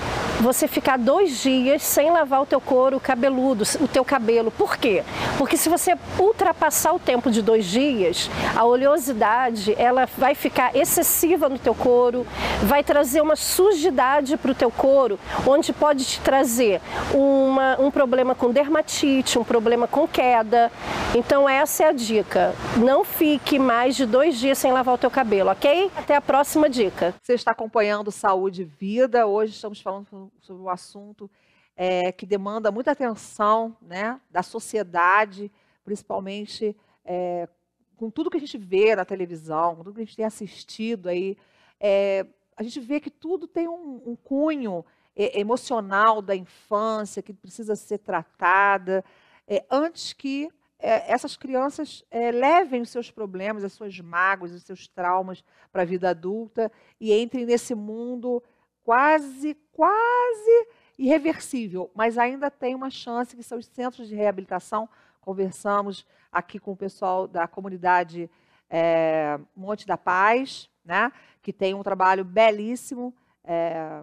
você 0.40 0.68
ficar 0.68 0.96
dois 0.96 1.42
dias 1.42 1.82
sem 1.82 2.10
lavar 2.10 2.42
o 2.42 2.46
teu 2.46 2.60
couro 2.60 3.00
cabeludo, 3.00 3.64
o 3.80 3.88
teu 3.88 4.04
cabelo. 4.04 4.50
Por 4.50 4.76
quê? 4.76 5.02
Porque 5.36 5.56
se 5.56 5.68
você 5.68 5.96
ultrapassar 6.18 6.92
o 6.92 6.98
tempo 6.98 7.30
de 7.30 7.42
dois 7.42 7.66
dias, 7.66 8.30
a 8.56 8.64
oleosidade 8.64 9.74
ela 9.76 10.06
vai 10.16 10.34
ficar 10.34 10.74
excessiva 10.76 11.48
no 11.48 11.58
teu 11.58 11.74
couro, 11.74 12.26
vai 12.62 12.84
trazer 12.84 13.20
uma 13.20 13.36
sujidade 13.36 14.36
para 14.36 14.52
o 14.52 14.54
teu 14.54 14.70
couro, 14.70 15.18
onde 15.46 15.72
pode 15.72 16.04
te 16.04 16.20
trazer 16.20 16.80
uma, 17.12 17.80
um 17.80 17.90
problema 17.90 18.34
com 18.34 18.50
dermatite, 18.50 19.38
um 19.38 19.44
problema 19.44 19.86
com 19.86 20.06
queda. 20.06 20.70
Então 21.14 21.48
essa 21.48 21.84
é 21.84 21.88
a 21.88 21.92
dica. 21.92 22.54
Não 22.76 23.04
fique 23.04 23.58
mais 23.58 23.96
de 23.96 24.06
dois 24.06 24.38
dias 24.38 24.58
sem 24.58 24.72
lavar 24.72 24.94
o 24.94 24.98
teu 24.98 25.10
cabelo, 25.10 25.50
ok? 25.50 25.90
Até 25.96 26.14
a 26.14 26.20
próxima 26.20 26.68
dica. 26.68 27.14
Você 27.22 27.34
está 27.34 27.50
acompanhando 27.50 28.10
Saúde 28.10 28.62
e 28.62 28.64
Vida. 28.64 29.26
Hoje 29.26 29.52
estamos 29.52 29.80
falando 29.80 30.27
sobre 30.40 30.62
o 30.62 30.68
assunto 30.68 31.30
é, 31.76 32.10
que 32.10 32.26
demanda 32.26 32.70
muita 32.70 32.90
atenção 32.90 33.76
né, 33.80 34.20
da 34.30 34.42
sociedade, 34.42 35.50
principalmente 35.84 36.76
é, 37.04 37.48
com 37.96 38.10
tudo 38.10 38.30
que 38.30 38.36
a 38.36 38.40
gente 38.40 38.58
vê 38.58 38.96
na 38.96 39.04
televisão, 39.04 39.76
com 39.76 39.84
tudo 39.84 39.94
que 39.94 40.02
a 40.02 40.04
gente 40.04 40.16
tem 40.16 40.24
assistido 40.24 41.08
aí. 41.08 41.36
É, 41.80 42.26
a 42.56 42.62
gente 42.62 42.80
vê 42.80 43.00
que 43.00 43.10
tudo 43.10 43.46
tem 43.46 43.68
um, 43.68 44.02
um 44.04 44.16
cunho 44.16 44.84
é, 45.14 45.38
emocional 45.38 46.20
da 46.20 46.34
infância 46.34 47.22
que 47.22 47.32
precisa 47.32 47.76
ser 47.76 47.98
tratada 47.98 49.04
é, 49.46 49.64
antes 49.70 50.12
que 50.12 50.50
é, 50.78 51.10
essas 51.10 51.36
crianças 51.36 52.04
é, 52.10 52.30
levem 52.30 52.82
os 52.82 52.90
seus 52.90 53.10
problemas, 53.10 53.64
as 53.64 53.72
suas 53.72 53.98
mágoas, 53.98 54.52
os 54.52 54.62
seus 54.62 54.86
traumas 54.86 55.42
para 55.72 55.82
a 55.82 55.86
vida 55.86 56.10
adulta 56.10 56.70
e 57.00 57.12
entrem 57.12 57.44
nesse 57.44 57.74
mundo 57.74 58.42
quase, 58.88 59.54
quase 59.70 60.66
irreversível, 60.98 61.90
mas 61.94 62.16
ainda 62.16 62.50
tem 62.50 62.74
uma 62.74 62.88
chance 62.88 63.36
que 63.36 63.42
são 63.42 63.58
os 63.58 63.66
centros 63.66 64.08
de 64.08 64.14
reabilitação. 64.14 64.88
Conversamos 65.20 66.06
aqui 66.32 66.58
com 66.58 66.72
o 66.72 66.76
pessoal 66.76 67.28
da 67.28 67.46
comunidade 67.46 68.30
é, 68.70 69.38
Monte 69.54 69.86
da 69.86 69.98
Paz, 69.98 70.70
né, 70.82 71.12
que 71.42 71.52
tem 71.52 71.74
um 71.74 71.82
trabalho 71.82 72.24
belíssimo 72.24 73.14
é, 73.44 74.02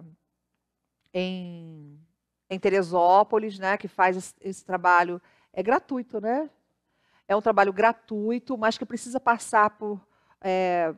em, 1.12 1.98
em 2.48 2.58
Teresópolis, 2.60 3.58
né, 3.58 3.76
que 3.76 3.88
faz 3.88 4.16
esse, 4.16 4.34
esse 4.40 4.64
trabalho 4.64 5.20
é 5.52 5.64
gratuito, 5.64 6.20
né? 6.20 6.48
É 7.26 7.34
um 7.34 7.42
trabalho 7.42 7.72
gratuito, 7.72 8.56
mas 8.56 8.78
que 8.78 8.86
precisa 8.86 9.18
passar 9.18 9.70
por, 9.70 10.00
é, 10.40 10.94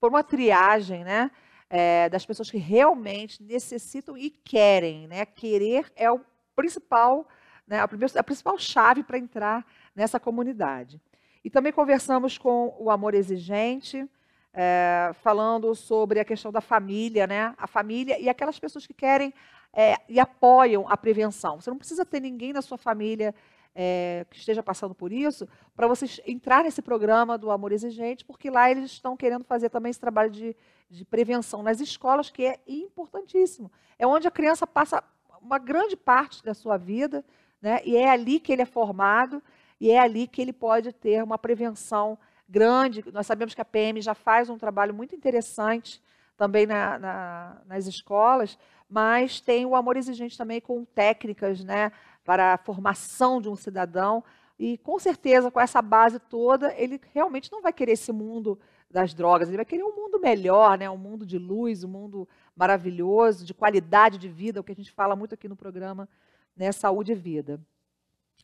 por 0.00 0.08
uma 0.08 0.24
triagem, 0.24 1.04
né? 1.04 1.30
É, 1.70 2.08
das 2.08 2.24
pessoas 2.24 2.50
que 2.50 2.56
realmente 2.56 3.42
necessitam 3.42 4.16
e 4.16 4.30
querem, 4.30 5.06
né? 5.06 5.26
Querer 5.26 5.92
é 5.94 6.10
o 6.10 6.20
principal, 6.56 7.28
né? 7.66 7.80
a, 7.80 7.86
primeira, 7.86 8.18
a 8.18 8.24
principal 8.24 8.58
chave 8.58 9.02
para 9.02 9.18
entrar 9.18 9.66
nessa 9.94 10.18
comunidade. 10.18 11.00
E 11.44 11.50
também 11.50 11.72
conversamos 11.72 12.38
com 12.38 12.74
o 12.78 12.90
Amor 12.90 13.14
Exigente, 13.14 14.08
é, 14.52 15.12
falando 15.22 15.74
sobre 15.74 16.18
a 16.18 16.24
questão 16.24 16.50
da 16.50 16.60
família, 16.60 17.26
né? 17.26 17.54
A 17.58 17.66
família 17.66 18.18
e 18.18 18.28
aquelas 18.28 18.58
pessoas 18.58 18.86
que 18.86 18.94
querem 18.94 19.32
é, 19.72 19.96
e 20.08 20.18
apoiam 20.18 20.88
a 20.88 20.96
prevenção. 20.96 21.60
Você 21.60 21.70
não 21.70 21.78
precisa 21.78 22.04
ter 22.04 22.20
ninguém 22.20 22.52
na 22.52 22.62
sua 22.62 22.78
família 22.78 23.34
é, 23.74 24.26
que 24.30 24.36
esteja 24.36 24.62
passando 24.62 24.94
por 24.94 25.12
isso 25.12 25.46
para 25.76 25.86
você 25.86 26.06
entrar 26.26 26.64
nesse 26.64 26.82
programa 26.82 27.38
do 27.38 27.50
Amor 27.50 27.72
Exigente, 27.72 28.24
porque 28.24 28.50
lá 28.50 28.70
eles 28.70 28.90
estão 28.92 29.16
querendo 29.16 29.44
fazer 29.44 29.68
também 29.70 29.90
esse 29.90 30.00
trabalho 30.00 30.30
de, 30.30 30.56
de 30.90 31.04
prevenção 31.04 31.62
nas 31.62 31.80
escolas, 31.80 32.30
que 32.30 32.44
é 32.44 32.58
importantíssimo. 32.66 33.70
É 33.98 34.06
onde 34.06 34.26
a 34.26 34.30
criança 34.30 34.66
passa 34.66 35.02
uma 35.40 35.58
grande 35.58 35.96
parte 35.96 36.42
da 36.42 36.54
sua 36.54 36.76
vida, 36.76 37.24
né? 37.62 37.80
e 37.84 37.96
é 37.96 38.08
ali 38.10 38.40
que 38.40 38.52
ele 38.52 38.62
é 38.62 38.66
formado, 38.66 39.42
e 39.80 39.90
é 39.90 39.98
ali 39.98 40.26
que 40.26 40.42
ele 40.42 40.52
pode 40.52 40.92
ter 40.92 41.22
uma 41.22 41.38
prevenção 41.38 42.18
grande. 42.48 43.04
Nós 43.12 43.26
sabemos 43.26 43.54
que 43.54 43.60
a 43.60 43.64
PM 43.64 44.00
já 44.00 44.14
faz 44.14 44.50
um 44.50 44.58
trabalho 44.58 44.92
muito 44.92 45.14
interessante 45.14 46.02
também 46.36 46.66
na, 46.66 46.98
na, 46.98 47.62
nas 47.66 47.86
escolas, 47.86 48.58
mas 48.88 49.40
tem 49.40 49.66
o 49.66 49.76
amor 49.76 49.96
exigente 49.96 50.38
também 50.38 50.60
com 50.60 50.84
técnicas 50.84 51.62
né, 51.62 51.92
para 52.28 52.52
a 52.52 52.58
formação 52.58 53.40
de 53.40 53.48
um 53.48 53.56
cidadão. 53.56 54.22
E 54.58 54.76
com 54.76 54.98
certeza, 54.98 55.50
com 55.50 55.58
essa 55.58 55.80
base 55.80 56.18
toda, 56.18 56.74
ele 56.76 57.00
realmente 57.14 57.50
não 57.50 57.62
vai 57.62 57.72
querer 57.72 57.92
esse 57.92 58.12
mundo 58.12 58.60
das 58.90 59.14
drogas, 59.14 59.48
ele 59.48 59.56
vai 59.56 59.64
querer 59.64 59.82
um 59.82 59.96
mundo 59.96 60.20
melhor, 60.20 60.76
né, 60.76 60.90
um 60.90 60.98
mundo 60.98 61.24
de 61.24 61.38
luz, 61.38 61.84
um 61.84 61.88
mundo 61.88 62.28
maravilhoso, 62.54 63.46
de 63.46 63.54
qualidade 63.54 64.18
de 64.18 64.28
vida, 64.28 64.60
o 64.60 64.64
que 64.64 64.72
a 64.72 64.74
gente 64.74 64.92
fala 64.92 65.16
muito 65.16 65.34
aqui 65.34 65.48
no 65.48 65.56
programa 65.56 66.06
né, 66.54 66.70
Saúde 66.70 67.12
e 67.12 67.14
Vida. 67.14 67.58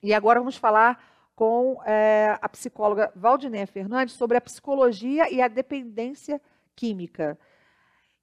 E 0.02 0.14
agora 0.14 0.40
vamos 0.40 0.56
falar 0.56 1.04
com 1.36 1.78
é, 1.84 2.38
a 2.40 2.48
psicóloga 2.48 3.12
Valdinéia 3.14 3.66
Fernandes 3.66 4.14
sobre 4.14 4.38
a 4.38 4.40
psicologia 4.40 5.30
e 5.30 5.42
a 5.42 5.48
dependência 5.48 6.40
química. 6.74 7.38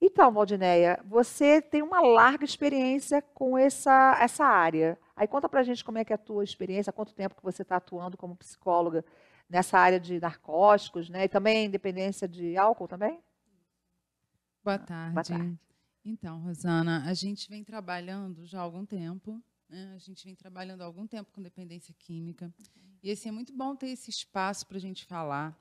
Então, 0.04 0.32
Valdinéia, 0.32 1.00
você 1.06 1.62
tem 1.62 1.84
uma 1.84 2.02
larga 2.02 2.44
experiência 2.44 3.22
com 3.36 3.56
essa, 3.56 4.18
essa 4.20 4.44
área. 4.44 4.98
Aí 5.22 5.28
conta 5.28 5.48
pra 5.48 5.62
gente 5.62 5.86
como 5.86 6.00
é 6.00 6.04
que 6.04 6.12
é 6.12 6.16
a 6.16 6.18
tua 6.18 6.44
experiência, 6.44 6.92
quanto 6.92 7.14
tempo 7.14 7.36
que 7.36 7.44
você 7.44 7.62
está 7.62 7.76
atuando 7.76 8.18
como 8.18 8.36
psicóloga 8.36 9.06
nessa 9.48 9.78
área 9.78 10.00
de 10.00 10.20
narcóticos, 10.20 11.10
né? 11.10 11.26
E 11.26 11.30
também 11.30 11.70
dependência 11.70 12.28
de 12.28 12.58
álcool 12.58 12.88
também? 12.88 13.20
Boa 14.64 14.80
tarde. 14.80 15.14
Boa 15.14 15.24
tarde. 15.24 15.60
Então, 16.04 16.40
Rosana, 16.40 17.04
a 17.06 17.14
gente 17.14 17.48
vem 17.48 17.64
trabalhando 17.64 18.48
já 18.48 18.58
há 18.58 18.62
algum 18.64 18.84
tempo, 18.84 19.40
né? 19.70 19.94
a 19.96 20.00
gente 20.00 20.26
vem 20.26 20.34
trabalhando 20.34 20.82
há 20.82 20.86
algum 20.86 21.06
tempo 21.06 21.32
com 21.32 21.40
dependência 21.40 21.94
química. 22.00 22.52
E 23.04 23.12
assim, 23.12 23.30
é 23.30 23.32
muito 23.32 23.54
bom 23.54 23.76
ter 23.76 23.90
esse 23.90 24.10
espaço 24.10 24.66
para 24.66 24.78
a 24.78 24.82
gente 24.82 25.06
falar, 25.06 25.56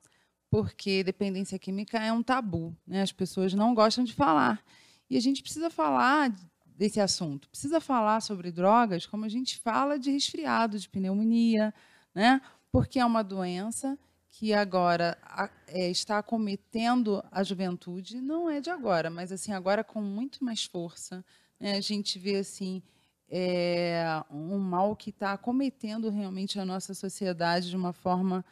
porque 0.49 1.05
dependência 1.05 1.59
química 1.59 1.99
é 1.99 2.11
um 2.11 2.23
tabu, 2.23 2.75
né? 2.87 3.03
As 3.03 3.13
pessoas 3.13 3.53
não 3.53 3.75
gostam 3.75 4.05
de 4.05 4.15
falar. 4.15 4.65
E 5.11 5.19
a 5.19 5.21
gente 5.21 5.43
precisa 5.43 5.69
falar 5.69 6.35
desse 6.81 6.99
assunto. 6.99 7.47
Precisa 7.51 7.79
falar 7.79 8.23
sobre 8.23 8.51
drogas 8.51 9.05
como 9.05 9.27
a 9.27 9.29
gente 9.29 9.59
fala 9.59 9.99
de 9.99 10.11
resfriado, 10.11 10.79
de 10.79 10.89
pneumonia, 10.89 11.75
né? 12.15 12.41
Porque 12.73 12.99
é 12.99 13.05
uma 13.05 13.23
doença 13.23 13.99
que 14.31 14.55
agora 14.55 15.19
é, 15.67 15.91
está 15.91 16.17
acometendo 16.17 17.23
a 17.31 17.43
juventude, 17.43 18.19
não 18.23 18.49
é 18.49 18.63
de 18.63 18.71
agora, 18.71 19.11
mas 19.11 19.31
assim 19.31 19.53
agora 19.53 19.85
com 19.85 20.01
muito 20.01 20.43
mais 20.43 20.65
força. 20.65 21.23
Né? 21.59 21.73
A 21.77 21.83
gente 21.83 22.19
vê 22.19 22.37
assim 22.37 22.83
é, 23.29 24.03
um 24.31 24.57
mal 24.59 24.97
que 24.97 25.11
está 25.11 25.35
acometendo 25.35 26.09
realmente 26.09 26.59
a 26.59 26.65
nossa 26.65 26.95
sociedade 26.95 27.69
de 27.69 27.77
uma 27.77 27.93
forma 27.93 28.43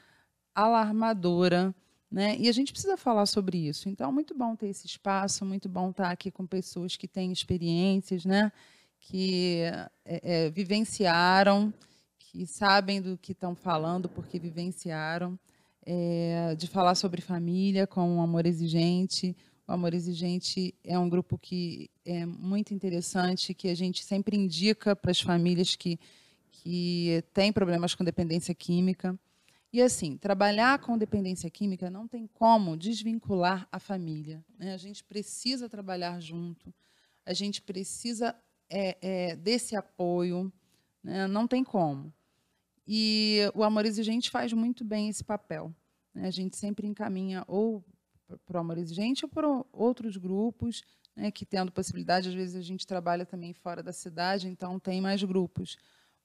alarmadora. 0.55 1.74
Né? 2.11 2.36
E 2.38 2.48
a 2.48 2.52
gente 2.52 2.72
precisa 2.72 2.96
falar 2.96 3.26
sobre 3.26 3.59
isso. 3.59 3.88
Então, 3.88 4.11
muito 4.11 4.34
bom 4.34 4.56
ter 4.56 4.68
esse 4.68 4.86
espaço, 4.86 5.44
muito 5.44 5.68
bom 5.68 5.90
estar 5.90 6.11
aqui 6.11 6.30
com 6.30 6.46
pessoas 6.46 6.96
que 6.96 7.06
têm 7.06 7.30
experiências, 7.30 8.24
né? 8.24 8.50
que 8.98 9.61
é, 10.04 10.46
é, 10.46 10.50
vivenciaram, 10.50 11.72
que 12.18 12.46
sabem 12.46 13.00
do 13.00 13.16
que 13.16 13.32
estão 13.32 13.54
falando 13.54 14.09
porque 14.09 14.38
vivenciaram, 14.38 15.38
é, 15.84 16.54
de 16.56 16.66
falar 16.66 16.94
sobre 16.94 17.20
família 17.20 17.86
com 17.86 18.09
um 18.09 18.20
amor 18.20 18.46
exigente, 18.46 19.36
o 19.68 19.72
Amor 19.72 19.92
Exigente 19.92 20.74
é 20.82 20.98
um 20.98 21.11
grupo 21.11 21.36
que 21.36 21.90
é 22.02 22.24
muito 22.24 22.72
interessante, 22.72 23.52
que 23.52 23.68
a 23.68 23.74
gente 23.74 24.02
sempre 24.02 24.34
indica 24.34 24.96
para 24.96 25.11
as 25.11 25.20
famílias 25.20 25.76
que, 25.76 26.00
que 26.50 27.22
têm 27.34 27.52
problemas 27.52 27.94
com 27.94 28.02
dependência 28.02 28.54
química. 28.54 29.14
E 29.71 29.83
assim, 29.83 30.16
trabalhar 30.16 30.79
com 30.79 30.97
dependência 30.97 31.51
química 31.51 31.91
não 31.91 32.09
tem 32.09 32.27
como 32.27 32.77
desvincular 32.77 33.69
a 33.71 33.79
família. 33.79 34.43
Né? 34.59 34.73
A 34.73 34.79
gente 34.79 35.05
precisa 35.05 35.69
trabalhar 35.69 36.19
junto, 36.21 36.73
a 37.25 37.35
gente 37.35 37.61
precisa 37.61 38.35
é, 38.71 38.97
é, 39.01 39.37
desse 39.37 39.77
apoio, 39.77 40.51
né? 41.03 41.27
não 41.27 41.47
tem 41.47 41.62
como. 41.62 42.12
E 42.87 43.41
o 43.55 43.62
Amor 43.62 43.85
Exigente 43.85 44.31
faz 44.31 44.53
muito 44.55 44.83
bem 44.83 45.11
esse 45.11 45.23
papel. 45.23 45.75
Né? 46.14 46.27
A 46.27 46.31
gente 46.31 46.57
sempre 46.57 46.87
encaminha 46.87 47.45
ou 47.47 47.85
para 48.47 48.57
o 48.57 48.61
Amor 48.61 48.79
Exigente 48.79 49.27
ou 49.27 49.31
para 49.31 49.47
outros 49.71 50.16
grupos, 50.16 50.83
né, 51.16 51.31
que 51.31 51.45
tendo 51.47 51.73
possibilidade, 51.73 52.29
às 52.29 52.35
vezes 52.35 52.57
a 52.57 52.62
gente 52.62 52.87
trabalha 52.87 53.25
também 53.25 53.53
fora 53.53 53.83
da 53.83 53.93
cidade, 53.93 54.49
então 54.49 54.79
tem 54.79 55.01
mais 55.01 55.23
grupos. 55.23 55.77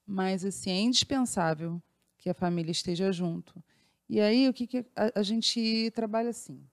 Mas 0.05 0.43
assim, 0.43 0.69
é 0.69 0.79
indispensável 0.81 1.81
que 2.23 2.29
a 2.29 2.33
família 2.33 2.71
esteja 2.71 3.11
junto. 3.11 3.61
E 4.07 4.21
aí 4.21 4.47
o 4.47 4.53
que, 4.53 4.65
que 4.65 4.85
a, 4.95 5.19
a 5.19 5.23
gente 5.23 5.91
trabalha 5.93 6.29
assim? 6.29 6.65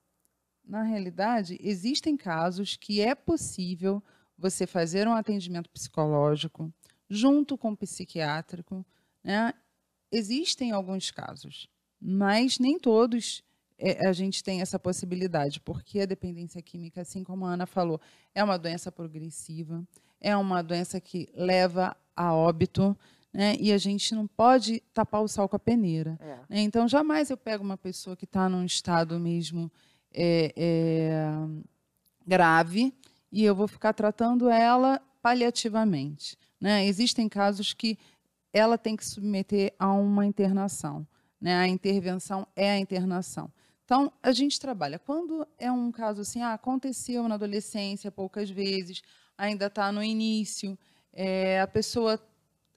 Na 0.65 0.85
realidade, 0.85 1.59
existem 1.61 2.17
casos 2.17 2.77
que 2.77 3.01
é 3.01 3.17
possível 3.17 4.01
você 4.39 4.65
fazer 4.65 5.09
um 5.09 5.13
atendimento 5.13 5.69
psicológico 5.69 6.73
junto 7.09 7.59
com 7.59 7.73
o 7.73 7.77
psiquiátrico. 7.77 8.87
Né? 9.25 9.53
Existem 10.13 10.71
alguns 10.71 11.11
casos, 11.11 11.69
mas 12.01 12.61
nem 12.61 12.79
todos 12.79 13.43
é, 13.77 14.07
a 14.07 14.13
gente 14.13 14.45
tem 14.45 14.61
essa 14.61 14.79
possibilidade, 14.79 15.61
porque 15.61 15.99
a 15.99 16.07
dependência 16.07 16.63
química, 16.63 17.01
assim 17.01 17.25
como 17.25 17.45
a 17.45 17.55
Ana 17.55 17.67
falou, 17.67 18.01
é 18.33 18.45
uma 18.45 18.57
doença 18.57 18.93
progressiva, 18.93 19.85
é 20.21 20.37
uma 20.37 20.63
doença 20.63 21.01
que 21.01 21.29
leva 21.35 21.97
a 22.15 22.33
óbito, 22.33 22.97
né? 23.33 23.57
e 23.59 23.73
a 23.73 23.79
gente 23.79 24.15
não 24.15 24.27
pode 24.27 24.81
tapar 24.93 25.23
o 25.23 25.29
sal 25.29 25.49
com 25.49 25.57
a 25.57 25.59
peneira. 25.59 26.19
É. 26.21 26.39
Né? 26.49 26.61
Então, 26.63 26.89
jamais 26.89 27.31
eu 27.31 27.37
pego 27.37 27.63
uma 27.63 27.79
pessoa 27.79 28.17
que 28.17 28.25
está 28.25 28.49
num 28.49 28.65
estado 28.65 29.19
mesmo 29.19 29.71
é, 30.13 30.53
é, 30.57 31.21
grave 32.27 32.93
e 33.31 33.45
eu 33.45 33.55
vou 33.55 33.69
ficar 33.69 33.93
tratando 33.93 34.49
ela 34.49 35.01
paliativamente. 35.23 36.37
Né? 36.61 36.87
Existem 36.87 37.29
casos 37.29 37.73
que 37.73 37.99
ela 38.53 38.77
tem 38.77 38.97
que 38.97 39.07
submeter 39.07 39.73
a 39.79 39.93
uma 39.93 40.27
internação. 40.27 41.07
Né? 41.41 41.57
A 41.57 41.69
intervenção 41.69 42.47
é 42.57 42.71
a 42.71 42.79
internação. 42.79 43.51
Então, 43.85 44.13
a 44.23 44.33
gente 44.33 44.59
trabalha. 44.61 44.99
Quando 44.99 45.47
é 45.59 45.71
um 45.71 45.91
caso 45.91 46.21
assim, 46.21 46.43
ah, 46.43 46.55
aconteceu 46.55 47.27
na 47.29 47.35
adolescência 47.35 48.11
poucas 48.11 48.49
vezes, 48.49 49.03
ainda 49.37 49.67
está 49.67 49.91
no 49.91 50.03
início, 50.03 50.79
é, 51.13 51.61
a 51.61 51.67
pessoa 51.67 52.21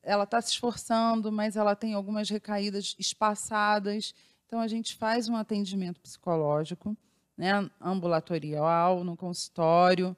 ela 0.03 0.25
está 0.25 0.41
se 0.41 0.51
esforçando, 0.51 1.31
mas 1.31 1.55
ela 1.55 1.75
tem 1.75 1.93
algumas 1.93 2.29
recaídas 2.29 2.95
espaçadas. 2.99 4.13
Então, 4.45 4.59
a 4.59 4.67
gente 4.67 4.95
faz 4.95 5.29
um 5.29 5.35
atendimento 5.35 5.99
psicológico, 6.01 6.95
né, 7.37 7.69
ambulatorial, 7.81 9.03
no 9.03 9.15
consultório, 9.17 10.15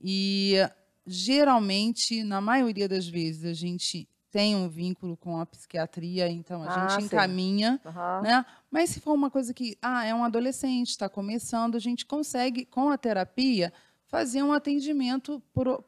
e 0.00 0.54
geralmente, 1.06 2.22
na 2.22 2.40
maioria 2.40 2.88
das 2.88 3.06
vezes, 3.06 3.44
a 3.44 3.52
gente 3.52 4.08
tem 4.30 4.56
um 4.56 4.68
vínculo 4.68 5.16
com 5.16 5.38
a 5.38 5.46
psiquiatria, 5.46 6.28
então 6.28 6.62
a 6.62 6.66
Ah, 6.66 6.70
gente 6.88 6.94
sim. 7.00 7.06
encaminha, 7.06 7.80
Aham. 7.84 8.20
né? 8.22 8.46
Mas 8.70 8.90
se 8.90 9.00
for 9.00 9.12
uma 9.12 9.30
coisa 9.30 9.54
que, 9.54 9.76
ah, 9.80 10.04
é 10.04 10.14
um 10.14 10.24
adolescente, 10.24 10.88
está 10.90 11.08
começando, 11.08 11.76
a 11.76 11.78
gente 11.78 12.04
consegue, 12.04 12.64
com 12.64 12.88
a 12.90 12.98
terapia, 12.98 13.72
fazer 14.06 14.42
um 14.42 14.52
atendimento 14.52 15.40
por- 15.52 15.84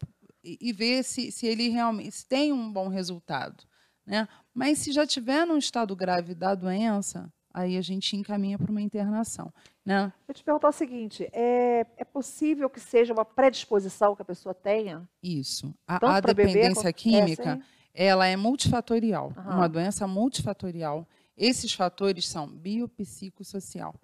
e 0.47 0.59
e 0.68 0.72
ver 0.72 1.03
se, 1.03 1.30
se 1.32 1.47
ele 1.47 1.68
realmente 1.68 2.12
se 2.12 2.26
tem 2.26 2.53
um 2.53 2.72
bom 2.72 2.88
resultado, 2.88 3.64
né? 4.07 4.28
Mas 4.55 4.78
se 4.78 4.92
já 4.92 5.07
tiver 5.07 5.44
num 5.44 5.59
estado 5.59 5.94
grave 5.97 6.34
da 6.34 6.55
doença, 6.55 7.28
aí 7.53 7.76
a 7.76 7.82
gente 7.82 8.16
encaminha 8.16 8.57
para 8.59 8.70
uma 8.70 8.80
internação, 8.80 9.53
né? 9.84 10.12
Eu 10.28 10.34
te 10.34 10.44
perguntar 10.44 10.68
o 10.68 10.72
seguinte: 10.72 11.28
é, 11.32 11.84
é 11.97 12.05
possível 12.05 12.70
que 12.70 12.78
seja 12.80 13.12
uma 13.12 13.24
predisposição 13.24 14.14
que 14.14 14.22
a 14.22 14.24
pessoa 14.24 14.55
tenha? 14.55 15.09
Isso. 15.22 15.74
A, 15.86 15.97
a 15.97 16.20
beber 16.20 16.47
dependência 16.47 16.88
é, 16.88 16.92
química, 16.92 17.57
sim. 17.57 17.62
ela 17.92 18.26
é 18.26 18.36
multifatorial, 18.36 19.32
Aham. 19.36 19.57
uma 19.57 19.68
doença 19.68 20.07
multifatorial. 20.07 21.07
Esses 21.36 21.72
fatores 21.74 22.26
são 22.28 22.47
biopsicossocial. 22.49 23.94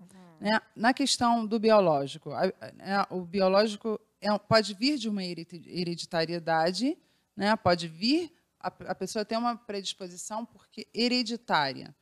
Né? 0.40 0.60
Na 0.76 0.92
questão 0.92 1.46
do 1.46 1.58
biológico, 1.58 2.30
a- 2.32 2.52
a- 2.60 2.72
né, 2.72 3.06
o 3.10 3.22
biológico 3.22 3.98
é 4.22 4.38
pode 4.38 4.72
vir 4.74 4.96
de 4.96 5.08
uma 5.08 5.24
heredi- 5.24 5.68
hereditariedade, 5.68 6.96
né? 7.36 7.56
pode 7.56 7.88
vir, 7.88 8.32
a, 8.58 8.68
a 8.68 8.94
pessoa 8.94 9.24
tem 9.24 9.36
uma 9.36 9.56
predisposição 9.56 10.46
porque 10.46 10.86
hereditária. 10.94 11.94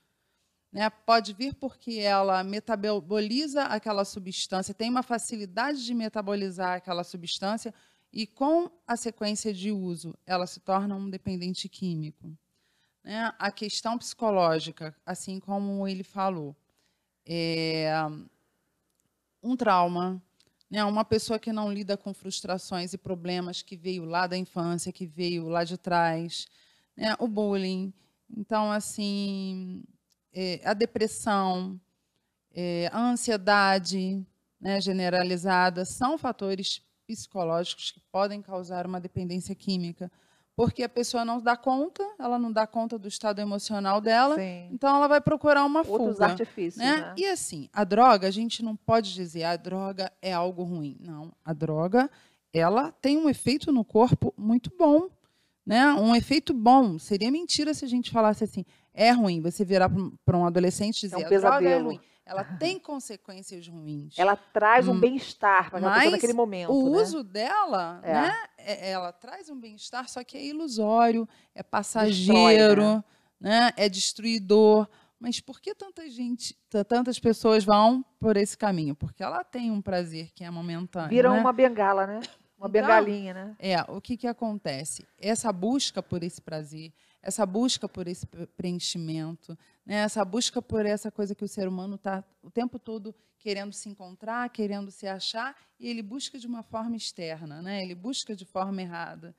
Né? 0.70 0.90
Pode 0.90 1.32
vir 1.32 1.54
porque 1.54 1.94
ela 1.94 2.44
metaboliza 2.44 3.64
aquela 3.64 4.04
substância, 4.04 4.74
tem 4.74 4.90
uma 4.90 5.02
facilidade 5.02 5.84
de 5.84 5.94
metabolizar 5.94 6.76
aquela 6.76 7.02
substância 7.02 7.74
e, 8.12 8.26
com 8.26 8.70
a 8.86 8.96
sequência 8.96 9.54
de 9.54 9.72
uso, 9.72 10.14
ela 10.26 10.46
se 10.46 10.60
torna 10.60 10.94
um 10.94 11.08
dependente 11.08 11.70
químico. 11.70 12.36
Né? 13.02 13.32
A 13.38 13.50
questão 13.50 13.96
psicológica, 13.96 14.94
assim 15.06 15.40
como 15.40 15.88
ele 15.88 16.04
falou, 16.04 16.54
é 17.24 17.90
um 19.42 19.56
trauma, 19.56 20.22
né? 20.70 20.84
uma 20.84 21.04
pessoa 21.04 21.38
que 21.38 21.52
não 21.52 21.72
lida 21.72 21.96
com 21.96 22.14
frustrações 22.14 22.92
e 22.92 22.98
problemas 22.98 23.60
que 23.60 23.76
veio 23.76 24.04
lá 24.04 24.26
da 24.26 24.36
infância, 24.36 24.92
que 24.92 25.06
veio 25.06 25.48
lá 25.48 25.64
de 25.64 25.76
trás, 25.76 26.46
né? 26.96 27.16
o 27.18 27.26
bullying. 27.26 27.92
Então, 28.36 28.70
assim, 28.70 29.82
é, 30.32 30.60
a 30.64 30.72
depressão, 30.72 31.80
é, 32.54 32.88
a 32.92 33.00
ansiedade 33.10 34.24
né, 34.60 34.80
generalizada 34.80 35.84
são 35.84 36.16
fatores 36.16 36.80
psicológicos 37.06 37.90
que 37.90 38.00
podem 38.12 38.40
causar 38.40 38.86
uma 38.86 39.00
dependência 39.00 39.54
química, 39.54 40.10
porque 40.60 40.82
a 40.82 40.88
pessoa 40.90 41.24
não 41.24 41.40
dá 41.40 41.56
conta, 41.56 42.06
ela 42.18 42.38
não 42.38 42.52
dá 42.52 42.66
conta 42.66 42.98
do 42.98 43.08
estado 43.08 43.40
emocional 43.40 43.98
dela, 43.98 44.36
Sim. 44.36 44.68
então 44.70 44.94
ela 44.94 45.08
vai 45.08 45.18
procurar 45.18 45.64
uma 45.64 45.80
Outros 45.80 46.16
fuga. 46.16 46.26
artifícios, 46.26 46.76
né? 46.76 46.98
né? 46.98 47.14
E 47.16 47.24
assim, 47.24 47.70
a 47.72 47.82
droga, 47.82 48.28
a 48.28 48.30
gente 48.30 48.62
não 48.62 48.76
pode 48.76 49.14
dizer 49.14 49.44
a 49.44 49.56
droga 49.56 50.12
é 50.20 50.34
algo 50.34 50.62
ruim. 50.62 50.98
Não, 51.00 51.32
a 51.42 51.54
droga, 51.54 52.10
ela 52.52 52.92
tem 52.92 53.16
um 53.16 53.26
efeito 53.26 53.72
no 53.72 53.82
corpo 53.82 54.34
muito 54.36 54.70
bom. 54.78 55.08
Né? 55.64 55.86
Um 55.94 56.14
efeito 56.14 56.52
bom. 56.52 56.98
Seria 56.98 57.30
mentira 57.30 57.72
se 57.72 57.86
a 57.86 57.88
gente 57.88 58.10
falasse 58.10 58.44
assim, 58.44 58.66
é 58.92 59.12
ruim. 59.12 59.40
Você 59.40 59.64
virar 59.64 59.90
para 60.26 60.36
um 60.36 60.44
adolescente 60.44 60.98
e 60.98 61.08
dizer 61.08 61.22
um 61.22 61.26
a 61.26 61.38
droga 61.38 61.70
é 61.70 61.78
ruim. 61.78 62.00
Ela 62.30 62.44
tem 62.44 62.78
consequências 62.78 63.66
ruins. 63.66 64.16
Ela 64.16 64.36
traz 64.36 64.86
um 64.86 64.92
Hum, 64.92 65.00
bem-estar 65.00 65.68
para 65.68 65.78
aquela 65.78 65.94
pessoa 65.94 66.10
naquele 66.12 66.32
momento. 66.32 66.72
O 66.72 66.90
né? 66.90 67.02
uso 67.02 67.24
dela, 67.24 68.00
É. 68.04 68.12
né? 68.12 68.32
é- 68.56 68.90
Ela 68.92 69.12
traz 69.12 69.50
um 69.50 69.58
bem-estar, 69.58 70.08
só 70.08 70.22
que 70.22 70.36
é 70.36 70.44
ilusório, 70.46 71.28
é 71.54 71.62
passageiro, 71.62 73.02
né? 73.40 73.72
É 73.76 73.88
destruidor. 73.88 74.88
Mas 75.18 75.40
por 75.40 75.60
que 75.60 75.74
tanta 75.74 76.08
gente, 76.08 76.56
tantas 76.88 77.18
pessoas 77.18 77.64
vão 77.64 78.04
por 78.18 78.36
esse 78.36 78.56
caminho? 78.56 78.94
Porque 78.94 79.22
ela 79.22 79.44
tem 79.44 79.70
um 79.70 79.82
prazer 79.82 80.30
que 80.32 80.44
é 80.44 80.50
momentâneo. 80.50 81.10
Vira 81.10 81.30
né? 81.30 81.40
uma 81.40 81.52
bengala, 81.52 82.06
né? 82.06 82.20
Uma 82.56 82.68
Então, 82.68 82.70
bengalinha, 82.70 83.34
né? 83.34 83.56
É, 83.58 83.76
o 83.88 84.00
que, 84.00 84.16
que 84.16 84.26
acontece? 84.26 85.06
Essa 85.18 85.52
busca 85.52 86.02
por 86.02 86.22
esse 86.22 86.40
prazer, 86.40 86.92
essa 87.22 87.44
busca 87.44 87.88
por 87.88 88.06
esse 88.06 88.26
pre- 88.26 88.46
preenchimento, 88.46 89.56
né? 89.84 89.96
essa 89.96 90.24
busca 90.24 90.60
por 90.62 90.86
essa 90.86 91.10
coisa 91.10 91.34
que 91.34 91.44
o 91.44 91.48
ser 91.48 91.68
humano 91.68 91.96
está 91.96 92.24
o 92.42 92.50
tempo 92.50 92.78
todo 92.78 93.14
querendo 93.38 93.72
se 93.72 93.88
encontrar, 93.88 94.48
querendo 94.50 94.90
se 94.90 95.06
achar, 95.06 95.56
e 95.78 95.88
ele 95.88 96.02
busca 96.02 96.38
de 96.38 96.46
uma 96.46 96.62
forma 96.62 96.96
externa, 96.96 97.62
né? 97.62 97.82
ele 97.82 97.94
busca 97.94 98.36
de 98.36 98.44
forma 98.44 98.82
errada. 98.82 99.34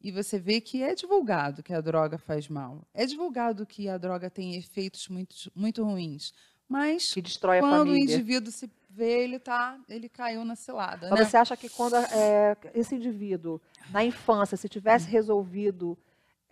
E 0.00 0.10
você 0.10 0.38
vê 0.38 0.60
que 0.60 0.82
é 0.82 0.94
divulgado 0.94 1.62
que 1.62 1.72
a 1.72 1.80
droga 1.80 2.18
faz 2.18 2.48
mal. 2.48 2.84
É 2.92 3.06
divulgado 3.06 3.64
que 3.64 3.88
a 3.88 3.96
droga 3.96 4.28
tem 4.28 4.56
efeitos 4.56 5.08
muito, 5.08 5.50
muito 5.54 5.84
ruins. 5.84 6.32
Mas 6.68 7.12
Que 7.12 7.22
destrói 7.22 7.58
a 7.58 7.60
quando 7.60 7.82
o 7.82 7.86
família. 7.92 8.14
indivíduo 8.14 8.50
se 8.50 8.68
vê, 8.90 9.22
ele, 9.22 9.38
tá, 9.38 9.78
ele 9.88 10.08
caiu 10.08 10.44
na 10.44 10.56
cilada. 10.56 11.08
Mas 11.10 11.20
né? 11.20 11.24
você 11.26 11.36
acha 11.36 11.56
que 11.56 11.68
quando 11.68 11.94
é, 11.96 12.56
esse 12.74 12.94
indivíduo, 12.94 13.60
na 13.90 14.04
infância, 14.04 14.56
se 14.56 14.68
tivesse 14.68 15.08
resolvido 15.08 15.96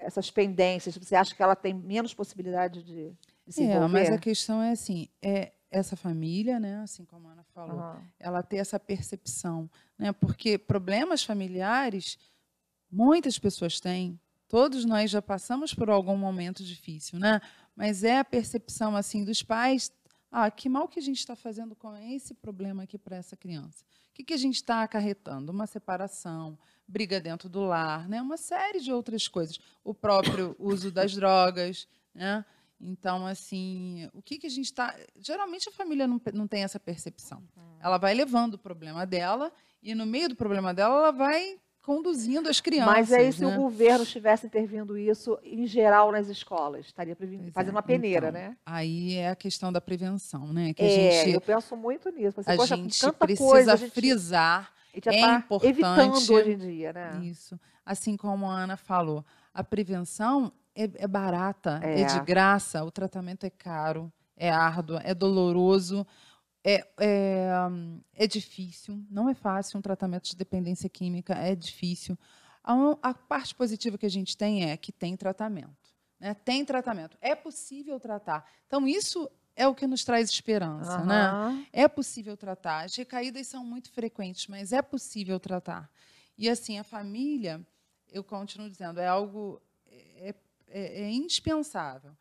essas 0.00 0.30
pendências, 0.30 0.96
você 0.96 1.14
acha 1.14 1.34
que 1.34 1.42
ela 1.42 1.54
tem 1.56 1.72
menos 1.74 2.14
possibilidade 2.14 2.82
de, 2.82 3.12
de 3.46 3.52
se 3.52 3.62
É, 3.62 3.66
envolver? 3.76 3.88
mas 3.88 4.10
a 4.10 4.18
questão 4.18 4.62
é 4.62 4.72
assim, 4.72 5.08
é 5.22 5.52
essa 5.70 5.94
família, 5.96 6.58
né, 6.58 6.80
assim 6.82 7.04
como 7.04 7.28
a 7.28 7.32
Ana 7.32 7.44
falou, 7.54 7.78
Aham. 7.78 8.02
ela 8.18 8.42
ter 8.42 8.56
essa 8.56 8.78
percepção, 8.80 9.70
né, 9.98 10.10
porque 10.12 10.58
problemas 10.58 11.22
familiares 11.22 12.18
muitas 12.90 13.38
pessoas 13.38 13.78
têm, 13.78 14.18
todos 14.48 14.84
nós 14.84 15.10
já 15.10 15.22
passamos 15.22 15.72
por 15.72 15.88
algum 15.88 16.16
momento 16.16 16.64
difícil, 16.64 17.18
né, 17.20 17.40
mas 17.76 18.02
é 18.02 18.18
a 18.18 18.24
percepção 18.24 18.96
assim 18.96 19.24
dos 19.24 19.42
pais, 19.42 19.92
ah, 20.32 20.50
que 20.50 20.68
mal 20.68 20.88
que 20.88 20.98
a 20.98 21.02
gente 21.02 21.18
está 21.18 21.36
fazendo 21.36 21.74
com 21.76 21.94
esse 21.96 22.34
problema 22.34 22.82
aqui 22.84 22.96
para 22.98 23.16
essa 23.16 23.36
criança? 23.36 23.84
O 24.10 24.12
que, 24.14 24.24
que 24.24 24.34
a 24.34 24.36
gente 24.36 24.56
está 24.56 24.82
acarretando? 24.82 25.50
Uma 25.50 25.66
separação, 25.66 26.58
briga 26.90 27.20
dentro 27.20 27.48
do 27.48 27.60
lar, 27.64 28.08
né? 28.08 28.20
uma 28.20 28.36
série 28.36 28.80
de 28.80 28.92
outras 28.92 29.28
coisas. 29.28 29.58
O 29.84 29.94
próprio 29.94 30.54
uso 30.58 30.90
das 30.90 31.14
drogas, 31.14 31.86
né? 32.14 32.44
Então, 32.82 33.26
assim, 33.26 34.08
o 34.14 34.22
que, 34.22 34.38
que 34.38 34.46
a 34.46 34.50
gente 34.50 34.64
está. 34.66 34.94
Geralmente 35.18 35.68
a 35.68 35.72
família 35.72 36.06
não, 36.06 36.20
não 36.32 36.48
tem 36.48 36.62
essa 36.62 36.80
percepção. 36.80 37.42
Ela 37.78 37.98
vai 37.98 38.14
levando 38.14 38.54
o 38.54 38.58
problema 38.58 39.06
dela 39.06 39.52
e, 39.82 39.94
no 39.94 40.06
meio 40.06 40.30
do 40.30 40.34
problema 40.36 40.72
dela, 40.72 40.94
ela 40.96 41.10
vai 41.12 41.58
conduzindo 41.82 42.48
as 42.48 42.58
crianças. 42.60 42.92
Mas 42.94 43.12
aí, 43.12 43.32
se 43.32 43.44
né? 43.44 43.54
o 43.54 43.60
governo 43.60 44.02
estivesse 44.04 44.46
intervindo 44.46 44.96
isso 44.96 45.38
em 45.42 45.66
geral 45.66 46.10
nas 46.10 46.28
escolas, 46.28 46.86
estaria 46.86 47.14
previ- 47.14 47.50
fazendo 47.50 47.74
uma 47.74 47.82
peneira, 47.82 48.28
Então, 48.28 48.40
né? 48.40 48.56
Aí 48.64 49.14
é 49.16 49.28
a 49.28 49.36
questão 49.36 49.70
da 49.70 49.80
prevenção, 49.80 50.50
né? 50.52 50.72
Que 50.72 50.82
a 50.82 50.86
É, 50.86 51.24
gente, 51.24 51.34
eu 51.34 51.40
penso 51.40 51.76
muito 51.76 52.08
nisso. 52.10 52.40
A 52.46 52.56
gente 52.66 53.12
precisa 53.18 53.50
coisa, 53.50 53.72
a 53.74 53.76
gente- 53.76 53.92
frisar. 53.92 54.72
Gente 54.94 55.04
já 55.04 55.12
é 55.12 55.20
tá 55.20 55.34
importante. 55.38 55.70
evitando 55.70 56.14
hoje 56.14 56.50
em 56.52 56.58
dia, 56.58 56.92
né? 56.92 57.20
Isso. 57.22 57.58
Assim 57.84 58.16
como 58.16 58.46
a 58.46 58.54
Ana 58.54 58.76
falou, 58.76 59.24
a 59.52 59.64
prevenção 59.64 60.52
é, 60.74 60.84
é 60.94 61.06
barata, 61.06 61.80
é. 61.82 62.02
É. 62.02 62.04
de 62.04 62.20
graça, 62.20 62.84
o 62.84 62.90
tratamento 62.90 63.44
é 63.44 63.50
caro, 63.50 64.12
é 64.36 64.50
árduo, 64.50 64.98
é 65.02 65.14
doloroso, 65.14 66.06
é, 66.64 66.86
é, 66.98 67.50
é 68.14 68.26
difícil, 68.26 69.02
não 69.10 69.28
é 69.28 69.34
fácil 69.34 69.78
um 69.78 69.82
tratamento 69.82 70.28
de 70.28 70.36
dependência 70.36 70.88
química, 70.88 71.34
é 71.34 71.54
difícil. 71.54 72.18
A, 72.62 72.74
a 73.02 73.14
parte 73.14 73.54
positiva 73.54 73.96
que 73.96 74.06
a 74.06 74.10
gente 74.10 74.36
tem 74.36 74.70
é 74.70 74.76
que 74.76 74.92
tem 74.92 75.16
tratamento. 75.16 75.90
Né? 76.18 76.34
Tem 76.34 76.64
tratamento. 76.64 77.16
É 77.20 77.34
possível 77.34 77.98
tratar. 77.98 78.44
Então, 78.66 78.86
isso 78.86 79.28
é 79.60 79.68
o 79.68 79.74
que 79.74 79.86
nos 79.86 80.04
traz 80.04 80.30
esperança. 80.30 81.04
Né? 81.04 81.22
Aham. 81.26 81.66
É 81.72 81.86
possível 81.86 82.36
tratar. 82.36 82.84
As 82.84 82.94
recaídas 82.96 83.46
são 83.46 83.64
muito 83.64 83.90
frequentes, 83.92 84.46
mas 84.46 84.72
é 84.72 84.80
possível 84.82 85.38
tratar. 85.38 85.90
E, 86.36 86.48
assim, 86.48 86.78
a 86.78 86.84
família, 86.84 87.60
eu 88.10 88.24
continuo 88.24 88.68
dizendo, 88.68 88.98
é 89.00 89.06
algo 89.06 89.60
é, 89.86 90.34
é- 90.68 91.02
é 91.02 91.10
indispensável. 91.10 92.12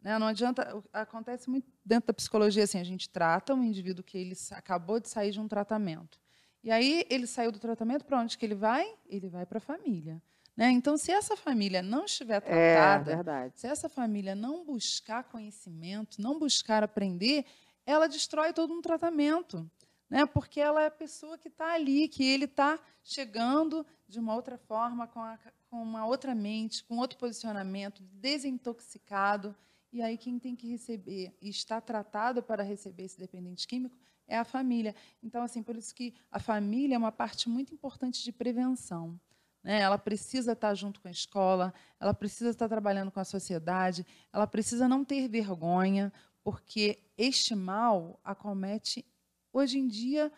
Né? 0.00 0.18
Não 0.18 0.26
adianta, 0.26 0.82
acontece 0.92 1.48
muito 1.50 1.68
dentro 1.84 2.06
da 2.08 2.14
psicologia, 2.14 2.64
assim, 2.64 2.78
a 2.80 2.84
gente 2.84 3.08
trata 3.08 3.54
um 3.54 3.62
indivíduo 3.62 4.02
que 4.02 4.16
ele 4.18 4.34
acabou 4.52 4.98
de 4.98 5.08
sair 5.08 5.30
de 5.30 5.38
um 5.40 5.46
tratamento. 5.46 6.18
E 6.64 6.70
aí 6.70 7.06
ele 7.08 7.26
saiu 7.26 7.52
do 7.52 7.58
tratamento, 7.58 8.04
para 8.04 8.18
onde 8.20 8.36
que 8.36 8.44
ele 8.44 8.54
vai? 8.54 8.94
Ele 9.06 9.28
vai 9.28 9.46
para 9.46 9.58
a 9.58 9.60
família. 9.60 10.20
Né? 10.60 10.70
Então, 10.72 10.98
se 10.98 11.10
essa 11.10 11.38
família 11.38 11.80
não 11.80 12.04
estiver 12.04 12.36
É, 12.44 12.74
tratada, 12.74 13.14
verdade. 13.16 13.58
se 13.58 13.66
essa 13.66 13.88
família 13.88 14.34
não 14.34 14.62
buscar 14.62 15.24
conhecimento, 15.24 16.20
não 16.20 16.38
buscar 16.38 16.84
aprender, 16.84 17.46
ela 17.86 18.06
destrói 18.06 18.52
todo 18.52 18.74
um 18.74 18.82
tratamento. 18.82 19.66
né? 20.10 20.26
Porque 20.26 20.60
ela 20.60 20.82
é 20.82 20.86
a 20.86 20.90
pessoa 20.90 21.38
que 21.38 21.48
está 21.48 21.72
ali, 21.72 22.08
que 22.08 22.22
ele 22.24 22.44
está 22.44 22.78
chegando 23.02 23.86
de 24.06 24.18
uma 24.18 24.34
outra 24.34 24.58
forma, 24.58 25.06
com, 25.06 25.20
a, 25.20 25.38
com 25.70 25.82
uma 25.82 26.04
outra 26.04 26.34
mente, 26.34 26.84
com 26.84 26.98
outro 26.98 27.16
posicionamento, 27.16 28.02
desintoxicado. 28.12 29.56
E 29.90 30.02
aí 30.02 30.18
quem 30.18 30.38
tem 30.38 30.54
que 30.54 30.68
receber 30.68 31.32
e 31.40 31.48
está 31.48 31.80
tratado 31.80 32.42
para 32.42 32.62
receber 32.62 33.04
esse 33.04 33.18
dependente 33.18 33.66
químico 33.66 33.96
é 34.28 34.36
a 34.36 34.44
família. 34.44 34.94
Então, 35.22 35.42
assim, 35.42 35.62
por 35.62 35.74
isso 35.76 35.94
que 35.94 36.12
a 36.30 36.38
família 36.38 36.96
é 36.96 36.98
uma 36.98 37.12
parte 37.12 37.48
muito 37.48 37.72
importante 37.72 38.22
de 38.22 38.30
prevenção. 38.30 39.18
Né? 39.62 39.80
Ela 39.80 39.98
precisa 39.98 40.52
estar 40.52 40.74
junto 40.74 41.00
com 41.00 41.08
a 41.08 41.10
escola, 41.10 41.72
ela 41.98 42.14
precisa 42.14 42.50
estar 42.50 42.68
trabalhando 42.68 43.10
com 43.10 43.20
a 43.20 43.24
sociedade, 43.24 44.06
ela 44.32 44.46
precisa 44.46 44.88
não 44.88 45.04
ter 45.04 45.28
vergonha, 45.28 46.12
porque 46.42 47.02
este 47.16 47.54
mal 47.54 48.18
acomete, 48.24 49.04
hoje 49.52 49.78
em 49.78 49.86
dia, 49.86 50.32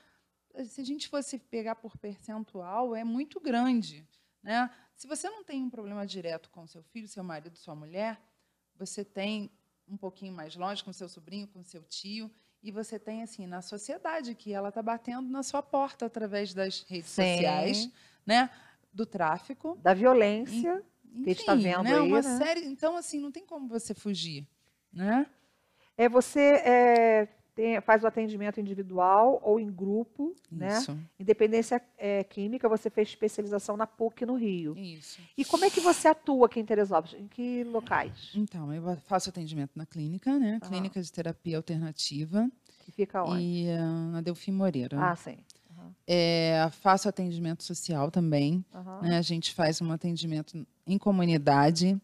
se 0.67 0.81
a 0.81 0.85
gente 0.85 1.09
fosse 1.09 1.39
pegar 1.39 1.77
por 1.77 1.97
percentual, 1.97 2.95
é 2.95 3.05
muito 3.05 3.41
grande. 3.41 4.07
Né? 4.43 4.69
Se 4.95 5.07
você 5.07 5.31
não 5.31 5.45
tem 5.45 5.63
um 5.63 5.71
problema 5.71 6.07
direto 6.07 6.51
com 6.51 6.67
seu 6.67 6.83
filho, 6.83 7.09
seu 7.09 7.23
marido, 7.23 7.57
sua 7.57 7.75
mulher, 7.75 8.21
você 8.77 9.05
tem 9.05 9.51
um 9.89 9.97
pouquinho 9.97 10.33
mais 10.33 10.57
longe 10.57 10.83
com 10.83 10.93
seu 10.93 11.09
sobrinho, 11.09 11.47
com 11.49 11.63
seu 11.63 11.83
tio, 11.85 12.31
e 12.63 12.71
você 12.71 12.99
tem 12.99 13.23
assim 13.23 13.47
na 13.47 13.61
sociedade 13.61 14.35
que 14.35 14.53
ela 14.53 14.69
está 14.69 14.83
batendo 14.83 15.29
na 15.29 15.43
sua 15.43 15.63
porta 15.63 16.07
através 16.07 16.55
das 16.55 16.83
redes 16.83 17.11
Sim. 17.11 17.35
sociais, 17.35 17.91
né? 18.25 18.51
Do 18.93 19.07
tráfico, 19.07 19.79
da 19.83 19.95
violência 19.95 20.83
enfim, 21.05 21.23
que 21.25 21.31
a 21.31 21.33
gente 21.33 21.41
está 21.41 21.55
vendo 21.55 21.85
né? 21.85 21.95
aí, 21.95 22.09
Uma 22.09 22.23
né? 22.23 22.39
série, 22.39 22.67
então 22.67 22.97
assim 22.97 23.19
não 23.19 23.33
tem 23.33 23.45
como 23.45 23.69
você 23.69 23.95
fugir, 23.95 24.47
né? 24.93 25.27
É 25.97 26.09
você 26.09 26.41
é, 26.41 27.29
tem, 27.55 27.81
faz 27.81 28.03
o 28.03 28.07
atendimento 28.07 28.61
individual 28.61 29.41
ou 29.43 29.61
em 29.61 29.71
grupo, 29.71 30.35
né? 30.51 30.79
Isso. 30.79 30.93
né? 30.93 31.03
Independência 31.19 31.83
é, 31.99 32.25
química, 32.25 32.69
você 32.69 32.89
fez 32.89 33.09
especialização 33.09 33.77
na 33.77 33.87
PUC 33.87 34.25
no 34.25 34.35
Rio. 34.35 34.77
Isso. 34.77 35.21
E 35.37 35.45
como 35.45 35.65
é 35.65 35.71
que 35.71 35.81
você 35.81 36.09
atua 36.09 36.47
aqui 36.47 36.61
em 36.61 36.65
Teresópolis? 36.65 37.21
Em 37.21 37.29
que 37.29 37.63
locais? 37.65 38.33
Então, 38.35 38.73
eu 38.73 38.97
faço 39.07 39.29
atendimento 39.29 39.73
na 39.75 39.85
clínica, 39.85 40.39
né? 40.39 40.59
Clínica 40.67 41.01
de 41.01 41.13
terapia 41.13 41.57
alternativa. 41.57 42.51
Que 42.81 42.91
fica 42.91 43.23
onde? 43.23 43.43
E 43.43 43.67
uh, 43.69 44.13
na 44.13 44.21
Delfim 44.21 44.53
Moreira. 44.53 44.99
Ah, 44.99 45.15
sim. 45.15 45.39
É, 46.15 46.69
faço 46.83 47.09
atendimento 47.09 47.65
social 47.65 48.11
também. 48.11 48.63
Aham. 48.75 49.01
né? 49.01 49.17
A 49.17 49.23
gente 49.23 49.55
faz 49.55 49.81
um 49.81 49.91
atendimento 49.91 50.67
em 50.87 50.99
comunidade. 50.99 51.99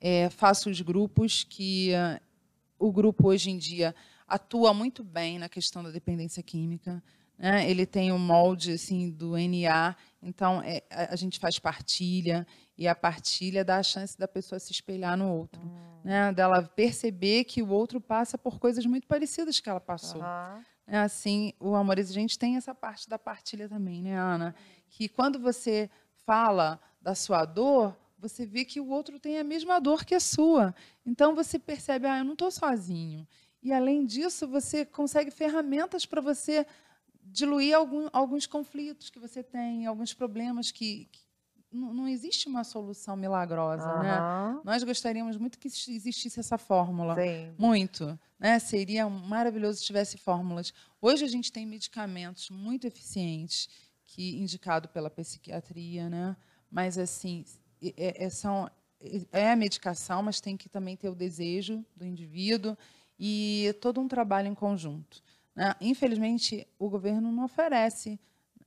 É, 0.00 0.28
faço 0.28 0.68
os 0.68 0.80
grupos 0.80 1.44
que 1.44 1.92
uh, 1.92 2.20
o 2.76 2.90
grupo 2.90 3.28
hoje 3.28 3.50
em 3.50 3.56
dia 3.56 3.94
atua 4.26 4.74
muito 4.74 5.04
bem 5.04 5.38
na 5.38 5.48
questão 5.48 5.84
da 5.84 5.92
dependência 5.92 6.42
química. 6.42 7.00
Né? 7.38 7.70
Ele 7.70 7.86
tem 7.86 8.10
o 8.10 8.18
molde 8.18 8.72
assim 8.72 9.08
do 9.08 9.34
NA, 9.36 9.94
então 10.20 10.60
é, 10.60 10.82
a, 10.90 11.12
a 11.12 11.16
gente 11.16 11.38
faz 11.38 11.56
partilha 11.56 12.44
e 12.76 12.88
a 12.88 12.94
partilha 12.94 13.64
dá 13.64 13.76
a 13.76 13.82
chance 13.84 14.18
da 14.18 14.26
pessoa 14.26 14.58
se 14.58 14.72
espelhar 14.72 15.16
no 15.16 15.32
outro, 15.32 15.60
né? 16.02 16.32
Dela 16.32 16.60
perceber 16.62 17.44
que 17.44 17.62
o 17.62 17.68
outro 17.68 18.00
passa 18.00 18.36
por 18.36 18.58
coisas 18.58 18.84
muito 18.84 19.06
parecidas 19.06 19.60
que 19.60 19.68
ela 19.68 19.80
passou. 19.80 20.20
É 20.86 20.98
assim, 20.98 21.52
o 21.58 21.74
amor 21.74 21.98
exigente 21.98 22.38
tem 22.38 22.56
essa 22.56 22.74
parte 22.74 23.08
da 23.08 23.18
partilha 23.18 23.68
também, 23.68 24.02
né, 24.02 24.18
Ana? 24.18 24.54
Que 24.90 25.08
quando 25.08 25.38
você 25.38 25.90
fala 26.26 26.80
da 27.00 27.14
sua 27.14 27.44
dor, 27.44 27.96
você 28.18 28.46
vê 28.46 28.64
que 28.64 28.80
o 28.80 28.88
outro 28.88 29.18
tem 29.18 29.38
a 29.38 29.44
mesma 29.44 29.80
dor 29.80 30.04
que 30.04 30.14
a 30.14 30.20
sua. 30.20 30.74
Então 31.04 31.34
você 31.34 31.58
percebe, 31.58 32.06
ah, 32.06 32.18
eu 32.18 32.24
não 32.24 32.34
estou 32.34 32.50
sozinho. 32.50 33.26
E 33.62 33.72
além 33.72 34.04
disso, 34.04 34.46
você 34.46 34.84
consegue 34.84 35.30
ferramentas 35.30 36.04
para 36.04 36.20
você 36.20 36.66
diluir 37.22 37.74
algum, 37.74 38.08
alguns 38.12 38.46
conflitos 38.46 39.08
que 39.08 39.18
você 39.18 39.42
tem, 39.42 39.86
alguns 39.86 40.12
problemas 40.12 40.70
que, 40.70 41.08
que 41.10 41.23
não, 41.74 42.08
existe 42.08 42.48
uma 42.48 42.64
solução 42.64 43.16
milagrosa, 43.16 43.86
né? 43.98 44.18
Aham. 44.18 44.60
Nós 44.64 44.82
gostaríamos 44.82 45.36
muito 45.36 45.58
que 45.58 45.68
existisse 45.68 46.38
essa 46.40 46.56
fórmula, 46.56 47.14
Sim. 47.16 47.54
muito, 47.58 48.18
né? 48.38 48.58
Seria 48.58 49.08
maravilhoso 49.08 49.78
se 49.80 49.84
tivesse 49.84 50.16
fórmulas. 50.16 50.72
Hoje 51.00 51.24
a 51.24 51.28
gente 51.28 51.50
tem 51.52 51.66
medicamentos 51.66 52.50
muito 52.50 52.86
eficientes 52.86 53.68
que 54.06 54.36
indicado 54.40 54.88
pela 54.88 55.10
psiquiatria, 55.10 56.08
né? 56.08 56.36
Mas 56.70 56.96
assim, 56.98 57.44
é, 57.82 58.24
é- 58.24 58.30
são 58.30 58.70
é 59.32 59.50
a 59.50 59.56
medicação, 59.56 60.22
mas 60.22 60.40
tem 60.40 60.56
que 60.56 60.68
também 60.68 60.96
ter 60.96 61.08
o 61.10 61.14
desejo 61.14 61.84
do 61.94 62.06
indivíduo 62.06 62.76
e 63.18 63.74
todo 63.80 64.00
um 64.00 64.08
trabalho 64.08 64.48
em 64.48 64.54
conjunto. 64.54 65.22
né? 65.54 65.74
Infelizmente, 65.80 66.66
o 66.78 66.88
governo 66.88 67.30
não 67.30 67.44
oferece 67.44 68.18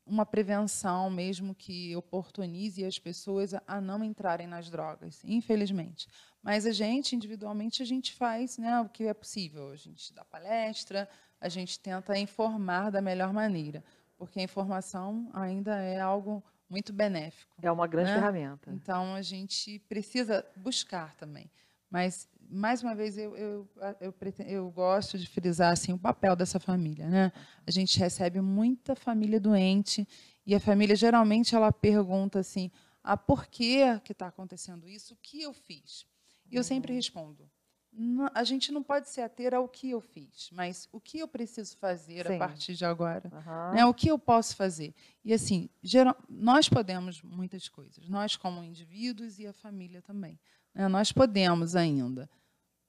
uma 0.07 0.25
prevenção 0.25 1.09
mesmo 1.09 1.53
que 1.53 1.95
oportunize 1.95 2.83
as 2.85 2.97
pessoas 2.97 3.53
a- 3.53 3.81
não 3.81 4.03
entrarem 4.03 4.47
nas 4.47 4.69
drogas, 4.69 5.21
infelizmente. 5.23 6.07
Mas 6.41 6.65
a 6.65 6.71
gente, 6.71 7.15
individualmente, 7.15 7.83
a 7.83 7.85
gente 7.85 8.13
faz 8.13 8.57
né, 8.57 8.79
o 8.79 8.87
que 8.89 9.03
é 9.05 9.13
possível. 9.13 9.69
A 9.69 9.75
gente 9.75 10.13
dá 10.13 10.23
palestra, 10.23 11.09
a 11.39 11.49
gente 11.49 11.79
tenta 11.79 12.17
informar 12.17 12.89
da 12.89 13.01
melhor 13.01 13.33
maneira, 13.33 13.83
porque 14.17 14.39
a 14.39 14.43
informação 14.43 15.29
ainda 15.33 15.75
é 15.81 15.99
algo 15.99 16.43
muito 16.69 16.91
benéfico. 16.93 17.55
É 17.61 17.71
uma 17.71 17.87
grande 17.87 18.09
né? 18.09 18.15
ferramenta. 18.15 18.71
Então, 18.71 19.13
a 19.15 19.21
gente 19.21 19.79
precisa 19.87 20.45
buscar 20.55 21.15
também. 21.15 21.49
Mas, 21.89 22.27
mais 22.49 22.81
uma 22.81 22.95
vez, 22.95 23.17
eu, 23.17 23.35
eu, 23.35 23.69
eu, 23.99 24.13
eu 24.47 24.71
gosto 24.71 25.17
de 25.17 25.27
frisar 25.27 25.71
assim, 25.73 25.93
o 25.93 25.97
papel 25.99 26.35
dessa 26.35 26.59
família. 26.59 27.07
Né? 27.07 27.31
A 27.65 27.71
gente 27.71 27.99
recebe 27.99 28.39
muita 28.41 28.95
família 28.95 29.39
doente 29.39 30.07
e 30.45 30.55
a 30.55 30.59
família, 30.59 30.95
geralmente, 30.95 31.55
ela 31.55 31.71
pergunta 31.71 32.39
assim, 32.39 32.71
ah, 33.03 33.17
por 33.17 33.47
que 33.47 33.79
está 34.09 34.27
acontecendo 34.27 34.87
isso? 34.87 35.13
O 35.13 35.17
que 35.21 35.41
eu 35.41 35.53
fiz? 35.53 36.05
E 36.49 36.55
eu 36.55 36.63
sempre 36.63 36.93
respondo, 36.93 37.49
"Não- 37.91 38.29
a 38.33 38.43
gente 38.43 38.71
não 38.71 38.81
pode 38.81 39.09
se 39.09 39.19
ater 39.19 39.53
ao 39.53 39.67
que 39.67 39.89
eu 39.89 39.99
fiz, 39.99 40.49
mas 40.53 40.87
o 40.91 40.99
que 41.01 41.19
eu 41.19 41.27
preciso 41.27 41.75
fazer 41.77 42.25
Sim. 42.25 42.35
a 42.35 42.39
partir 42.39 42.75
de 42.75 42.85
agora? 42.85 43.29
Aham. 43.33 43.73
Né? 43.73 43.85
O 43.85 43.93
que 43.93 44.09
eu 44.09 44.17
posso 44.17 44.55
fazer? 44.55 44.93
E 45.25 45.33
assim, 45.33 45.69
geral, 45.83 46.15
nós 46.29 46.69
podemos 46.69 47.21
muitas 47.21 47.67
coisas, 47.67 48.07
nós 48.07 48.35
como 48.37 48.63
indivíduos 48.63 49.39
e 49.39 49.47
a 49.47 49.51
família 49.53 50.01
também. 50.01 50.39
Né? 50.77 50.87
Nós 50.87 51.11
podemos 51.11 51.75
ainda. 51.75 52.29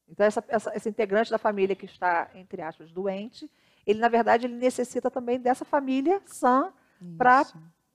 Então, 0.08 0.24
essa, 0.26 0.44
essa- 0.48 0.74
esse 0.76 0.88
integrante 0.88 1.30
da 1.30 1.38
família 1.38 1.74
que 1.76 1.86
está, 1.86 2.30
entre 2.34 2.62
aspas, 2.62 2.90
doente, 2.90 3.50
ele, 3.86 3.98
na 4.00 4.08
verdade, 4.08 4.46
ele 4.46 4.54
necessita 4.56 5.10
também 5.10 5.38
dessa 5.38 5.64
família 5.64 6.20
sã 6.26 6.72
para 7.16 7.44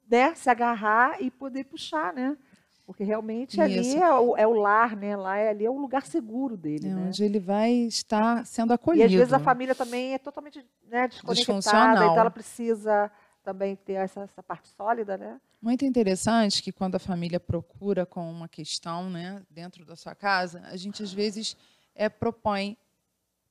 né, 0.10 0.34
se 0.36 0.50
agarrar 0.50 1.22
e 1.22 1.30
poder 1.32 1.66
puxar, 1.66 2.14
né? 2.14 2.38
Porque 2.86 3.04
realmente 3.04 3.62
ali 3.62 3.96
é 3.96 4.14
o, 4.14 4.36
é 4.38 4.46
o 4.46 4.54
lar, 4.54 4.96
né? 4.96 5.16
Lá 5.16 5.38
é, 5.38 5.50
ali 5.50 5.66
é 5.66 5.70
o 5.70 5.78
lugar 5.78 6.06
seguro 6.06 6.58
dele, 6.58 6.88
É 6.89 6.94
né? 6.94 7.08
onde 7.08 7.24
ele 7.24 7.39
vai 7.39 7.72
estar 7.72 8.46
sendo 8.46 8.74
E 8.74 8.76
acolhido. 8.76 9.06
às 9.06 9.12
vezes 9.14 9.34
a 9.34 9.39
família 9.39 9.74
também 9.74 10.14
é 10.14 10.18
totalmente 10.18 10.64
né, 10.88 11.08
desconectada, 11.08 12.00
então 12.06 12.18
ela 12.20 12.30
precisa 12.32 13.10
também 13.44 13.76
ter 13.76 13.94
essa, 13.94 14.22
essa 14.22 14.44
parte 14.44 14.68
sólida, 14.70 15.18
né? 15.18 15.39
Muito 15.64 15.86
interessante 15.86 16.61
que 16.61 16.74
quando 16.74 16.95
a 16.95 16.99
família 16.99 17.39
procura 17.39 18.05
com 18.05 18.30
uma 18.30 18.49
questão 18.49 19.09
né, 19.09 19.41
dentro 19.49 19.86
da 19.86 19.95
sua 19.95 20.14
casa, 20.14 20.59
a 20.66 20.76
gente 20.76 21.01
às 21.01 21.14
vezes 21.14 21.55
é, 21.95 22.09
propõe 22.09 22.78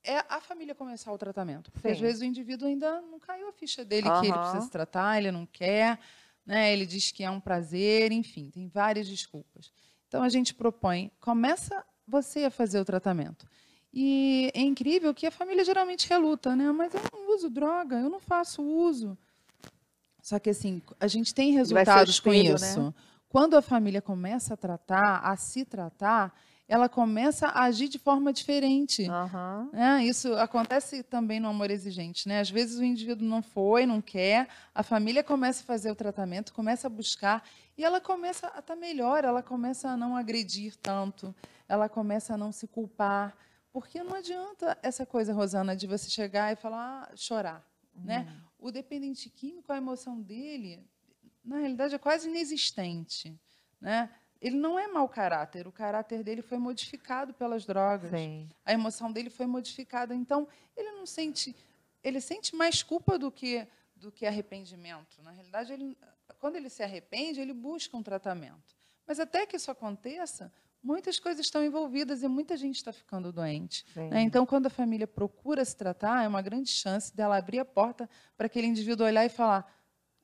é 0.03 0.19
a 0.29 0.39
família 0.39 0.75
começar 0.75 1.11
o 1.11 1.17
tratamento. 1.17 1.71
Porque 1.71 1.87
às 1.87 1.97
Sim. 1.97 2.03
vezes 2.03 2.21
o 2.21 2.25
indivíduo 2.25 2.67
ainda 2.67 3.01
não 3.01 3.19
caiu 3.19 3.49
a 3.49 3.51
ficha 3.51 3.83
dele 3.83 4.11
que 4.11 4.27
ele 4.27 4.37
precisa 4.37 4.61
se 4.61 4.69
tratar, 4.69 5.17
ele 5.17 5.31
não 5.31 5.47
quer, 5.47 5.99
né, 6.45 6.71
ele 6.71 6.85
diz 6.85 7.09
que 7.09 7.23
é 7.23 7.31
um 7.31 7.39
prazer, 7.39 8.11
enfim, 8.11 8.51
tem 8.51 8.67
várias 8.67 9.07
desculpas. 9.07 9.71
Então 10.07 10.21
a 10.21 10.29
gente 10.29 10.53
propõe, 10.53 11.11
começa 11.19 11.83
você 12.07 12.43
a 12.43 12.51
fazer 12.51 12.79
o 12.79 12.85
tratamento. 12.85 13.47
E 13.91 14.51
é 14.53 14.61
incrível 14.61 15.15
que 15.15 15.25
a 15.25 15.31
família 15.31 15.65
geralmente 15.65 16.07
reluta, 16.07 16.55
né? 16.55 16.71
Mas 16.71 16.93
eu 16.93 17.01
não 17.11 17.33
uso 17.33 17.49
droga, 17.49 17.95
eu 17.99 18.09
não 18.09 18.19
faço 18.19 18.61
uso. 18.61 19.17
Só 20.23 20.39
que 20.39 20.49
assim, 20.49 20.81
a 21.01 21.07
gente 21.07 21.35
tem 21.35 21.51
resultados 21.51 22.19
com 22.21 22.33
espelho, 22.33 22.55
isso. 22.55 22.81
né? 22.81 22.93
Quando 23.27 23.57
a 23.57 23.61
família 23.61 24.01
começa 24.01 24.53
a 24.53 24.57
tratar, 24.57 25.19
a 25.19 25.35
se 25.35 25.65
tratar, 25.65 26.33
ela 26.65 26.87
começa 26.87 27.47
a 27.47 27.63
agir 27.63 27.89
de 27.89 27.99
forma 27.99 28.31
diferente. 28.31 29.05
né? 29.73 30.05
Isso 30.05 30.33
acontece 30.35 31.03
também 31.03 31.41
no 31.41 31.49
amor 31.49 31.69
exigente. 31.69 32.25
Né? 32.27 32.39
Às 32.39 32.49
vezes 32.49 32.79
o 32.79 32.83
indivíduo 32.85 33.27
não 33.27 33.43
foi, 33.43 33.85
não 33.85 33.99
quer, 33.99 34.47
a 34.73 34.81
família 34.81 35.23
começa 35.23 35.61
a 35.61 35.65
fazer 35.65 35.91
o 35.91 35.95
tratamento, 35.95 36.53
começa 36.53 36.87
a 36.87 36.89
buscar, 36.89 37.43
e 37.77 37.83
ela 37.83 37.99
começa 37.99 38.49
a 38.55 38.59
estar 38.59 38.77
melhor, 38.77 39.25
ela 39.25 39.43
começa 39.43 39.89
a 39.89 39.97
não 39.97 40.15
agredir 40.15 40.77
tanto, 40.77 41.35
ela 41.67 41.89
começa 41.89 42.35
a 42.35 42.37
não 42.37 42.51
se 42.51 42.65
culpar. 42.65 43.35
Porque 43.73 44.01
não 44.01 44.15
adianta 44.15 44.77
essa 44.81 45.05
coisa, 45.05 45.33
Rosana, 45.33 45.75
de 45.75 45.85
você 45.85 46.09
chegar 46.09 46.53
e 46.53 46.55
falar, 46.55 47.09
ah, 47.11 47.15
chorar. 47.15 47.61
Né? 47.95 48.27
O 48.63 48.71
dependente 48.71 49.29
químico, 49.29 49.73
a 49.73 49.75
emoção 49.75 50.21
dele, 50.21 50.81
na 51.43 51.57
realidade, 51.57 51.93
é 51.93 51.97
quase 51.97 52.29
inexistente. 52.29 53.37
Né? 53.81 54.09
Ele 54.39 54.55
não 54.55 54.79
é 54.79 54.87
mau 54.87 55.09
caráter, 55.09 55.67
o 55.67 55.71
caráter 55.71 56.23
dele 56.23 56.41
foi 56.41 56.57
modificado 56.57 57.33
pelas 57.33 57.65
drogas. 57.65 58.09
Sim. 58.09 58.49
A 58.63 58.71
emoção 58.71 59.11
dele 59.11 59.29
foi 59.29 59.47
modificada. 59.47 60.15
Então, 60.15 60.47
ele 60.77 60.93
não 60.93 61.05
sente. 61.05 61.53
Ele 62.01 62.21
sente 62.21 62.55
mais 62.55 62.81
culpa 62.81 63.19
do 63.19 63.29
que 63.29 63.67
do 63.97 64.09
que 64.09 64.25
arrependimento. 64.25 65.21
Na 65.21 65.31
realidade, 65.31 65.73
ele, 65.73 65.97
quando 66.39 66.55
ele 66.55 66.69
se 66.69 66.83
arrepende, 66.83 67.41
ele 67.41 67.53
busca 67.53 67.97
um 67.97 68.03
tratamento. 68.03 68.77
Mas 69.05 69.19
até 69.19 69.45
que 69.45 69.57
isso 69.57 69.69
aconteça, 69.71 70.53
muitas 70.83 71.19
coisas 71.19 71.45
estão 71.45 71.63
envolvidas 71.63 72.21
e 72.21 72.27
muita 72.27 72.57
gente 72.57 72.75
está 72.75 72.91
ficando 72.91 73.31
doente. 73.31 73.85
Né? 73.95 74.21
Então, 74.21 74.45
quando 74.45 74.67
a 74.67 74.69
família 74.69 75.07
procura 75.07 75.63
se 75.63 75.75
tratar, 75.75 76.23
é 76.23 76.27
uma 76.27 76.41
grande 76.41 76.69
chance 76.69 77.15
dela 77.15 77.37
abrir 77.37 77.59
a 77.59 77.65
porta 77.65 78.09
para 78.35 78.47
aquele 78.47 78.67
indivíduo 78.67 79.05
olhar 79.05 79.25
e 79.25 79.29
falar: 79.29 79.65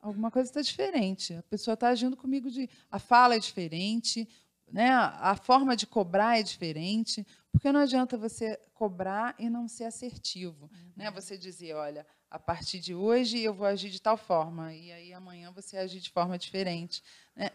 alguma 0.01 0.29
coisa 0.29 0.49
está 0.49 0.61
diferente. 0.61 1.33
A 1.33 1.43
pessoa 1.43 1.73
está 1.73 1.87
agindo 1.87 2.17
comigo 2.17 2.51
de, 2.51 2.69
a 2.91 2.99
fala 2.99 3.35
é 3.35 3.39
diferente, 3.39 4.27
né? 4.71 4.91
A 4.91 5.35
forma 5.35 5.75
de 5.75 5.87
cobrar 5.87 6.39
é 6.39 6.43
diferente, 6.43 7.25
porque 7.51 7.71
não 7.71 7.79
adianta 7.79 8.17
você 8.17 8.59
cobrar 8.73 9.35
e 9.39 9.49
não 9.49 9.67
ser 9.67 9.85
assertivo, 9.85 10.69
uhum. 10.71 10.91
né? 10.95 11.11
Você 11.11 11.37
dizer, 11.37 11.73
olha, 11.73 12.05
a 12.29 12.37
partir 12.37 12.79
de 12.79 12.93
hoje 12.93 13.39
eu 13.39 13.53
vou 13.53 13.65
agir 13.65 13.89
de 13.89 14.01
tal 14.01 14.17
forma 14.17 14.73
e 14.73 14.91
aí 14.91 15.13
amanhã 15.13 15.51
você 15.51 15.77
agir 15.77 15.99
de 15.99 16.09
forma 16.09 16.37
diferente, 16.37 17.01
né? 17.35 17.49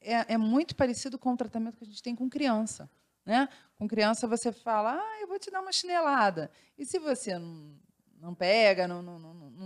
É, 0.00 0.34
é, 0.34 0.38
muito 0.38 0.74
parecido 0.76 1.18
com 1.18 1.32
o 1.32 1.36
tratamento 1.36 1.76
que 1.76 1.84
a 1.84 1.86
gente 1.86 2.02
tem 2.02 2.14
com 2.14 2.28
criança. 2.28 2.90
Né? 3.24 3.48
Com 3.76 3.86
criança 3.86 4.26
você 4.26 4.50
fala, 4.52 4.94
ah, 4.94 5.20
eu 5.20 5.28
vou 5.28 5.38
te 5.38 5.50
dar 5.50 5.60
uma 5.60 5.72
chinelada. 5.72 6.50
E 6.76 6.86
se 6.86 6.98
você 6.98 7.38
não, 7.38 7.74
não 8.20 8.34
pega, 8.34 8.88
não, 8.88 9.02
não, 9.02 9.18
não, 9.18 9.38
não, 9.48 9.58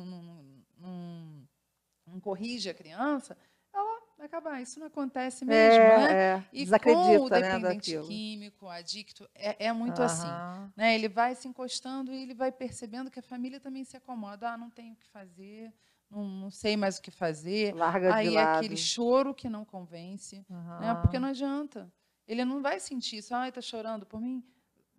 corrige 2.21 2.71
a 2.71 2.75
criança, 2.75 3.37
ela 3.73 4.01
vai 4.17 4.27
acabar. 4.27 4.63
Isso 4.63 4.79
não 4.79 4.87
acontece 4.87 5.45
mesmo. 5.45 5.83
É, 5.83 5.99
né? 5.99 6.13
É. 6.13 6.45
E 6.53 6.67
com 6.67 6.91
o 6.91 7.29
né, 7.29 7.41
dependente 7.41 7.97
né, 7.97 8.03
químico, 8.03 8.69
adicto, 8.69 9.29
é, 9.35 9.67
é 9.67 9.73
muito 9.73 9.99
uhum. 9.99 10.05
assim. 10.05 10.29
Né? 10.77 10.95
Ele 10.95 11.09
vai 11.09 11.35
se 11.35 11.49
encostando 11.49 12.13
e 12.13 12.23
ele 12.23 12.35
vai 12.35 12.53
percebendo 12.53 13.11
que 13.11 13.19
a 13.19 13.23
família 13.23 13.61
também 13.61 13.85
se 13.85 13.97
acomoda. 13.97 14.51
Ah, 14.51 14.57
não 14.57 14.71
tenho 14.71 14.95
o 14.95 14.97
que 14.97 15.07
fazer 15.09 15.73
não, 16.13 16.25
não, 16.25 16.51
sei 16.51 16.77
mais 16.77 16.99
o 16.99 17.03
que 17.03 17.11
fazer. 17.11 17.75
Larga 17.75 18.15
Aí 18.15 18.31
de 18.31 18.37
é 18.37 18.43
aquele 18.43 18.77
choro 18.77 19.35
que 19.35 19.49
não 19.49 19.65
convence, 19.65 20.45
uhum. 20.49 20.81
né? 20.81 20.95
porque 21.01 21.19
não 21.19 21.29
adianta. 21.29 21.91
Ele 22.29 22.45
não 22.45 22.63
vai 22.63 22.79
sentir 22.79 23.17
isso, 23.17 23.35
ah, 23.35 23.49
está 23.49 23.61
chorando 23.61 24.05
por 24.05 24.21
mim. 24.21 24.45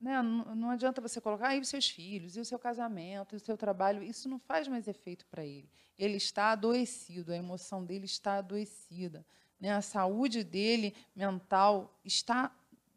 Né? 0.02 0.22
Não, 0.22 0.56
não 0.56 0.70
adianta 0.72 1.00
você 1.00 1.22
colocar 1.22 1.50
aí 1.50 1.60
os 1.60 1.70
seus 1.70 1.90
filhos, 1.90 2.36
e 2.36 2.40
o 2.40 2.46
seu 2.46 2.60
casamento, 2.60 3.36
e 3.36 3.38
o 3.38 3.40
seu 3.40 3.56
trabalho. 3.56 4.04
Isso 4.04 4.28
não 4.28 4.40
faz 4.40 4.68
mais 4.68 4.88
efeito 4.88 5.26
para 5.28 5.46
ele. 5.46 5.70
Ele 5.98 6.18
está 6.18 6.52
adoecido, 6.52 7.32
a 7.32 7.38
emoção 7.38 7.86
dele 7.86 8.06
está 8.06 8.38
adoecida. 8.38 9.26
Né? 9.60 9.72
A 9.72 9.82
saúde 9.82 10.44
dele 10.44 10.96
mental 11.16 11.98
está 12.04 12.52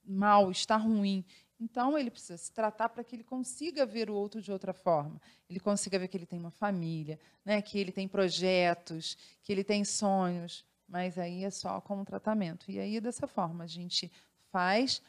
mal, 0.04 0.50
está 0.50 0.76
ruim. 0.76 1.24
Então, 1.58 1.96
ele 1.96 2.10
precisa 2.10 2.36
se 2.36 2.52
tratar 2.52 2.88
para 2.90 3.02
que 3.02 3.16
ele 3.16 3.24
consiga 3.24 3.86
ver 3.86 4.10
o 4.10 4.14
outro 4.14 4.42
de 4.42 4.52
outra 4.52 4.74
forma. 4.74 5.20
Ele 5.48 5.58
consiga 5.58 5.98
ver 5.98 6.08
que 6.08 6.16
ele 6.16 6.26
tem 6.26 6.38
uma 6.38 6.50
família, 6.50 7.18
né? 7.44 7.62
que 7.62 7.78
ele 7.78 7.90
tem 7.90 8.06
projetos, 8.06 9.16
que 9.42 9.52
ele 9.52 9.64
tem 9.64 9.84
sonhos. 9.84 10.64
Mas 10.86 11.18
aí 11.18 11.44
é 11.44 11.50
só 11.50 11.80
com 11.80 12.00
o 12.00 12.04
tratamento. 12.04 12.70
E 12.70 12.78
aí, 12.78 13.00
dessa 13.00 13.26
forma, 13.26 13.64
a 13.64 13.66
gente 13.66 14.12
faz 14.52 15.02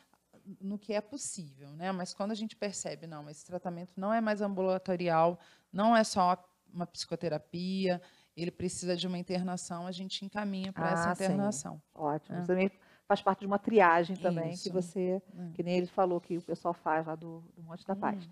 no 0.61 0.77
que 0.79 0.93
é 0.93 1.01
possível. 1.01 1.69
Né? 1.71 1.91
Mas 1.91 2.13
quando 2.13 2.31
a 2.31 2.35
gente 2.35 2.55
percebe, 2.55 3.05
não, 3.05 3.29
esse 3.29 3.45
tratamento 3.45 3.93
não 3.97 4.13
é 4.13 4.21
mais 4.21 4.41
ambulatorial, 4.41 5.39
não 5.71 5.95
é 5.95 6.03
só 6.03 6.41
uma 6.73 6.87
psicoterapia, 6.87 8.01
ele 8.35 8.51
precisa 8.51 8.95
de 8.95 9.07
uma 9.07 9.17
internação, 9.17 9.87
a 9.87 9.91
gente 9.91 10.23
encaminha 10.23 10.71
para 10.71 10.89
ah, 10.89 10.93
essa 10.93 11.23
internação. 11.23 11.75
Sim. 11.75 11.81
Ótimo. 11.95 12.37
É. 12.37 12.41
Também 12.43 12.71
faz 13.07 13.21
parte 13.21 13.39
de 13.39 13.45
uma 13.45 13.57
triagem 13.57 14.15
também, 14.17 14.51
Isso. 14.51 14.63
que 14.63 14.69
você, 14.69 15.21
é. 15.37 15.51
que 15.53 15.63
nem 15.63 15.77
ele 15.77 15.87
falou 15.87 16.19
que 16.19 16.37
o 16.37 16.41
pessoal 16.41 16.73
faz 16.73 17.07
lá 17.07 17.15
do, 17.15 17.41
do 17.55 17.63
Monte 17.63 17.85
da 17.87 17.95
Paz. 17.95 18.25
Hum. 18.25 18.29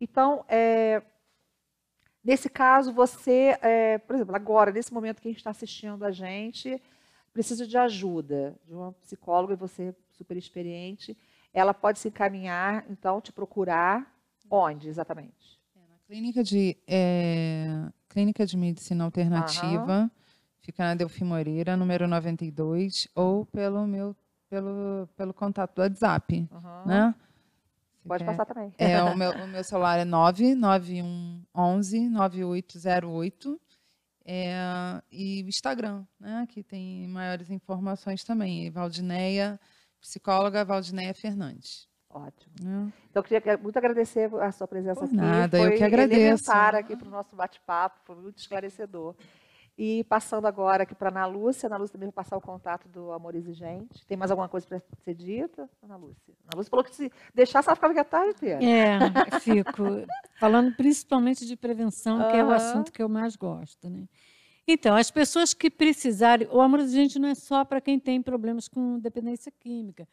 Então, 0.00 0.44
é, 0.48 1.02
nesse 2.22 2.48
caso, 2.50 2.92
você, 2.92 3.58
é, 3.62 3.98
por 3.98 4.14
exemplo, 4.14 4.36
agora, 4.36 4.70
nesse 4.70 4.92
momento 4.92 5.20
que 5.20 5.28
a 5.28 5.30
gente 5.30 5.38
está 5.38 5.50
assistindo 5.50 6.04
a 6.04 6.10
gente, 6.10 6.80
precisa 7.32 7.66
de 7.66 7.76
ajuda 7.78 8.54
de 8.66 8.74
uma 8.74 8.92
psicóloga, 8.92 9.54
e 9.54 9.56
você 9.56 9.94
super 10.12 10.36
experiente, 10.36 11.16
ela 11.52 11.72
pode 11.72 11.98
se 11.98 12.08
encaminhar, 12.08 12.84
então, 12.90 13.20
te 13.20 13.32
procurar 13.32 14.14
onde 14.50 14.88
exatamente? 14.88 15.58
É, 15.74 15.80
na 15.90 15.98
clínica 16.06 16.44
de, 16.44 16.76
é, 16.86 17.66
clínica 18.08 18.44
de 18.44 18.56
medicina 18.58 19.04
alternativa. 19.04 20.02
Uhum 20.02 20.18
Fica 20.68 20.84
na 20.84 20.94
Delfim 20.94 21.24
Moreira, 21.24 21.78
número 21.78 22.06
92, 22.06 23.08
ou 23.14 23.46
pelo 23.46 23.86
meu 23.86 24.14
pelo, 24.50 25.08
pelo 25.16 25.32
contato 25.32 25.76
do 25.76 25.80
WhatsApp. 25.80 26.46
Uhum. 26.52 26.84
Né? 26.84 27.14
Pode 28.06 28.22
quer. 28.22 28.30
passar 28.30 28.44
também. 28.44 28.70
É, 28.76 29.02
o, 29.02 29.16
meu, 29.16 29.32
o 29.32 29.48
meu 29.48 29.64
celular 29.64 29.98
é 29.98 30.04
99111 30.04 32.10
9808. 32.10 33.58
É, 34.26 35.02
e 35.10 35.42
o 35.42 35.48
Instagram, 35.48 36.04
né, 36.20 36.46
que 36.50 36.62
tem 36.62 37.08
maiores 37.08 37.50
informações 37.50 38.22
também. 38.22 38.70
Valdineia, 38.70 39.58
psicóloga 39.98 40.66
Valdineia 40.66 41.14
Fernandes. 41.14 41.88
Ótimo. 42.10 42.52
É. 42.60 42.92
Então, 43.08 43.22
eu 43.22 43.24
queria 43.24 43.56
muito 43.56 43.78
agradecer 43.78 44.30
a 44.34 44.52
sua 44.52 44.68
presença 44.68 45.00
Por 45.00 45.06
aqui. 45.06 45.16
Nada, 45.16 45.56
foi 45.56 45.72
eu 45.72 45.78
que 45.78 45.84
agradeço. 45.84 46.52
aqui 46.52 46.94
para 46.94 47.08
o 47.08 47.10
nosso 47.10 47.34
bate-papo, 47.34 48.00
foi 48.04 48.16
muito 48.16 48.36
esclarecedor. 48.36 49.14
E 49.78 50.02
passando 50.04 50.44
agora 50.46 50.82
aqui 50.82 50.92
para 50.92 51.08
a 51.08 51.12
Ana 51.12 51.26
Lúcia. 51.26 51.68
Ana 51.68 51.76
Lúcia 51.76 51.92
também 51.92 52.08
vai 52.08 52.12
passar 52.12 52.36
o 52.36 52.40
contato 52.40 52.88
do 52.88 53.12
Amor 53.12 53.36
Exigente. 53.36 54.04
Tem 54.06 54.16
mais 54.16 54.28
alguma 54.28 54.48
coisa 54.48 54.66
para 54.66 54.82
ser 55.04 55.14
dita, 55.14 55.70
Ana 55.80 55.94
Lúcia? 55.94 56.34
Ana 56.42 56.56
Lúcia 56.56 56.68
falou 56.68 56.84
que 56.84 56.92
se 56.92 57.12
deixasse, 57.32 57.68
ela 57.68 57.76
ficava 57.76 57.92
aqui 57.92 58.00
a 58.00 58.04
tarde 58.04 58.30
inteira. 58.30 58.58
É, 58.64 59.38
fico. 59.38 59.84
Falando 60.40 60.74
principalmente 60.74 61.46
de 61.46 61.54
prevenção, 61.54 62.18
uhum. 62.18 62.28
que 62.28 62.36
é 62.36 62.44
o 62.44 62.50
assunto 62.50 62.90
que 62.90 63.00
eu 63.00 63.08
mais 63.08 63.36
gosto. 63.36 63.88
Né? 63.88 64.08
Então, 64.66 64.96
as 64.96 65.12
pessoas 65.12 65.54
que 65.54 65.70
precisarem... 65.70 66.48
O 66.50 66.60
Amor 66.60 66.80
Exigente 66.80 67.16
não 67.20 67.28
é 67.28 67.36
só 67.36 67.64
para 67.64 67.80
quem 67.80 68.00
tem 68.00 68.20
problemas 68.20 68.66
com 68.66 68.98
dependência 68.98 69.52
química 69.60 70.08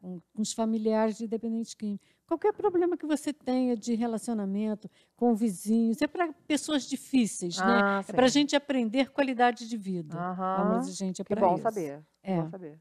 com, 0.00 0.20
com 0.34 0.42
os 0.42 0.52
familiares 0.52 1.16
de 1.16 1.26
dependentes 1.26 1.74
químicos. 1.74 2.06
Qualquer 2.26 2.52
problema 2.52 2.96
que 2.96 3.06
você 3.06 3.32
tenha 3.32 3.76
de 3.76 3.94
relacionamento 3.94 4.90
com 5.16 5.34
vizinhos, 5.34 6.00
é 6.00 6.06
para 6.06 6.32
pessoas 6.46 6.84
difíceis, 6.84 7.58
né? 7.58 7.64
ah, 7.64 7.96
né? 7.96 8.02
Sim. 8.02 8.12
É 8.12 8.14
para 8.14 8.26
a 8.26 8.28
gente 8.28 8.56
aprender 8.56 9.10
qualidade 9.10 9.68
de 9.68 9.76
vida. 9.76 10.16
Vamos, 10.36 10.96
gente, 10.96 11.20
é 11.20 11.24
para 11.24 11.40
bom 11.40 11.54
isso. 11.54 11.62
saber. 11.62 12.02
É. 12.22 12.36
bom 12.40 12.48
saber. 12.48 12.80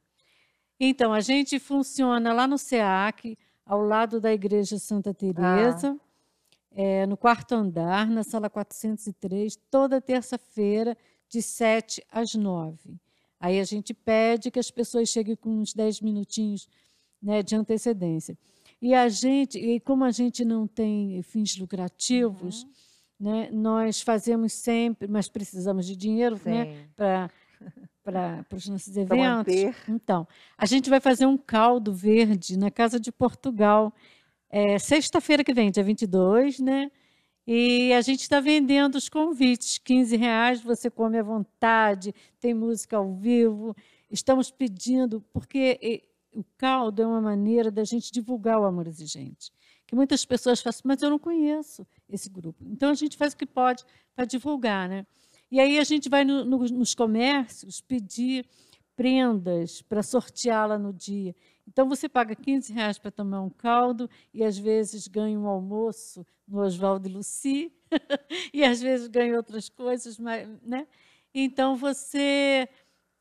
Então, 0.79 1.13
a 1.13 1.19
gente 1.19 1.59
funciona 1.59 2.33
lá 2.33 2.47
no 2.47 2.57
SEAC, 2.57 3.37
ao 3.65 3.81
lado 3.81 4.19
da 4.19 4.33
Igreja 4.33 4.79
Santa 4.79 5.13
Teresa, 5.13 5.95
ah. 5.95 6.05
é, 6.71 7.05
no 7.05 7.15
quarto 7.15 7.53
andar, 7.53 8.09
na 8.09 8.23
sala 8.23 8.49
403, 8.49 9.55
toda 9.69 10.01
terça-feira, 10.01 10.97
de 11.29 11.41
7 11.41 12.03
às 12.11 12.35
9. 12.35 12.99
Aí 13.41 13.59
a 13.59 13.63
gente 13.63 13.91
pede 13.91 14.51
que 14.51 14.59
as 14.59 14.69
pessoas 14.69 15.09
cheguem 15.09 15.35
com 15.35 15.49
uns 15.49 15.73
10 15.73 15.99
minutinhos 16.01 16.69
né, 17.21 17.41
de 17.41 17.55
antecedência. 17.55 18.37
E 18.79 18.93
a 18.93 19.09
gente, 19.09 19.57
e 19.57 19.79
como 19.79 20.03
a 20.03 20.11
gente 20.11 20.45
não 20.45 20.67
tem 20.67 21.23
fins 21.23 21.57
lucrativos, 21.57 22.63
uhum. 22.63 22.69
né, 23.19 23.49
nós 23.51 23.99
fazemos 23.99 24.53
sempre, 24.53 25.07
mas 25.07 25.27
precisamos 25.27 25.87
de 25.87 25.95
dinheiro 25.95 26.39
né, 26.45 26.87
para 26.95 27.31
para 28.03 28.43
os 28.53 28.67
nossos 28.67 28.97
eventos. 28.97 29.13
Então, 29.87 30.27
a 30.57 30.65
gente 30.65 30.89
vai 30.89 30.99
fazer 30.99 31.27
um 31.27 31.37
caldo 31.37 31.93
verde 31.93 32.57
na 32.57 32.71
Casa 32.71 32.99
de 32.99 33.11
Portugal, 33.11 33.93
é, 34.49 34.79
sexta-feira 34.79 35.43
que 35.43 35.53
vem, 35.53 35.69
dia 35.69 35.83
22, 35.83 36.59
né? 36.59 36.91
E 37.45 37.91
a 37.93 38.01
gente 38.01 38.21
está 38.21 38.39
vendendo 38.39 38.95
os 38.95 39.09
convites, 39.09 39.77
15 39.79 40.15
reais, 40.15 40.61
você 40.61 40.89
come 40.89 41.17
à 41.17 41.23
vontade, 41.23 42.13
tem 42.39 42.53
música 42.53 42.97
ao 42.97 43.13
vivo. 43.15 43.75
Estamos 44.09 44.51
pedindo, 44.51 45.21
porque 45.33 46.03
o 46.33 46.43
caldo 46.57 47.01
é 47.01 47.07
uma 47.07 47.21
maneira 47.21 47.71
da 47.71 47.83
gente 47.83 48.11
divulgar 48.11 48.59
o 48.59 48.65
Amor 48.65 48.87
Exigente. 48.87 49.51
Que 49.85 49.95
muitas 49.95 50.23
pessoas 50.23 50.61
falam, 50.61 50.79
mas 50.85 51.01
eu 51.01 51.09
não 51.09 51.19
conheço 51.19 51.85
esse 52.07 52.29
grupo. 52.29 52.63
Então 52.65 52.89
a 52.89 52.93
gente 52.93 53.17
faz 53.17 53.33
o 53.33 53.37
que 53.37 53.45
pode 53.45 53.83
para 54.15 54.25
divulgar. 54.25 54.87
Né? 54.87 55.05
E 55.49 55.59
aí 55.59 55.79
a 55.79 55.83
gente 55.83 56.07
vai 56.07 56.23
no, 56.23 56.45
no, 56.45 56.59
nos 56.59 56.95
comércios 56.95 57.81
pedir 57.81 58.45
prendas 58.95 59.81
para 59.81 60.03
sorteá-la 60.03 60.77
no 60.77 60.93
dia. 60.93 61.35
Então 61.71 61.87
você 61.87 62.09
paga 62.09 62.35
15 62.35 62.73
reais 62.73 62.97
para 62.97 63.09
tomar 63.09 63.41
um 63.41 63.49
caldo 63.49 64.09
e 64.33 64.43
às 64.43 64.57
vezes 64.57 65.07
ganha 65.07 65.39
um 65.39 65.47
almoço 65.47 66.27
no 66.45 66.59
Oswaldo 66.59 67.07
e 67.07 67.13
Luci 67.13 67.71
e 68.53 68.61
às 68.61 68.81
vezes 68.81 69.07
ganha 69.07 69.37
outras 69.37 69.69
coisas, 69.69 70.19
né? 70.19 70.85
Então 71.33 71.77
você 71.77 72.67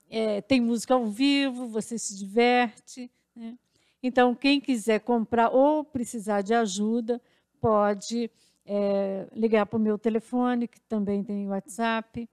é, 0.09 0.41
tem 0.41 0.61
música 0.61 0.95
ao 0.95 1.07
vivo, 1.07 1.69
você 1.69 1.97
se 1.97 2.19
diverte. 2.19 3.09
Né? 3.37 3.57
Então 4.03 4.35
quem 4.35 4.61
quiser 4.61 4.99
comprar 4.99 5.51
ou 5.51 5.85
precisar 5.85 6.43
de 6.43 6.53
ajuda 6.53 7.23
pode 7.61 8.29
é, 8.67 9.29
ligar 9.33 9.65
para 9.65 9.77
o 9.77 9.81
meu 9.81 9.97
telefone 9.97 10.67
que 10.67 10.81
também 10.81 11.23
tem 11.23 11.49
WhatsApp 11.49 12.29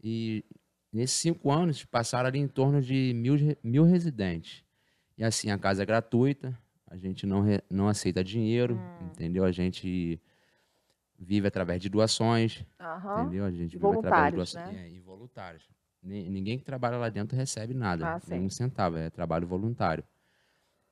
E 0.00 0.44
nesses 0.92 1.16
cinco 1.18 1.50
anos 1.50 1.84
passaram 1.84 2.28
ali 2.28 2.38
em 2.38 2.46
torno 2.46 2.80
de 2.80 3.12
mil, 3.16 3.34
mil 3.64 3.82
residentes. 3.84 4.62
E 5.16 5.24
assim, 5.24 5.50
a 5.50 5.58
casa 5.58 5.82
é 5.82 5.86
gratuita, 5.86 6.56
a 6.86 6.96
gente 6.96 7.26
não, 7.26 7.40
re- 7.42 7.62
não 7.68 7.88
aceita 7.88 8.22
dinheiro, 8.22 8.76
Hum. 8.76 9.06
entendeu? 9.10 9.44
A 9.44 9.50
gente 9.50 10.20
vive 11.18 11.48
através 11.48 11.82
de 11.82 11.88
doações, 11.88 12.64
Aham. 12.78 13.22
entendeu? 13.22 13.44
A 13.44 13.50
gente 13.50 13.76
vive 13.76 13.86
através 13.98 14.26
de 14.30 14.36
doações. 14.36 14.72
né? 14.72 14.88
É, 14.96 15.00
voluntários. 15.00 15.64
Ni- 15.68 15.77
Ninguém 16.02 16.58
que 16.58 16.64
trabalha 16.64 16.96
lá 16.96 17.08
dentro 17.08 17.36
recebe 17.36 17.74
nada, 17.74 18.14
Ah, 18.16 18.20
nem 18.28 18.40
sim. 18.40 18.46
um 18.46 18.50
centavo, 18.50 18.96
é 18.96 19.10
trabalho 19.10 19.46
voluntário. 19.46 20.04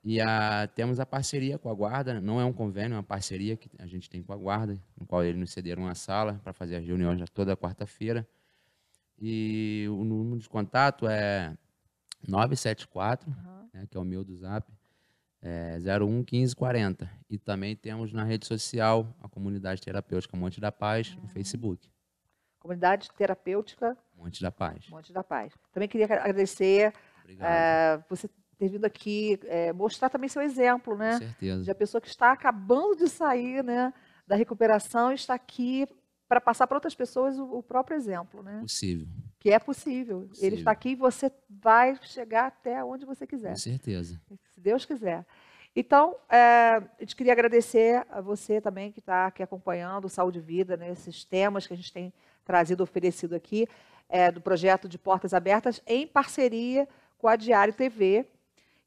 E 0.03 0.21
a, 0.21 0.69
temos 0.69 1.01
a 1.01 1.07
parceria 1.07 1.59
com 1.59 1.69
a 1.69 1.75
Guarda, 1.75 2.21
não 2.21 2.41
é 2.41 2.45
um 2.45 2.53
convênio, 2.53 2.95
é 2.95 2.97
uma 2.97 3.03
parceria 3.03 3.57
que 3.57 3.69
a 3.79 3.87
gente 3.87 4.09
tem 4.09 4.23
com 4.23 4.33
a 4.33 4.37
Guarda, 4.37 4.81
no 4.99 5.07
qual 5.07 5.25
eles 5.25 5.39
nos 5.39 5.51
cederam 5.53 5.85
uma 5.85 5.95
sala 5.95 6.41
para 6.45 6.53
fazer 6.53 6.77
as 6.77 6.85
reuniões 6.87 7.21
toda 7.31 7.57
quarta-feira. 7.57 8.27
E 9.19 9.87
o 9.91 10.05
número 10.05 10.39
de 10.39 10.49
contato 10.49 11.09
é 11.09 11.57
974, 12.29 13.29
né, 13.73 13.87
que 13.91 13.97
é 13.97 14.01
o 14.01 14.05
meu 14.05 14.23
do 14.25 14.37
Zap, 14.37 14.71
é 15.43 15.79
01 15.79 16.07
1540. 16.31 17.11
E 17.29 17.39
também 17.39 17.75
temos 17.75 18.13
na 18.13 18.25
rede 18.25 18.47
social 18.47 19.13
a 19.21 19.29
comunidade 19.29 19.81
terapêutica 19.81 20.37
Monte 20.37 20.61
da 20.61 20.71
Paz, 20.71 21.17
no 21.17 21.29
Facebook. 21.29 21.89
Comunidade 22.61 23.09
Terapêutica 23.17 23.97
Monte 24.17 24.43
da 24.43 24.51
Paz. 24.51 24.89
Monte 24.89 25.13
da 25.13 25.23
Paz. 25.23 25.53
Também 25.73 25.89
queria 25.89 26.07
agradecer 26.07 26.93
eh, 27.41 28.01
você 28.09 28.29
ter 28.59 28.69
vindo 28.69 28.85
aqui 28.85 29.39
eh, 29.45 29.73
mostrar 29.73 30.09
também 30.09 30.29
seu 30.29 30.41
exemplo, 30.43 30.97
né? 30.97 31.13
Com 31.13 31.19
certeza. 31.19 31.63
De 31.63 31.71
a 31.71 31.75
pessoa 31.75 32.01
que 32.01 32.09
está 32.09 32.33
acabando 32.33 32.97
de 32.97 33.09
sair, 33.09 33.63
né, 33.63 33.93
da 34.27 34.35
recuperação, 34.35 35.13
está 35.13 35.35
aqui 35.35 35.87
para 36.29 36.41
passar 36.41 36.67
para 36.67 36.77
outras 36.77 36.95
pessoas 36.95 37.39
o, 37.39 37.59
o 37.59 37.63
próprio 37.63 37.97
exemplo, 37.97 38.43
né? 38.43 38.59
Possível, 38.61 39.07
Que 39.39 39.51
é 39.51 39.59
possível. 39.59 40.21
Ele 40.21 40.29
Possível. 40.29 40.59
está 40.59 40.71
aqui 40.71 40.89
e 40.91 40.95
você 40.97 41.31
vai 41.49 41.97
chegar 42.03 42.47
até 42.47 42.83
onde 42.83 43.05
você 43.05 43.27
quiser 43.27 43.51
com 43.51 43.57
certeza. 43.57 44.21
se 44.55 44.61
Deus 44.61 44.85
quiser. 44.85 45.25
Então, 45.79 46.17
é, 46.31 46.37
a 46.39 46.83
gente 47.01 47.15
queria 47.15 47.35
agradecer 47.35 48.05
a 48.11 48.21
você 48.23 48.63
também 48.63 48.91
que 48.91 48.99
está 48.99 49.27
aqui 49.27 49.43
acompanhando 49.43 50.07
o 50.07 50.09
Saúde 50.09 50.39
e 50.39 50.43
Vida, 50.43 50.75
né, 50.77 50.91
esses 50.91 51.23
temas 51.23 51.67
que 51.67 51.75
a 51.75 51.77
gente 51.77 51.93
tem 51.93 52.13
trazido, 52.45 52.83
oferecido 52.83 53.35
aqui, 53.35 53.69
é, 54.09 54.31
do 54.31 54.41
projeto 54.41 54.89
de 54.89 54.99
Portas 54.99 55.35
Abertas, 55.35 55.83
em 55.87 56.07
parceria 56.07 56.89
com 57.19 57.29
a 57.29 57.37
Diário 57.37 57.75
TV 57.75 58.27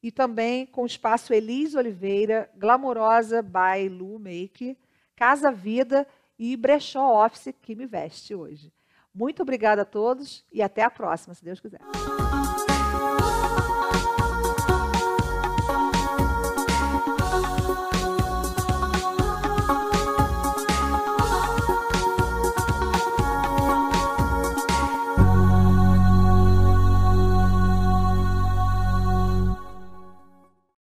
e 0.01 0.11
também 0.11 0.65
com 0.65 0.83
o 0.83 0.85
espaço 0.85 1.33
Elis 1.33 1.75
Oliveira, 1.75 2.49
Glamourosa 2.55 3.41
by 3.41 3.89
Lu 3.89 4.17
Make, 4.19 4.77
Casa 5.15 5.51
Vida 5.51 6.07
e 6.37 6.55
Brechó 6.55 7.25
Office, 7.25 7.53
que 7.61 7.75
me 7.75 7.85
veste 7.85 8.33
hoje. 8.33 8.71
Muito 9.13 9.41
obrigada 9.41 9.81
a 9.81 9.85
todos 9.85 10.45
e 10.51 10.61
até 10.61 10.83
a 10.83 10.89
próxima, 10.89 11.33
se 11.33 11.43
Deus 11.43 11.59
quiser. 11.59 11.81